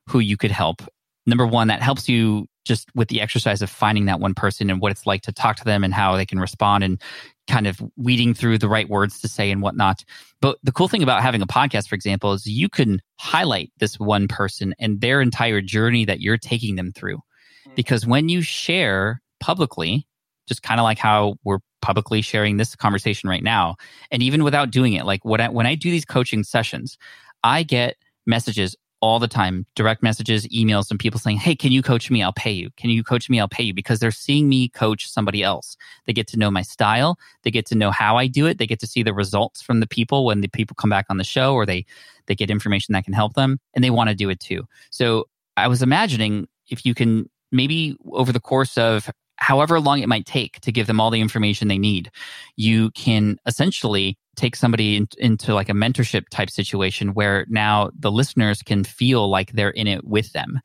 who 0.08 0.18
you 0.18 0.36
could 0.36 0.50
help. 0.50 0.82
Number 1.26 1.46
one, 1.46 1.68
that 1.68 1.82
helps 1.82 2.08
you 2.08 2.48
just 2.64 2.88
with 2.94 3.08
the 3.08 3.20
exercise 3.20 3.62
of 3.62 3.70
finding 3.70 4.06
that 4.06 4.20
one 4.20 4.34
person 4.34 4.70
and 4.70 4.80
what 4.80 4.92
it's 4.92 5.06
like 5.06 5.22
to 5.22 5.32
talk 5.32 5.56
to 5.56 5.64
them 5.64 5.82
and 5.84 5.92
how 5.92 6.16
they 6.16 6.26
can 6.26 6.38
respond 6.38 6.84
and 6.84 7.00
kind 7.48 7.66
of 7.66 7.82
weeding 7.96 8.34
through 8.34 8.58
the 8.58 8.68
right 8.68 8.88
words 8.88 9.20
to 9.20 9.28
say 9.28 9.50
and 9.50 9.62
whatnot. 9.62 10.04
But 10.40 10.58
the 10.62 10.72
cool 10.72 10.88
thing 10.88 11.02
about 11.02 11.22
having 11.22 11.42
a 11.42 11.46
podcast, 11.46 11.88
for 11.88 11.94
example, 11.94 12.32
is 12.32 12.46
you 12.46 12.68
can 12.68 13.02
highlight 13.18 13.72
this 13.78 13.98
one 13.98 14.28
person 14.28 14.74
and 14.78 15.00
their 15.00 15.20
entire 15.20 15.60
journey 15.60 16.04
that 16.04 16.20
you're 16.20 16.38
taking 16.38 16.76
them 16.76 16.92
through. 16.92 17.18
Hmm. 17.64 17.74
Because 17.74 18.06
when 18.06 18.28
you 18.28 18.42
share 18.42 19.20
publicly, 19.40 20.06
just 20.46 20.62
kind 20.62 20.78
of 20.80 20.84
like 20.84 20.98
how 20.98 21.36
we're 21.44 21.58
publicly 21.80 22.22
sharing 22.22 22.56
this 22.56 22.76
conversation 22.76 23.28
right 23.28 23.42
now. 23.42 23.76
And 24.10 24.22
even 24.22 24.44
without 24.44 24.70
doing 24.70 24.92
it, 24.92 25.04
like 25.04 25.24
when 25.24 25.40
I, 25.40 25.48
when 25.48 25.66
I 25.66 25.74
do 25.74 25.90
these 25.90 26.04
coaching 26.04 26.44
sessions, 26.44 26.96
I 27.42 27.64
get 27.64 27.96
messages 28.24 28.76
all 29.02 29.18
the 29.18 29.28
time, 29.28 29.66
direct 29.74 30.02
messages, 30.02 30.46
emails 30.48 30.88
and 30.88 30.98
people 30.98 31.18
saying, 31.18 31.36
Hey, 31.36 31.56
can 31.56 31.72
you 31.72 31.82
coach 31.82 32.10
me? 32.10 32.22
I'll 32.22 32.32
pay 32.32 32.52
you. 32.52 32.70
Can 32.76 32.88
you 32.88 33.02
coach 33.02 33.28
me? 33.28 33.40
I'll 33.40 33.48
pay 33.48 33.64
you 33.64 33.74
because 33.74 33.98
they're 33.98 34.12
seeing 34.12 34.48
me 34.48 34.68
coach 34.68 35.10
somebody 35.10 35.42
else. 35.42 35.76
They 36.06 36.12
get 36.12 36.28
to 36.28 36.38
know 36.38 36.50
my 36.50 36.62
style. 36.62 37.18
They 37.42 37.50
get 37.50 37.66
to 37.66 37.74
know 37.74 37.90
how 37.90 38.16
I 38.16 38.28
do 38.28 38.46
it. 38.46 38.58
They 38.58 38.66
get 38.66 38.78
to 38.80 38.86
see 38.86 39.02
the 39.02 39.12
results 39.12 39.60
from 39.60 39.80
the 39.80 39.88
people 39.88 40.24
when 40.24 40.40
the 40.40 40.48
people 40.48 40.76
come 40.76 40.88
back 40.88 41.06
on 41.10 41.18
the 41.18 41.24
show 41.24 41.54
or 41.54 41.66
they, 41.66 41.84
they 42.26 42.36
get 42.36 42.48
information 42.48 42.92
that 42.92 43.04
can 43.04 43.12
help 43.12 43.34
them 43.34 43.58
and 43.74 43.82
they 43.82 43.90
want 43.90 44.08
to 44.08 44.14
do 44.14 44.30
it 44.30 44.38
too. 44.38 44.62
So 44.90 45.28
I 45.56 45.66
was 45.66 45.82
imagining 45.82 46.46
if 46.70 46.86
you 46.86 46.94
can 46.94 47.28
maybe 47.50 47.96
over 48.12 48.32
the 48.32 48.40
course 48.40 48.78
of 48.78 49.10
however 49.36 49.80
long 49.80 49.98
it 49.98 50.08
might 50.08 50.26
take 50.26 50.60
to 50.60 50.70
give 50.70 50.86
them 50.86 51.00
all 51.00 51.10
the 51.10 51.20
information 51.20 51.66
they 51.66 51.78
need. 51.78 52.08
You 52.56 52.92
can 52.92 53.38
essentially 53.46 54.16
take 54.36 54.56
somebody 54.56 54.96
in, 54.96 55.08
into 55.18 55.54
like 55.54 55.68
a 55.68 55.74
mentorship 55.74 56.28
type 56.30 56.50
situation 56.50 57.14
where 57.14 57.44
now 57.48 57.90
the 57.98 58.10
listeners 58.10 58.62
can 58.62 58.84
feel 58.84 59.28
like 59.28 59.52
they're 59.52 59.70
in 59.70 59.86
it 59.86 60.04
with 60.04 60.32
them. 60.32 60.60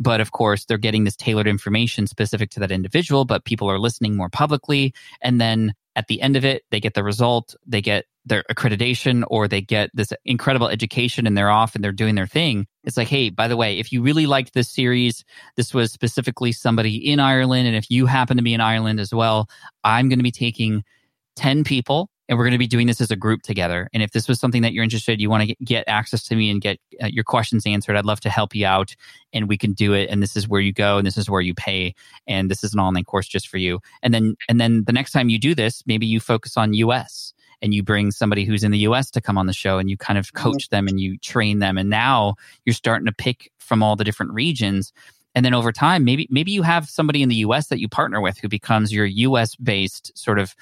But 0.00 0.20
of 0.20 0.32
course, 0.32 0.64
they're 0.64 0.78
getting 0.78 1.04
this 1.04 1.16
tailored 1.16 1.46
information 1.46 2.06
specific 2.06 2.50
to 2.50 2.60
that 2.60 2.72
individual, 2.72 3.24
but 3.24 3.44
people 3.44 3.70
are 3.70 3.78
listening 3.78 4.16
more 4.16 4.28
publicly. 4.28 4.92
And 5.20 5.40
then 5.40 5.74
at 5.94 6.08
the 6.08 6.20
end 6.20 6.36
of 6.36 6.44
it, 6.44 6.64
they 6.70 6.80
get 6.80 6.94
the 6.94 7.04
result, 7.04 7.54
they 7.66 7.82
get 7.82 8.06
their 8.24 8.44
accreditation, 8.50 9.24
or 9.28 9.46
they 9.46 9.60
get 9.60 9.90
this 9.94 10.12
incredible 10.24 10.68
education 10.68 11.26
and 11.26 11.36
they're 11.36 11.50
off 11.50 11.74
and 11.74 11.84
they're 11.84 11.92
doing 11.92 12.14
their 12.14 12.26
thing. 12.26 12.66
It's 12.84 12.96
like, 12.96 13.08
hey, 13.08 13.30
by 13.30 13.48
the 13.48 13.56
way, 13.56 13.78
if 13.78 13.92
you 13.92 14.02
really 14.02 14.26
liked 14.26 14.54
this 14.54 14.70
series, 14.70 15.24
this 15.56 15.74
was 15.74 15.92
specifically 15.92 16.52
somebody 16.52 16.96
in 16.96 17.20
Ireland. 17.20 17.66
And 17.66 17.76
if 17.76 17.90
you 17.90 18.06
happen 18.06 18.36
to 18.36 18.42
be 18.42 18.54
in 18.54 18.60
Ireland 18.60 19.00
as 19.00 19.12
well, 19.12 19.48
I'm 19.84 20.08
going 20.08 20.18
to 20.18 20.24
be 20.24 20.30
taking 20.30 20.82
10 21.36 21.64
people 21.64 22.10
and 22.32 22.38
we're 22.38 22.46
going 22.46 22.52
to 22.52 22.58
be 22.58 22.66
doing 22.66 22.86
this 22.86 23.02
as 23.02 23.10
a 23.10 23.16
group 23.16 23.42
together. 23.42 23.90
And 23.92 24.02
if 24.02 24.12
this 24.12 24.26
was 24.26 24.40
something 24.40 24.62
that 24.62 24.72
you're 24.72 24.82
interested, 24.82 25.20
you 25.20 25.28
want 25.28 25.46
to 25.46 25.54
get, 25.62 25.84
access 25.86 26.22
to 26.24 26.34
me 26.34 26.48
and 26.48 26.62
get 26.62 26.80
uh, 27.02 27.08
your 27.08 27.24
questions 27.24 27.66
answered, 27.66 27.94
I'd 27.94 28.06
love 28.06 28.20
to 28.20 28.30
help 28.30 28.54
you 28.54 28.64
out 28.64 28.96
and 29.34 29.50
we 29.50 29.58
can 29.58 29.74
do 29.74 29.92
it. 29.92 30.08
And 30.08 30.22
this 30.22 30.34
is 30.34 30.48
where 30.48 30.62
you 30.62 30.72
go 30.72 30.96
and 30.96 31.06
this 31.06 31.18
is 31.18 31.28
where 31.28 31.42
you 31.42 31.52
pay. 31.52 31.94
And 32.26 32.50
this 32.50 32.64
is 32.64 32.72
an 32.72 32.80
online 32.80 33.04
course 33.04 33.28
just 33.28 33.48
for 33.48 33.58
you. 33.58 33.80
And 34.02 34.14
then, 34.14 34.36
and 34.48 34.58
then 34.58 34.84
the 34.84 34.94
next 34.94 35.10
time 35.10 35.28
you 35.28 35.38
do 35.38 35.54
this, 35.54 35.82
maybe 35.86 36.06
you 36.06 36.20
focus 36.20 36.56
on 36.56 36.72
US 36.72 37.34
and 37.60 37.74
you 37.74 37.82
bring 37.82 38.12
somebody 38.12 38.46
who's 38.46 38.64
in 38.64 38.70
the 38.70 38.78
US 38.78 39.10
to 39.10 39.20
come 39.20 39.36
on 39.36 39.44
the 39.44 39.52
show 39.52 39.76
and 39.76 39.90
you 39.90 39.98
kind 39.98 40.18
of 40.18 40.32
coach 40.32 40.70
them 40.70 40.88
and 40.88 40.98
you 40.98 41.18
train 41.18 41.58
them. 41.58 41.76
And 41.76 41.90
now 41.90 42.36
you're 42.64 42.72
starting 42.72 43.04
to 43.04 43.12
pick 43.12 43.52
from 43.58 43.82
all 43.82 43.94
the 43.94 44.04
different 44.04 44.32
regions 44.32 44.90
and 45.34 45.44
then 45.44 45.54
over 45.54 45.72
time 45.72 46.04
maybe 46.04 46.26
maybe 46.30 46.52
you 46.52 46.62
have 46.62 46.88
somebody 46.88 47.22
in 47.22 47.28
the 47.28 47.36
US 47.36 47.68
that 47.68 47.80
you 47.80 47.88
partner 47.88 48.20
with 48.20 48.38
who 48.38 48.48
becomes 48.48 48.92
your 48.92 49.06
US 49.06 49.54
based 49.56 50.16
sort 50.16 50.38
of 50.38 50.54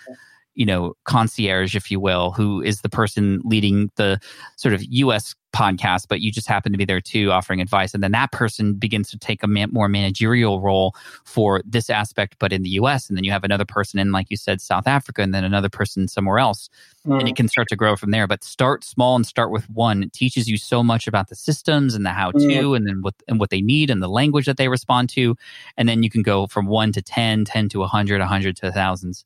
you 0.54 0.66
know, 0.66 0.94
concierge, 1.04 1.74
if 1.74 1.90
you 1.90 2.00
will, 2.00 2.32
who 2.32 2.60
is 2.60 2.80
the 2.80 2.88
person 2.88 3.40
leading 3.44 3.90
the 3.96 4.18
sort 4.56 4.74
of 4.74 4.82
US 4.84 5.34
podcast, 5.52 6.06
but 6.08 6.20
you 6.20 6.30
just 6.30 6.46
happen 6.46 6.72
to 6.72 6.78
be 6.78 6.84
there 6.84 7.00
too, 7.00 7.32
offering 7.32 7.60
advice. 7.60 7.94
And 7.94 8.02
then 8.02 8.12
that 8.12 8.32
person 8.32 8.74
begins 8.74 9.10
to 9.10 9.18
take 9.18 9.42
a 9.42 9.46
man, 9.46 9.70
more 9.72 9.88
managerial 9.88 10.60
role 10.60 10.94
for 11.24 11.62
this 11.64 11.90
aspect, 11.90 12.36
but 12.38 12.52
in 12.52 12.62
the 12.62 12.70
US. 12.70 13.08
And 13.08 13.16
then 13.16 13.24
you 13.24 13.32
have 13.32 13.44
another 13.44 13.64
person 13.64 13.98
in, 13.98 14.12
like 14.12 14.30
you 14.30 14.36
said, 14.36 14.60
South 14.60 14.86
Africa, 14.86 15.22
and 15.22 15.34
then 15.34 15.44
another 15.44 15.68
person 15.68 16.08
somewhere 16.08 16.38
else. 16.38 16.68
Mm. 17.06 17.20
And 17.20 17.28
it 17.28 17.32
mm. 17.32 17.36
can 17.36 17.48
start 17.48 17.68
to 17.68 17.76
grow 17.76 17.96
from 17.96 18.10
there. 18.10 18.26
But 18.26 18.44
start 18.44 18.84
small 18.84 19.16
and 19.16 19.26
start 19.26 19.50
with 19.50 19.68
one. 19.70 20.04
It 20.04 20.12
teaches 20.12 20.48
you 20.48 20.56
so 20.56 20.82
much 20.82 21.06
about 21.06 21.28
the 21.28 21.36
systems 21.36 21.94
and 21.94 22.04
the 22.06 22.10
how 22.10 22.30
to, 22.32 22.38
mm. 22.38 22.76
and 22.76 22.86
then 22.86 23.02
what, 23.02 23.14
and 23.28 23.40
what 23.40 23.50
they 23.50 23.60
need 23.60 23.90
and 23.90 24.02
the 24.02 24.08
language 24.08 24.46
that 24.46 24.56
they 24.56 24.68
respond 24.68 25.08
to. 25.10 25.36
And 25.76 25.88
then 25.88 26.02
you 26.02 26.10
can 26.10 26.22
go 26.22 26.46
from 26.46 26.66
one 26.66 26.92
to 26.92 27.02
10, 27.02 27.44
10 27.44 27.68
to 27.70 27.80
100, 27.80 28.20
100 28.20 28.56
to 28.56 28.72
thousands. 28.72 29.24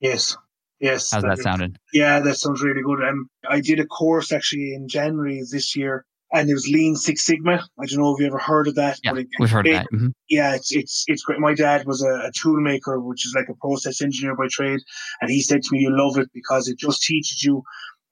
Yes. 0.00 0.36
Yes. 0.80 1.10
How's 1.10 1.22
that, 1.22 1.36
that 1.36 1.42
sounded? 1.42 1.78
Yeah, 1.92 2.20
that 2.20 2.36
sounds 2.36 2.62
really 2.62 2.82
good. 2.82 3.02
Um, 3.02 3.28
I 3.48 3.60
did 3.60 3.80
a 3.80 3.86
course 3.86 4.32
actually 4.32 4.74
in 4.74 4.88
January 4.88 5.42
this 5.50 5.74
year, 5.74 6.04
and 6.32 6.50
it 6.50 6.54
was 6.54 6.68
Lean 6.68 6.96
Six 6.96 7.24
Sigma. 7.24 7.64
I 7.80 7.86
don't 7.86 7.98
know 7.98 8.14
if 8.14 8.20
you 8.20 8.26
ever 8.26 8.38
heard 8.38 8.68
of 8.68 8.74
that. 8.74 8.98
Yeah, 9.02 9.16
it, 9.16 9.26
we've 9.38 9.50
heard 9.50 9.66
it, 9.66 9.70
of 9.70 9.76
that. 9.76 9.86
Mm-hmm. 9.92 10.08
Yeah, 10.28 10.54
it's 10.54 10.74
it's 10.74 11.04
it's 11.06 11.22
great. 11.22 11.40
My 11.40 11.54
dad 11.54 11.86
was 11.86 12.02
a, 12.02 12.26
a 12.26 12.30
tool 12.34 12.60
maker, 12.60 13.00
which 13.00 13.24
is 13.24 13.34
like 13.34 13.48
a 13.48 13.54
process 13.54 14.02
engineer 14.02 14.36
by 14.36 14.48
trade, 14.50 14.80
and 15.20 15.30
he 15.30 15.40
said 15.40 15.62
to 15.62 15.68
me, 15.72 15.80
"You 15.80 15.96
love 15.96 16.18
it 16.18 16.28
because 16.34 16.68
it 16.68 16.78
just 16.78 17.02
teaches 17.02 17.42
you 17.42 17.62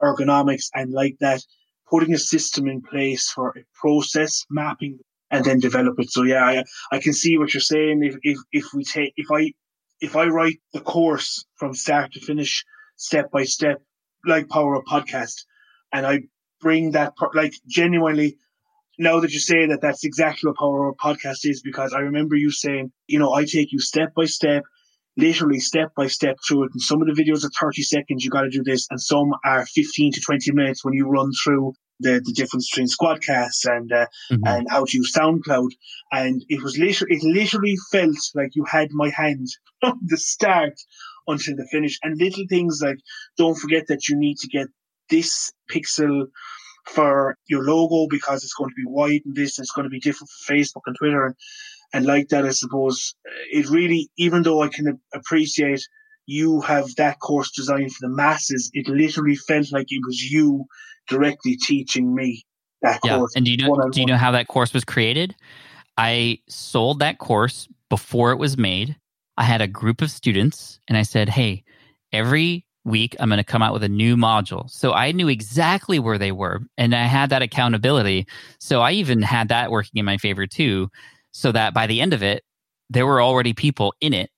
ergonomics 0.02 0.68
and 0.74 0.92
like 0.92 1.16
that, 1.20 1.42
putting 1.90 2.14
a 2.14 2.18
system 2.18 2.66
in 2.66 2.80
place 2.80 3.30
for 3.30 3.50
a 3.50 3.64
process 3.74 4.44
mapping." 4.50 4.98
And 5.30 5.44
then 5.44 5.58
develop 5.58 5.98
it. 5.98 6.12
So 6.12 6.22
yeah, 6.22 6.44
I, 6.44 6.64
I 6.92 7.00
can 7.00 7.12
see 7.12 7.38
what 7.38 7.52
you're 7.52 7.60
saying. 7.60 8.04
If, 8.04 8.14
if 8.22 8.38
if 8.52 8.66
we 8.72 8.84
take 8.84 9.14
if 9.16 9.26
I 9.32 9.52
if 10.04 10.16
I 10.16 10.26
write 10.26 10.60
the 10.74 10.80
course 10.80 11.46
from 11.56 11.72
start 11.72 12.12
to 12.12 12.20
finish, 12.20 12.64
step 12.96 13.30
by 13.30 13.44
step, 13.44 13.82
like 14.26 14.50
Power 14.50 14.76
Up 14.76 14.84
Podcast, 14.84 15.46
and 15.92 16.06
I 16.06 16.24
bring 16.60 16.90
that, 16.90 17.14
like 17.32 17.54
genuinely, 17.66 18.36
now 18.98 19.20
that 19.20 19.32
you 19.32 19.38
say 19.38 19.66
that, 19.66 19.80
that's 19.80 20.04
exactly 20.04 20.48
what 20.48 20.58
Power 20.58 20.90
Up 20.90 20.96
Podcast 20.98 21.38
is, 21.44 21.62
because 21.62 21.94
I 21.94 22.00
remember 22.00 22.36
you 22.36 22.50
saying, 22.50 22.92
you 23.06 23.18
know, 23.18 23.32
I 23.32 23.46
take 23.46 23.72
you 23.72 23.78
step 23.78 24.12
by 24.14 24.26
step, 24.26 24.64
literally 25.16 25.58
step 25.58 25.94
by 25.96 26.08
step 26.08 26.36
through 26.46 26.64
it. 26.64 26.72
And 26.74 26.82
some 26.82 27.00
of 27.00 27.08
the 27.08 27.20
videos 27.20 27.42
are 27.46 27.50
30 27.58 27.82
seconds, 27.82 28.24
you 28.24 28.30
got 28.30 28.42
to 28.42 28.50
do 28.50 28.62
this, 28.62 28.86
and 28.90 29.00
some 29.00 29.32
are 29.42 29.64
15 29.64 30.12
to 30.12 30.20
20 30.20 30.52
minutes 30.52 30.84
when 30.84 30.92
you 30.92 31.08
run 31.08 31.30
through 31.42 31.72
the, 32.00 32.20
the 32.24 32.32
difference 32.34 32.68
between 32.70 32.88
Squadcasts 32.88 33.64
and 33.64 33.92
uh, 33.92 34.06
Mhm. 34.30 34.40
and 34.46 34.66
how 34.70 34.84
to 34.84 34.96
use 34.96 35.12
SoundCloud. 35.12 35.70
And 36.12 36.44
it 36.48 36.62
was 36.62 36.76
literally, 36.78 37.16
it 37.16 37.22
literally 37.22 37.76
felt 37.92 38.16
like 38.34 38.50
you 38.54 38.64
had 38.64 38.88
my 38.92 39.10
hand 39.10 39.46
from 39.80 40.00
the 40.04 40.16
start 40.16 40.74
until 41.26 41.56
the 41.56 41.66
finish. 41.70 41.98
And 42.02 42.18
little 42.18 42.44
things 42.48 42.80
like, 42.82 42.98
don't 43.38 43.56
forget 43.58 43.84
that 43.88 44.08
you 44.08 44.16
need 44.16 44.36
to 44.38 44.48
get 44.48 44.66
this 45.10 45.52
pixel 45.70 46.26
for 46.86 47.36
your 47.48 47.62
logo 47.64 48.06
because 48.10 48.42
it's 48.42 48.54
going 48.54 48.70
to 48.70 48.74
be 48.76 48.84
wide 48.86 49.22
and 49.24 49.34
this, 49.34 49.58
it's 49.58 49.70
going 49.72 49.84
to 49.84 49.90
be 49.90 50.00
different 50.00 50.28
for 50.30 50.52
Facebook 50.52 50.82
and 50.86 50.96
Twitter. 50.98 51.26
And, 51.26 51.34
and 51.94 52.06
like 52.06 52.28
that, 52.28 52.44
I 52.44 52.50
suppose 52.50 53.14
it 53.50 53.70
really, 53.70 54.10
even 54.18 54.42
though 54.42 54.62
I 54.62 54.68
can 54.68 55.00
appreciate 55.14 55.80
you 56.26 56.60
have 56.62 56.86
that 56.96 57.20
course 57.20 57.50
designed 57.52 57.92
for 57.92 58.08
the 58.08 58.14
masses, 58.14 58.70
it 58.72 58.88
literally 58.88 59.36
felt 59.36 59.72
like 59.72 59.86
it 59.88 60.02
was 60.06 60.20
you 60.22 60.64
directly 61.08 61.56
teaching 61.56 62.14
me 62.14 62.44
that 62.82 63.00
Yeah. 63.04 63.18
course. 63.18 63.32
And 63.36 63.44
do 63.44 63.50
you 63.50 63.56
know 63.56 63.88
do 63.90 64.00
you 64.00 64.06
know 64.06 64.16
how 64.16 64.30
that 64.32 64.48
course 64.48 64.72
was 64.72 64.84
created? 64.84 65.34
I 65.96 66.38
sold 66.48 66.98
that 67.00 67.18
course 67.18 67.68
before 67.88 68.32
it 68.32 68.38
was 68.38 68.56
made. 68.56 68.96
I 69.36 69.44
had 69.44 69.60
a 69.60 69.66
group 69.66 70.02
of 70.02 70.10
students 70.10 70.80
and 70.88 70.96
I 70.96 71.02
said, 71.02 71.28
"Hey, 71.28 71.64
every 72.12 72.66
week 72.84 73.16
I'm 73.18 73.28
going 73.28 73.38
to 73.38 73.44
come 73.44 73.62
out 73.62 73.72
with 73.72 73.82
a 73.82 73.88
new 73.88 74.16
module." 74.16 74.70
So 74.70 74.92
I 74.92 75.12
knew 75.12 75.28
exactly 75.28 75.98
where 75.98 76.18
they 76.18 76.32
were 76.32 76.60
and 76.76 76.94
I 76.94 77.04
had 77.04 77.30
that 77.30 77.42
accountability. 77.42 78.26
So 78.58 78.80
I 78.80 78.92
even 78.92 79.22
had 79.22 79.48
that 79.48 79.70
working 79.70 79.98
in 79.98 80.04
my 80.04 80.18
favor 80.18 80.46
too, 80.46 80.90
so 81.32 81.52
that 81.52 81.74
by 81.74 81.86
the 81.86 82.00
end 82.00 82.12
of 82.12 82.22
it, 82.22 82.44
there 82.90 83.06
were 83.06 83.22
already 83.22 83.52
people 83.52 83.94
in 84.00 84.12
it 84.12 84.30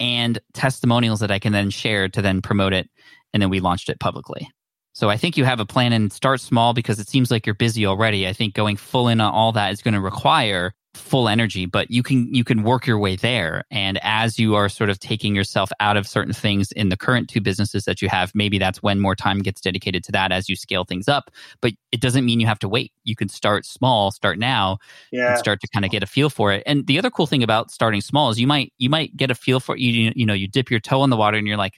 and 0.00 0.38
testimonials 0.54 1.20
that 1.20 1.30
I 1.30 1.38
can 1.38 1.52
then 1.52 1.70
share 1.70 2.08
to 2.08 2.22
then 2.22 2.42
promote 2.42 2.72
it 2.72 2.88
and 3.32 3.42
then 3.42 3.50
we 3.50 3.60
launched 3.60 3.88
it 3.88 4.00
publicly. 4.00 4.48
So 4.98 5.08
I 5.08 5.16
think 5.16 5.36
you 5.36 5.44
have 5.44 5.60
a 5.60 5.64
plan 5.64 5.92
and 5.92 6.12
start 6.12 6.40
small 6.40 6.74
because 6.74 6.98
it 6.98 7.08
seems 7.08 7.30
like 7.30 7.46
you're 7.46 7.54
busy 7.54 7.86
already. 7.86 8.26
I 8.26 8.32
think 8.32 8.52
going 8.52 8.76
full 8.76 9.06
in 9.06 9.20
on 9.20 9.32
all 9.32 9.52
that 9.52 9.70
is 9.70 9.80
going 9.80 9.94
to 9.94 10.00
require 10.00 10.74
full 10.92 11.28
energy, 11.28 11.66
but 11.66 11.88
you 11.88 12.02
can 12.02 12.34
you 12.34 12.42
can 12.42 12.64
work 12.64 12.84
your 12.84 12.98
way 12.98 13.14
there. 13.14 13.62
And 13.70 14.00
as 14.02 14.40
you 14.40 14.56
are 14.56 14.68
sort 14.68 14.90
of 14.90 14.98
taking 14.98 15.36
yourself 15.36 15.70
out 15.78 15.96
of 15.96 16.08
certain 16.08 16.32
things 16.32 16.72
in 16.72 16.88
the 16.88 16.96
current 16.96 17.28
two 17.28 17.40
businesses 17.40 17.84
that 17.84 18.02
you 18.02 18.08
have, 18.08 18.32
maybe 18.34 18.58
that's 18.58 18.82
when 18.82 18.98
more 18.98 19.14
time 19.14 19.38
gets 19.38 19.60
dedicated 19.60 20.02
to 20.02 20.12
that 20.12 20.32
as 20.32 20.48
you 20.48 20.56
scale 20.56 20.82
things 20.82 21.06
up. 21.06 21.30
But 21.60 21.74
it 21.92 22.00
doesn't 22.00 22.24
mean 22.24 22.40
you 22.40 22.48
have 22.48 22.58
to 22.58 22.68
wait. 22.68 22.90
You 23.04 23.14
can 23.14 23.28
start 23.28 23.66
small, 23.66 24.10
start 24.10 24.36
now, 24.36 24.78
yeah. 25.12 25.28
and 25.28 25.38
start 25.38 25.60
to 25.60 25.68
kind 25.68 25.84
of 25.84 25.92
get 25.92 26.02
a 26.02 26.06
feel 26.06 26.28
for 26.28 26.50
it. 26.50 26.64
And 26.66 26.88
the 26.88 26.98
other 26.98 27.10
cool 27.10 27.28
thing 27.28 27.44
about 27.44 27.70
starting 27.70 28.00
small 28.00 28.30
is 28.30 28.40
you 28.40 28.48
might 28.48 28.72
you 28.78 28.90
might 28.90 29.16
get 29.16 29.30
a 29.30 29.36
feel 29.36 29.60
for 29.60 29.76
you 29.76 30.12
you 30.16 30.26
know 30.26 30.34
you 30.34 30.48
dip 30.48 30.72
your 30.72 30.80
toe 30.80 31.04
in 31.04 31.10
the 31.10 31.16
water 31.16 31.38
and 31.38 31.46
you're 31.46 31.56
like, 31.56 31.74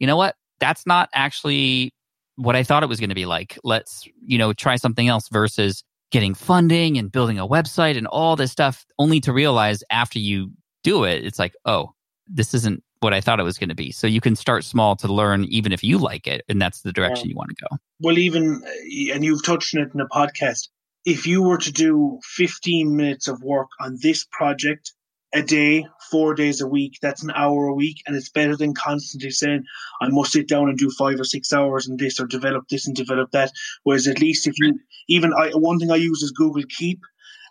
you 0.00 0.08
know 0.08 0.16
what? 0.16 0.34
That's 0.58 0.84
not 0.84 1.10
actually 1.12 1.92
what 2.36 2.56
I 2.56 2.62
thought 2.62 2.82
it 2.82 2.88
was 2.88 3.00
going 3.00 3.10
to 3.10 3.14
be 3.14 3.26
like. 3.26 3.58
Let's 3.64 4.08
you 4.24 4.38
know 4.38 4.52
try 4.52 4.76
something 4.76 5.08
else 5.08 5.28
versus 5.28 5.82
getting 6.10 6.34
funding 6.34 6.98
and 6.98 7.10
building 7.10 7.38
a 7.38 7.46
website 7.46 7.96
and 7.96 8.06
all 8.06 8.36
this 8.36 8.52
stuff 8.52 8.86
only 8.98 9.20
to 9.20 9.32
realize 9.32 9.82
after 9.90 10.18
you 10.18 10.50
do 10.84 11.04
it 11.04 11.24
it's 11.24 11.38
like, 11.38 11.54
oh, 11.64 11.92
this 12.28 12.54
isn't 12.54 12.82
what 13.00 13.12
I 13.12 13.20
thought 13.20 13.40
it 13.40 13.44
was 13.44 13.58
going 13.58 13.68
to 13.68 13.74
be. 13.74 13.92
So 13.92 14.06
you 14.06 14.20
can 14.20 14.36
start 14.36 14.64
small 14.64 14.96
to 14.96 15.08
learn 15.12 15.44
even 15.44 15.72
if 15.72 15.82
you 15.82 15.98
like 15.98 16.26
it 16.26 16.44
and 16.48 16.62
that's 16.62 16.82
the 16.82 16.92
direction 16.92 17.28
you 17.28 17.36
want 17.36 17.50
to 17.50 17.66
go. 17.68 17.76
well, 18.00 18.18
even, 18.18 18.62
uh, 18.64 19.14
and 19.14 19.24
you've 19.24 19.44
touched 19.44 19.76
on 19.76 19.82
it 19.82 19.90
in 19.92 19.98
the 19.98 20.08
podcast, 20.10 20.68
if 21.04 21.26
you 21.26 21.42
were 21.42 21.58
to 21.58 21.72
do 21.72 22.18
15 22.24 22.96
minutes 22.96 23.28
of 23.28 23.42
work 23.42 23.68
on 23.80 23.98
this 24.00 24.26
project 24.30 24.92
a 25.34 25.42
day, 25.42 25.86
four 26.10 26.34
days 26.34 26.60
a 26.60 26.66
week, 26.66 26.98
that's 27.02 27.22
an 27.22 27.32
hour 27.34 27.66
a 27.66 27.74
week. 27.74 28.02
And 28.06 28.16
it's 28.16 28.30
better 28.30 28.56
than 28.56 28.74
constantly 28.74 29.30
saying, 29.30 29.64
I 30.00 30.08
must 30.08 30.32
sit 30.32 30.48
down 30.48 30.68
and 30.68 30.78
do 30.78 30.90
five 30.90 31.20
or 31.20 31.24
six 31.24 31.52
hours 31.52 31.88
in 31.88 31.96
this 31.96 32.20
or 32.20 32.26
develop 32.26 32.64
this 32.68 32.86
and 32.86 32.96
develop 32.96 33.30
that. 33.32 33.52
Whereas 33.82 34.06
at 34.06 34.20
least 34.20 34.46
if 34.46 34.54
you, 34.58 34.78
even 35.08 35.32
I, 35.34 35.50
one 35.50 35.78
thing 35.78 35.90
I 35.90 35.96
use 35.96 36.22
is 36.22 36.30
Google 36.32 36.62
Keep. 36.68 37.00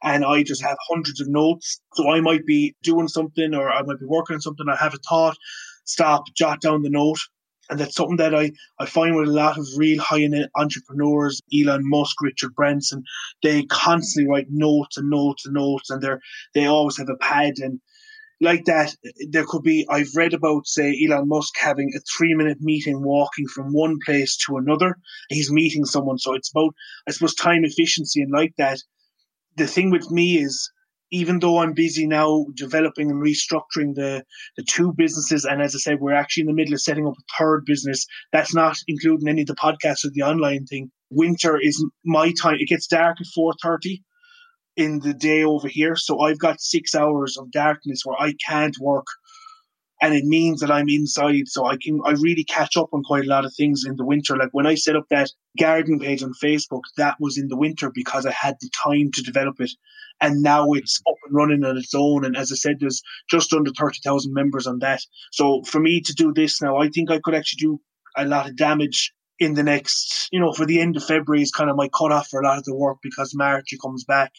And 0.04 0.24
I 0.24 0.44
just 0.44 0.62
have 0.62 0.78
hundreds 0.88 1.20
of 1.20 1.28
notes. 1.28 1.82
So 1.94 2.12
I 2.12 2.22
might 2.22 2.46
be 2.46 2.76
doing 2.84 3.08
something 3.08 3.56
or 3.56 3.72
I 3.72 3.82
might 3.82 4.00
be 4.00 4.06
working 4.06 4.36
on 4.36 4.42
something. 4.42 4.68
I 4.70 4.76
have 4.76 4.94
a 4.94 4.98
thought, 4.98 5.36
stop, 5.86 6.24
jot 6.36 6.62
down 6.62 6.84
the 6.84 6.90
note. 6.90 7.18
And 7.70 7.80
that's 7.80 7.96
something 7.96 8.18
that 8.18 8.36
I, 8.36 8.52
I 8.80 8.86
find 8.86 9.16
with 9.16 9.28
a 9.28 9.32
lot 9.32 9.58
of 9.58 9.66
real 9.76 10.02
high 10.02 10.22
end 10.22 10.48
entrepreneurs, 10.56 11.42
Elon 11.54 11.82
Musk, 11.84 12.22
Richard 12.22 12.54
Branson, 12.56 13.04
they 13.42 13.64
constantly 13.64 14.30
write 14.30 14.48
notes 14.50 14.98
and 14.98 15.10
notes 15.10 15.46
and 15.46 15.56
notes 15.56 15.90
and 15.90 16.02
they're, 16.02 16.22
they 16.54 16.66
always 16.66 16.98
have 16.98 17.10
a 17.10 17.18
pad 17.18 17.54
and 17.58 17.80
like 18.42 18.66
that. 18.66 18.96
There 19.30 19.46
could 19.48 19.64
be, 19.64 19.86
I've 19.90 20.16
read 20.16 20.34
about, 20.34 20.68
say, 20.68 20.96
Elon 21.06 21.28
Musk 21.28 21.54
having 21.58 21.92
a 21.96 22.00
three 22.02 22.34
minute 22.34 22.58
meeting 22.62 23.02
walking 23.02 23.48
from 23.48 23.74
one 23.74 23.98
place 24.06 24.38
to 24.46 24.58
another. 24.58 24.98
He's 25.30 25.52
meeting 25.52 25.86
someone. 25.86 26.18
So 26.18 26.34
it's 26.34 26.52
about, 26.52 26.76
I 27.08 27.12
suppose, 27.12 27.34
time 27.34 27.64
efficiency 27.64 28.22
and 28.22 28.32
like 28.32 28.54
that. 28.58 28.80
The 29.58 29.68
thing 29.68 29.90
with 29.90 30.12
me 30.12 30.38
is, 30.38 30.70
even 31.12 31.40
though 31.40 31.60
I'm 31.60 31.74
busy 31.74 32.08
now 32.08 32.46
developing 32.56 33.12
and 33.12 33.24
restructuring 33.24 33.96
the, 33.96 34.24
the 34.58 34.64
two 34.64 34.94
businesses, 34.94 35.46
and 35.46 35.62
as 35.62 35.76
I 35.76 35.80
said, 35.80 36.00
we're 36.00 36.14
actually 36.14 36.42
in 36.42 36.48
the 36.48 36.54
middle 36.54 36.74
of 36.74 36.82
setting 36.82 37.08
up 37.08 37.14
a 37.14 37.34
third 37.38 37.64
business. 37.66 38.06
That's 38.32 38.54
not 38.54 38.78
including 38.88 39.28
any 39.28 39.42
of 39.42 39.48
the 39.48 39.56
podcasts 39.56 40.06
or 40.06 40.10
the 40.12 40.24
online 40.24 40.66
thing. 40.66 40.92
Winter 41.12 41.58
is 41.60 41.86
my 42.04 42.34
time. 42.42 42.58
It 42.60 42.68
gets 42.68 42.88
dark 42.88 43.18
at 43.22 43.28
four 43.34 43.54
thirty 43.62 44.04
in 44.76 45.00
the 45.00 45.14
day 45.14 45.44
over 45.44 45.68
here, 45.68 45.96
so 45.96 46.22
I've 46.22 46.40
got 46.40 46.60
six 46.60 46.96
hours 46.96 47.38
of 47.38 47.52
darkness 47.52 48.02
where 48.04 48.20
I 48.20 48.34
can't 48.46 48.76
work, 48.82 49.06
and 50.02 50.14
it 50.14 50.26
means 50.26 50.60
that 50.60 50.72
I'm 50.72 50.90
inside. 50.90 51.48
So 51.48 51.66
I 51.66 51.78
can 51.82 52.02
I 52.06 52.12
really 52.12 52.44
catch 52.44 52.78
up 52.78 52.90
on 52.94 53.04
quite 53.04 53.26
a 53.26 53.30
lot 53.30 53.46
of 53.46 53.54
things 53.56 53.84
in 53.88 53.96
the 53.96 54.06
winter. 54.06 54.36
Like 54.38 54.50
when 54.52 54.68
I 54.68 54.76
set 54.76 54.96
up 54.96 55.06
that 55.10 55.32
garden 55.60 56.00
page 56.00 56.24
on 56.24 56.34
Facebook, 56.44 56.82
that 56.98 57.16
was 57.20 57.38
in 57.38 57.48
the 57.48 57.58
winter 57.58 57.92
because 57.94 58.26
I 58.26 58.32
had 58.32 58.56
the 58.60 58.70
time 58.84 59.12
to 59.14 59.24
develop 59.24 59.60
it 59.60 59.72
and 60.22 60.42
now 60.42 60.72
it's 60.74 61.02
up 61.08 61.16
and 61.26 61.36
running 61.36 61.64
on 61.64 61.78
its 61.78 61.94
own. 61.94 62.26
And 62.26 62.38
as 62.38 62.52
I 62.52 62.56
said, 62.56 62.78
there's 62.80 63.02
just 63.30 63.54
under 63.54 63.72
30,000 63.72 64.34
members 64.34 64.68
on 64.68 64.80
that. 64.80 65.02
So 65.32 65.64
for 65.64 65.80
me 65.80 66.02
to 66.02 66.14
do 66.14 66.34
this 66.34 66.62
now, 66.62 66.78
I 66.78 66.90
think 66.90 67.12
I 67.12 67.20
could 67.24 67.36
actually 67.36 67.60
do 67.60 67.82
a 68.18 68.26
lot 68.26 68.50
of 68.50 68.56
damage 68.56 69.14
in 69.38 69.54
the 69.54 69.64
next, 69.64 70.30
you 70.32 70.40
know, 70.40 70.54
for 70.54 70.66
the 70.66 70.80
end 70.80 70.96
of 70.96 71.04
February 71.04 71.42
is 71.42 71.52
kind 71.52 71.70
of 71.70 71.76
my 71.76 71.90
cutoff 71.90 72.30
for 72.30 72.40
a 72.40 72.46
lot 72.46 72.58
of 72.58 72.64
the 72.64 72.76
work 72.76 72.98
because 73.04 73.36
March 73.36 73.74
comes 73.82 74.06
back. 74.06 74.32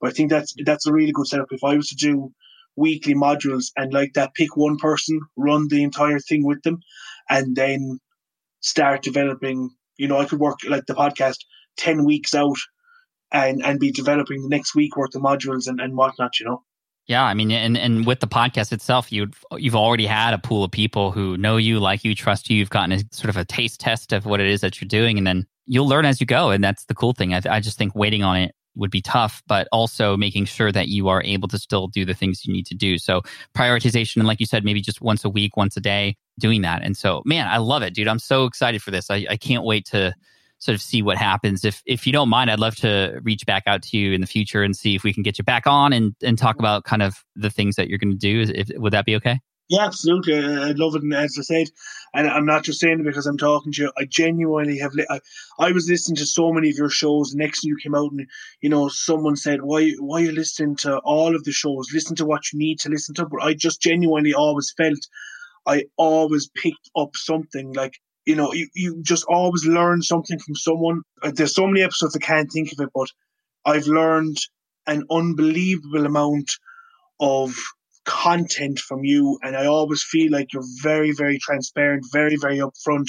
But 0.00 0.10
I 0.10 0.12
think 0.14 0.30
that's 0.30 0.54
that's 0.64 0.86
a 0.86 0.92
really 0.92 1.12
good 1.12 1.26
setup. 1.26 1.48
If 1.50 1.64
I 1.64 1.76
was 1.76 1.88
to 1.88 1.96
do 1.96 2.32
weekly 2.78 3.14
modules 3.14 3.66
and 3.76 3.92
like 3.92 4.12
that, 4.14 4.34
pick 4.34 4.56
one 4.56 4.76
person, 4.76 5.20
run 5.36 5.68
the 5.68 5.82
entire 5.82 6.20
thing 6.20 6.44
with 6.44 6.62
them, 6.62 6.80
and 7.28 7.56
then 7.56 7.98
start 8.60 9.02
developing. 9.02 9.70
You 9.96 10.08
know, 10.08 10.18
I 10.18 10.26
could 10.26 10.38
work 10.38 10.58
like 10.66 10.86
the 10.86 10.94
podcast 10.94 11.38
ten 11.76 12.04
weeks 12.04 12.34
out 12.34 12.58
and 13.32 13.64
and 13.64 13.80
be 13.80 13.90
developing 13.90 14.42
the 14.42 14.48
next 14.48 14.74
week 14.74 14.96
worth 14.96 15.14
of 15.14 15.22
modules 15.22 15.66
and, 15.66 15.80
and 15.80 15.96
whatnot, 15.96 16.38
you 16.40 16.46
know. 16.46 16.62
Yeah, 17.06 17.24
I 17.24 17.34
mean, 17.34 17.50
and 17.50 17.76
and 17.76 18.06
with 18.06 18.20
the 18.20 18.28
podcast 18.28 18.70
itself, 18.72 19.10
you 19.10 19.30
you've 19.56 19.76
already 19.76 20.06
had 20.06 20.34
a 20.34 20.38
pool 20.38 20.64
of 20.64 20.70
people 20.70 21.10
who 21.10 21.36
know 21.36 21.56
you, 21.56 21.80
like 21.80 22.04
you, 22.04 22.14
trust 22.14 22.50
you. 22.50 22.56
You've 22.56 22.70
gotten 22.70 22.92
a 22.92 23.00
sort 23.12 23.30
of 23.30 23.36
a 23.36 23.44
taste 23.44 23.80
test 23.80 24.12
of 24.12 24.26
what 24.26 24.40
it 24.40 24.46
is 24.46 24.60
that 24.60 24.80
you're 24.80 24.88
doing, 24.88 25.18
and 25.18 25.26
then 25.26 25.46
you'll 25.66 25.88
learn 25.88 26.04
as 26.04 26.20
you 26.20 26.26
go. 26.26 26.50
And 26.50 26.62
that's 26.62 26.84
the 26.84 26.94
cool 26.94 27.14
thing. 27.14 27.32
I, 27.34 27.40
I 27.48 27.60
just 27.60 27.78
think 27.78 27.94
waiting 27.94 28.22
on 28.22 28.36
it 28.36 28.54
would 28.78 28.90
be 28.90 29.02
tough, 29.02 29.42
but 29.46 29.68
also 29.72 30.16
making 30.16 30.46
sure 30.46 30.72
that 30.72 30.88
you 30.88 31.08
are 31.08 31.22
able 31.24 31.48
to 31.48 31.58
still 31.58 31.88
do 31.88 32.04
the 32.04 32.14
things 32.14 32.46
you 32.46 32.52
need 32.52 32.66
to 32.66 32.74
do. 32.74 32.96
So 32.96 33.22
prioritization, 33.54 34.16
and 34.16 34.26
like 34.26 34.40
you 34.40 34.46
said, 34.46 34.64
maybe 34.64 34.80
just 34.80 35.00
once 35.00 35.24
a 35.24 35.28
week, 35.28 35.56
once 35.56 35.76
a 35.76 35.80
day, 35.80 36.16
doing 36.38 36.62
that. 36.62 36.82
And 36.82 36.96
so, 36.96 37.22
man, 37.24 37.48
I 37.48 37.58
love 37.58 37.82
it, 37.82 37.94
dude. 37.94 38.08
I'm 38.08 38.18
so 38.18 38.44
excited 38.44 38.82
for 38.82 38.90
this. 38.90 39.10
I, 39.10 39.26
I 39.28 39.36
can't 39.36 39.64
wait 39.64 39.86
to 39.86 40.14
sort 40.60 40.74
of 40.74 40.82
see 40.82 41.02
what 41.02 41.16
happens. 41.16 41.64
If 41.64 41.82
if 41.86 42.06
you 42.06 42.12
don't 42.12 42.28
mind, 42.28 42.50
I'd 42.50 42.58
love 42.58 42.76
to 42.76 43.20
reach 43.22 43.46
back 43.46 43.64
out 43.66 43.82
to 43.82 43.96
you 43.96 44.12
in 44.12 44.20
the 44.20 44.26
future 44.26 44.62
and 44.62 44.76
see 44.76 44.94
if 44.94 45.04
we 45.04 45.12
can 45.12 45.22
get 45.22 45.38
you 45.38 45.44
back 45.44 45.66
on 45.66 45.92
and, 45.92 46.14
and 46.22 46.36
talk 46.36 46.58
about 46.58 46.84
kind 46.84 47.02
of 47.02 47.24
the 47.36 47.50
things 47.50 47.76
that 47.76 47.88
you're 47.88 47.98
going 47.98 48.10
to 48.10 48.16
do. 48.16 48.52
If, 48.52 48.70
would 48.76 48.92
that 48.92 49.06
be 49.06 49.16
okay? 49.16 49.40
Yeah, 49.68 49.84
absolutely. 49.84 50.34
I'd 50.34 50.78
love 50.78 50.94
it. 50.94 51.02
And 51.02 51.12
as 51.14 51.36
I 51.38 51.42
said, 51.42 51.66
and 52.14 52.26
I'm 52.26 52.46
not 52.46 52.64
just 52.64 52.80
saying 52.80 53.00
it 53.00 53.04
because 53.04 53.26
I'm 53.26 53.36
talking 53.36 53.70
to 53.72 53.82
you. 53.82 53.92
I 53.98 54.04
genuinely 54.06 54.78
have. 54.78 54.94
Li- 54.94 55.06
I, 55.10 55.20
I 55.58 55.72
was 55.72 55.88
listening 55.90 56.16
to 56.16 56.26
so 56.26 56.52
many 56.52 56.70
of 56.70 56.76
your 56.76 56.88
shows. 56.88 57.30
The 57.30 57.36
next 57.38 57.60
thing 57.60 57.68
you 57.68 57.76
came 57.82 57.94
out, 57.94 58.10
and 58.12 58.26
you 58.62 58.70
know, 58.70 58.88
someone 58.88 59.36
said, 59.36 59.60
"Why, 59.62 59.90
why 59.98 60.20
are 60.20 60.24
you 60.24 60.32
listening 60.32 60.76
to 60.76 60.98
all 61.00 61.34
of 61.36 61.44
the 61.44 61.52
shows? 61.52 61.88
Listen 61.92 62.16
to 62.16 62.24
what 62.24 62.50
you 62.52 62.58
need 62.58 62.78
to 62.80 62.88
listen 62.88 63.14
to." 63.16 63.26
But 63.26 63.42
I 63.42 63.52
just 63.52 63.82
genuinely 63.82 64.32
always 64.32 64.72
felt, 64.74 64.98
I 65.66 65.84
always 65.96 66.48
picked 66.56 66.90
up 66.96 67.10
something 67.16 67.72
like 67.74 67.94
you 68.26 68.36
know, 68.36 68.52
you, 68.54 68.68
you 68.74 69.02
just 69.02 69.24
always 69.28 69.66
learn 69.66 70.02
something 70.02 70.38
from 70.38 70.54
someone. 70.54 71.02
Uh, 71.22 71.32
There's 71.34 71.54
so 71.54 71.66
many 71.66 71.82
episodes 71.82 72.16
I 72.16 72.20
can't 72.20 72.50
think 72.52 72.72
of 72.72 72.80
it, 72.80 72.90
but 72.94 73.08
I've 73.66 73.86
learned 73.88 74.38
an 74.86 75.04
unbelievable 75.10 76.06
amount 76.06 76.50
of 77.20 77.56
content 78.08 78.78
from 78.78 79.04
you 79.04 79.38
and 79.42 79.54
I 79.54 79.66
always 79.66 80.02
feel 80.02 80.32
like 80.32 80.52
you're 80.52 80.64
very, 80.82 81.12
very 81.12 81.38
transparent, 81.38 82.06
very, 82.10 82.36
very 82.36 82.58
upfront 82.58 83.08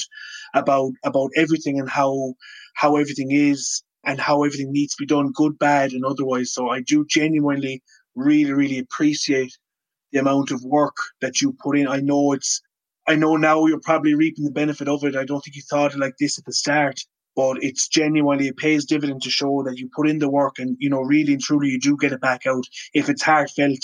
about 0.54 0.92
about 1.06 1.32
everything 1.38 1.80
and 1.80 1.90
how 1.90 2.34
how 2.76 2.98
everything 2.98 3.32
is 3.32 3.82
and 4.04 4.20
how 4.20 4.44
everything 4.44 4.72
needs 4.72 4.96
to 4.96 5.04
be 5.04 5.08
done, 5.08 5.32
good, 5.34 5.58
bad 5.58 5.94
and 5.94 6.04
otherwise. 6.04 6.54
So 6.54 6.70
I 6.70 6.82
do 6.82 7.06
genuinely 7.10 7.82
really, 8.14 8.52
really 8.52 8.80
appreciate 8.80 9.58
the 10.12 10.20
amount 10.20 10.52
of 10.52 10.64
work 10.64 10.98
that 11.22 11.42
you 11.42 11.56
put 11.64 11.78
in. 11.78 11.88
I 11.88 12.02
know 12.02 12.34
it's 12.34 12.62
I 13.08 13.16
know 13.16 13.38
now 13.38 13.66
you're 13.66 13.80
probably 13.80 14.16
reaping 14.16 14.44
the 14.44 14.52
benefit 14.52 14.90
of 14.90 15.04
it. 15.06 15.16
I 15.16 15.24
don't 15.24 15.42
think 15.42 15.56
you 15.56 15.64
thought 15.64 15.98
like 15.98 16.16
this 16.20 16.38
at 16.38 16.46
the 16.46 16.54
start, 16.54 17.00
but 17.38 17.64
it's 17.64 17.88
genuinely 17.88 18.48
it 18.48 18.58
pays 18.58 18.86
dividend 18.86 19.22
to 19.22 19.30
show 19.30 19.64
that 19.64 19.78
you 19.78 19.90
put 19.96 20.10
in 20.10 20.20
the 20.20 20.30
work 20.30 20.60
and 20.60 20.76
you 20.78 20.90
know 20.90 21.00
really 21.00 21.34
and 21.34 21.42
truly 21.42 21.70
you 21.70 21.80
do 21.80 21.96
get 21.96 22.12
it 22.12 22.20
back 22.20 22.46
out 22.46 22.66
if 22.94 23.10
it's 23.10 23.24
heartfelt 23.24 23.80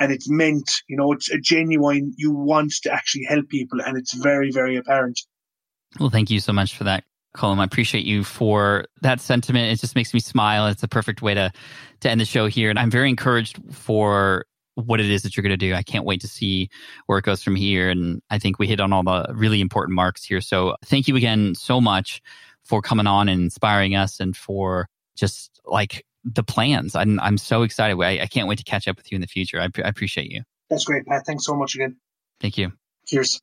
and 0.00 0.12
it's 0.12 0.28
meant 0.28 0.70
you 0.88 0.96
know 0.96 1.12
it's 1.12 1.30
a 1.30 1.38
genuine 1.38 2.12
you 2.16 2.32
want 2.32 2.72
to 2.82 2.92
actually 2.92 3.24
help 3.24 3.48
people 3.48 3.80
and 3.80 3.96
it's 3.96 4.14
very 4.14 4.50
very 4.50 4.76
apparent 4.76 5.20
well 5.98 6.10
thank 6.10 6.30
you 6.30 6.40
so 6.40 6.52
much 6.52 6.76
for 6.76 6.84
that 6.84 7.04
Colm. 7.36 7.58
I 7.58 7.64
appreciate 7.64 8.04
you 8.04 8.22
for 8.22 8.86
that 9.02 9.20
sentiment. 9.20 9.72
It 9.72 9.80
just 9.80 9.96
makes 9.96 10.14
me 10.14 10.20
smile. 10.20 10.68
It's 10.68 10.84
a 10.84 10.88
perfect 10.88 11.20
way 11.20 11.34
to 11.34 11.50
to 12.00 12.10
end 12.10 12.20
the 12.20 12.24
show 12.24 12.46
here. 12.46 12.70
And 12.70 12.78
I'm 12.78 12.90
very 12.90 13.08
encouraged 13.08 13.60
for 13.72 14.46
what 14.76 15.00
it 15.00 15.10
is 15.10 15.22
that 15.22 15.36
you're 15.36 15.42
going 15.42 15.50
to 15.50 15.56
do. 15.56 15.74
I 15.74 15.82
can't 15.82 16.04
wait 16.04 16.20
to 16.20 16.28
see 16.28 16.68
where 17.06 17.18
it 17.18 17.24
goes 17.24 17.42
from 17.42 17.56
here. 17.56 17.90
And 17.90 18.22
I 18.30 18.38
think 18.38 18.58
we 18.58 18.66
hit 18.66 18.80
on 18.80 18.92
all 18.92 19.02
the 19.02 19.26
really 19.32 19.60
important 19.60 19.94
marks 19.94 20.24
here. 20.24 20.40
So 20.40 20.76
thank 20.84 21.08
you 21.08 21.16
again 21.16 21.54
so 21.54 21.80
much 21.80 22.20
for 22.62 22.82
coming 22.82 23.06
on 23.06 23.28
and 23.28 23.42
inspiring 23.42 23.94
us 23.94 24.20
and 24.20 24.36
for 24.36 24.88
just 25.16 25.60
like 25.64 26.04
the 26.24 26.42
plans. 26.42 26.94
I'm, 26.94 27.20
I'm 27.20 27.38
so 27.38 27.62
excited. 27.62 28.00
I, 28.00 28.22
I 28.22 28.26
can't 28.26 28.48
wait 28.48 28.58
to 28.58 28.64
catch 28.64 28.88
up 28.88 28.96
with 28.96 29.12
you 29.12 29.16
in 29.16 29.20
the 29.20 29.26
future. 29.26 29.60
I, 29.60 29.64
I 29.64 29.88
appreciate 29.88 30.30
you. 30.30 30.42
That's 30.70 30.84
great, 30.84 31.06
Pat. 31.06 31.26
Thanks 31.26 31.44
so 31.44 31.54
much 31.54 31.74
again. 31.74 31.96
Thank 32.40 32.58
you. 32.58 32.72
Cheers. 33.06 33.40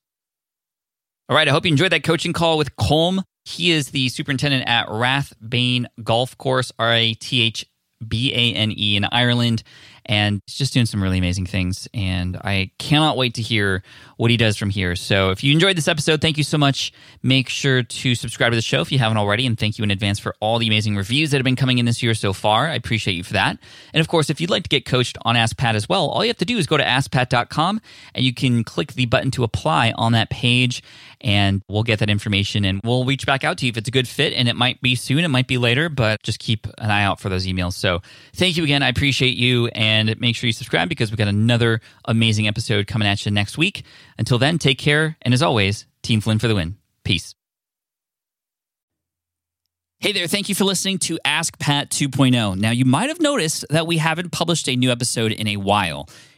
All 1.30 1.36
right. 1.36 1.48
I 1.48 1.52
hope 1.52 1.66
you 1.66 1.72
enjoyed 1.72 1.92
that 1.92 2.04
coaching 2.04 2.34
call 2.34 2.58
with 2.58 2.76
Colm. 2.76 3.24
He 3.46 3.72
is 3.72 3.90
the 3.92 4.10
superintendent 4.10 4.68
at 4.68 4.88
Rathbane 4.88 5.86
Golf 6.04 6.38
Course, 6.38 6.72
R 6.78 6.94
A 6.94 7.14
T 7.14 7.42
H 7.42 7.66
B 8.06 8.34
A 8.34 8.54
N 8.56 8.74
E 8.76 8.96
in 8.96 9.06
Ireland 9.06 9.64
and 10.06 10.42
he's 10.46 10.56
just 10.56 10.74
doing 10.74 10.86
some 10.86 11.02
really 11.02 11.18
amazing 11.18 11.46
things. 11.46 11.88
And 11.94 12.38
I 12.38 12.72
cannot 12.78 13.18
wait 13.18 13.36
to 13.36 13.42
hear 13.42 13.84
what 14.18 14.32
he 14.32 14.38
does 14.38 14.58
from 14.58 14.70
here. 14.70 14.96
So 14.96 15.32
if 15.32 15.44
you 15.44 15.54
enjoyed 15.54 15.78
this 15.78 15.88
episode, 15.88 16.22
thank 16.22 16.38
you 16.38 16.44
so 16.44 16.58
much. 16.58 16.94
Make 17.24 17.50
sure 17.50 17.84
to 17.84 18.16
subscribe 18.16 18.52
to 18.52 18.56
the 18.56 18.62
show 18.62 18.82
if 18.82 18.92
you 18.92 19.00
haven't 19.00 19.18
already. 19.18 19.46
And 19.46 19.58
thank 19.58 19.78
you 19.78 19.84
in 19.84 19.92
advance 19.92 20.20
for 20.20 20.36
all 20.40 20.60
the 20.60 20.68
amazing 20.68 20.96
reviews 20.96 21.32
that 21.32 21.38
have 21.38 21.46
been 21.46 21.56
coming 21.56 21.78
in 21.78 21.86
this 21.86 22.04
year 22.04 22.14
so 22.14 22.34
far. 22.34 22.68
I 22.68 22.76
appreciate 22.76 23.14
you 23.14 23.24
for 23.24 23.34
that. 23.34 23.58
And 23.94 24.02
of 24.02 24.08
course, 24.08 24.30
if 24.30 24.42
you'd 24.42 24.50
like 24.50 24.64
to 24.64 24.70
get 24.70 24.86
coached 24.86 25.18
on 25.24 25.36
Ask 25.36 25.58
Pat 25.58 25.76
as 25.76 25.88
well, 25.88 26.08
all 26.08 26.24
you 26.24 26.30
have 26.30 26.38
to 26.38 26.46
do 26.46 26.58
is 26.58 26.68
go 26.68 26.78
to 26.78 26.84
askpat.com 26.84 27.82
and 28.14 28.26
you 28.26 28.34
can 28.34 28.64
click 28.64 28.94
the 28.94 29.06
button 29.06 29.32
to 29.32 29.44
apply 29.44 29.94
on 29.96 30.12
that 30.14 30.30
page 30.30 30.84
and 31.22 31.62
we'll 31.68 31.84
get 31.84 32.00
that 32.00 32.10
information 32.10 32.66
and 32.66 32.82
we'll 32.84 33.06
reach 33.06 33.26
back 33.26 33.44
out 33.44 33.58
to 33.60 33.66
you 33.66 33.70
if 33.70 33.78
it's 33.78 33.88
a 33.88 33.92
good 33.92 34.08
fit. 34.08 34.34
And 34.34 34.48
it 34.48 34.56
might 34.56 34.82
be 34.82 34.96
soon, 34.96 35.20
it 35.20 35.30
might 35.30 35.48
be 35.48 35.58
later, 35.58 35.90
but 35.90 36.22
just 36.24 36.40
keep 36.40 36.68
an 36.78 36.92
eye 36.92 37.04
out 37.04 37.20
for 37.20 37.30
those 37.30 37.46
emails. 37.46 37.74
So 37.74 38.02
thank 38.34 38.58
you 38.58 38.64
again. 38.64 38.84
I 38.84 38.90
appreciate 38.90 39.38
you. 39.38 39.68
And 39.68 40.20
make 40.20 40.36
sure 40.36 40.48
you 40.48 40.54
subscribe 40.54 40.90
because 40.90 41.12
we've 41.12 41.18
got 41.18 41.28
another 41.28 41.82
amazing 42.06 42.48
episode 42.48 42.88
coming 42.88 43.08
at 43.08 43.26
you 43.26 43.32
next 43.32 43.58
week. 43.58 43.84
Until 44.18 44.38
then, 44.38 44.58
take 44.58 44.78
care. 44.78 45.18
And 45.22 45.34
as 45.34 45.42
always, 45.42 45.86
Team 46.02 46.22
Flynn 46.22 46.40
for 46.40 46.48
the 46.48 46.56
win. 46.56 46.78
Peace. 47.04 47.36
Hey 50.00 50.14
there, 50.14 50.26
thank 50.26 50.50
you 50.50 50.56
for 50.56 50.64
listening 50.64 50.98
to 51.00 51.20
Ask 51.24 51.60
Pat 51.60 51.92
2.0. 51.92 52.58
Now, 52.58 52.72
you 52.72 52.86
might 52.86 53.10
have 53.10 53.20
noticed 53.20 53.66
that 53.70 53.86
we 53.86 53.98
haven't 54.00 54.32
published 54.32 54.68
a 54.68 54.76
new 54.76 54.92
episode 54.92 55.32
in 55.32 55.48
a 55.48 55.58
while. 55.58 56.10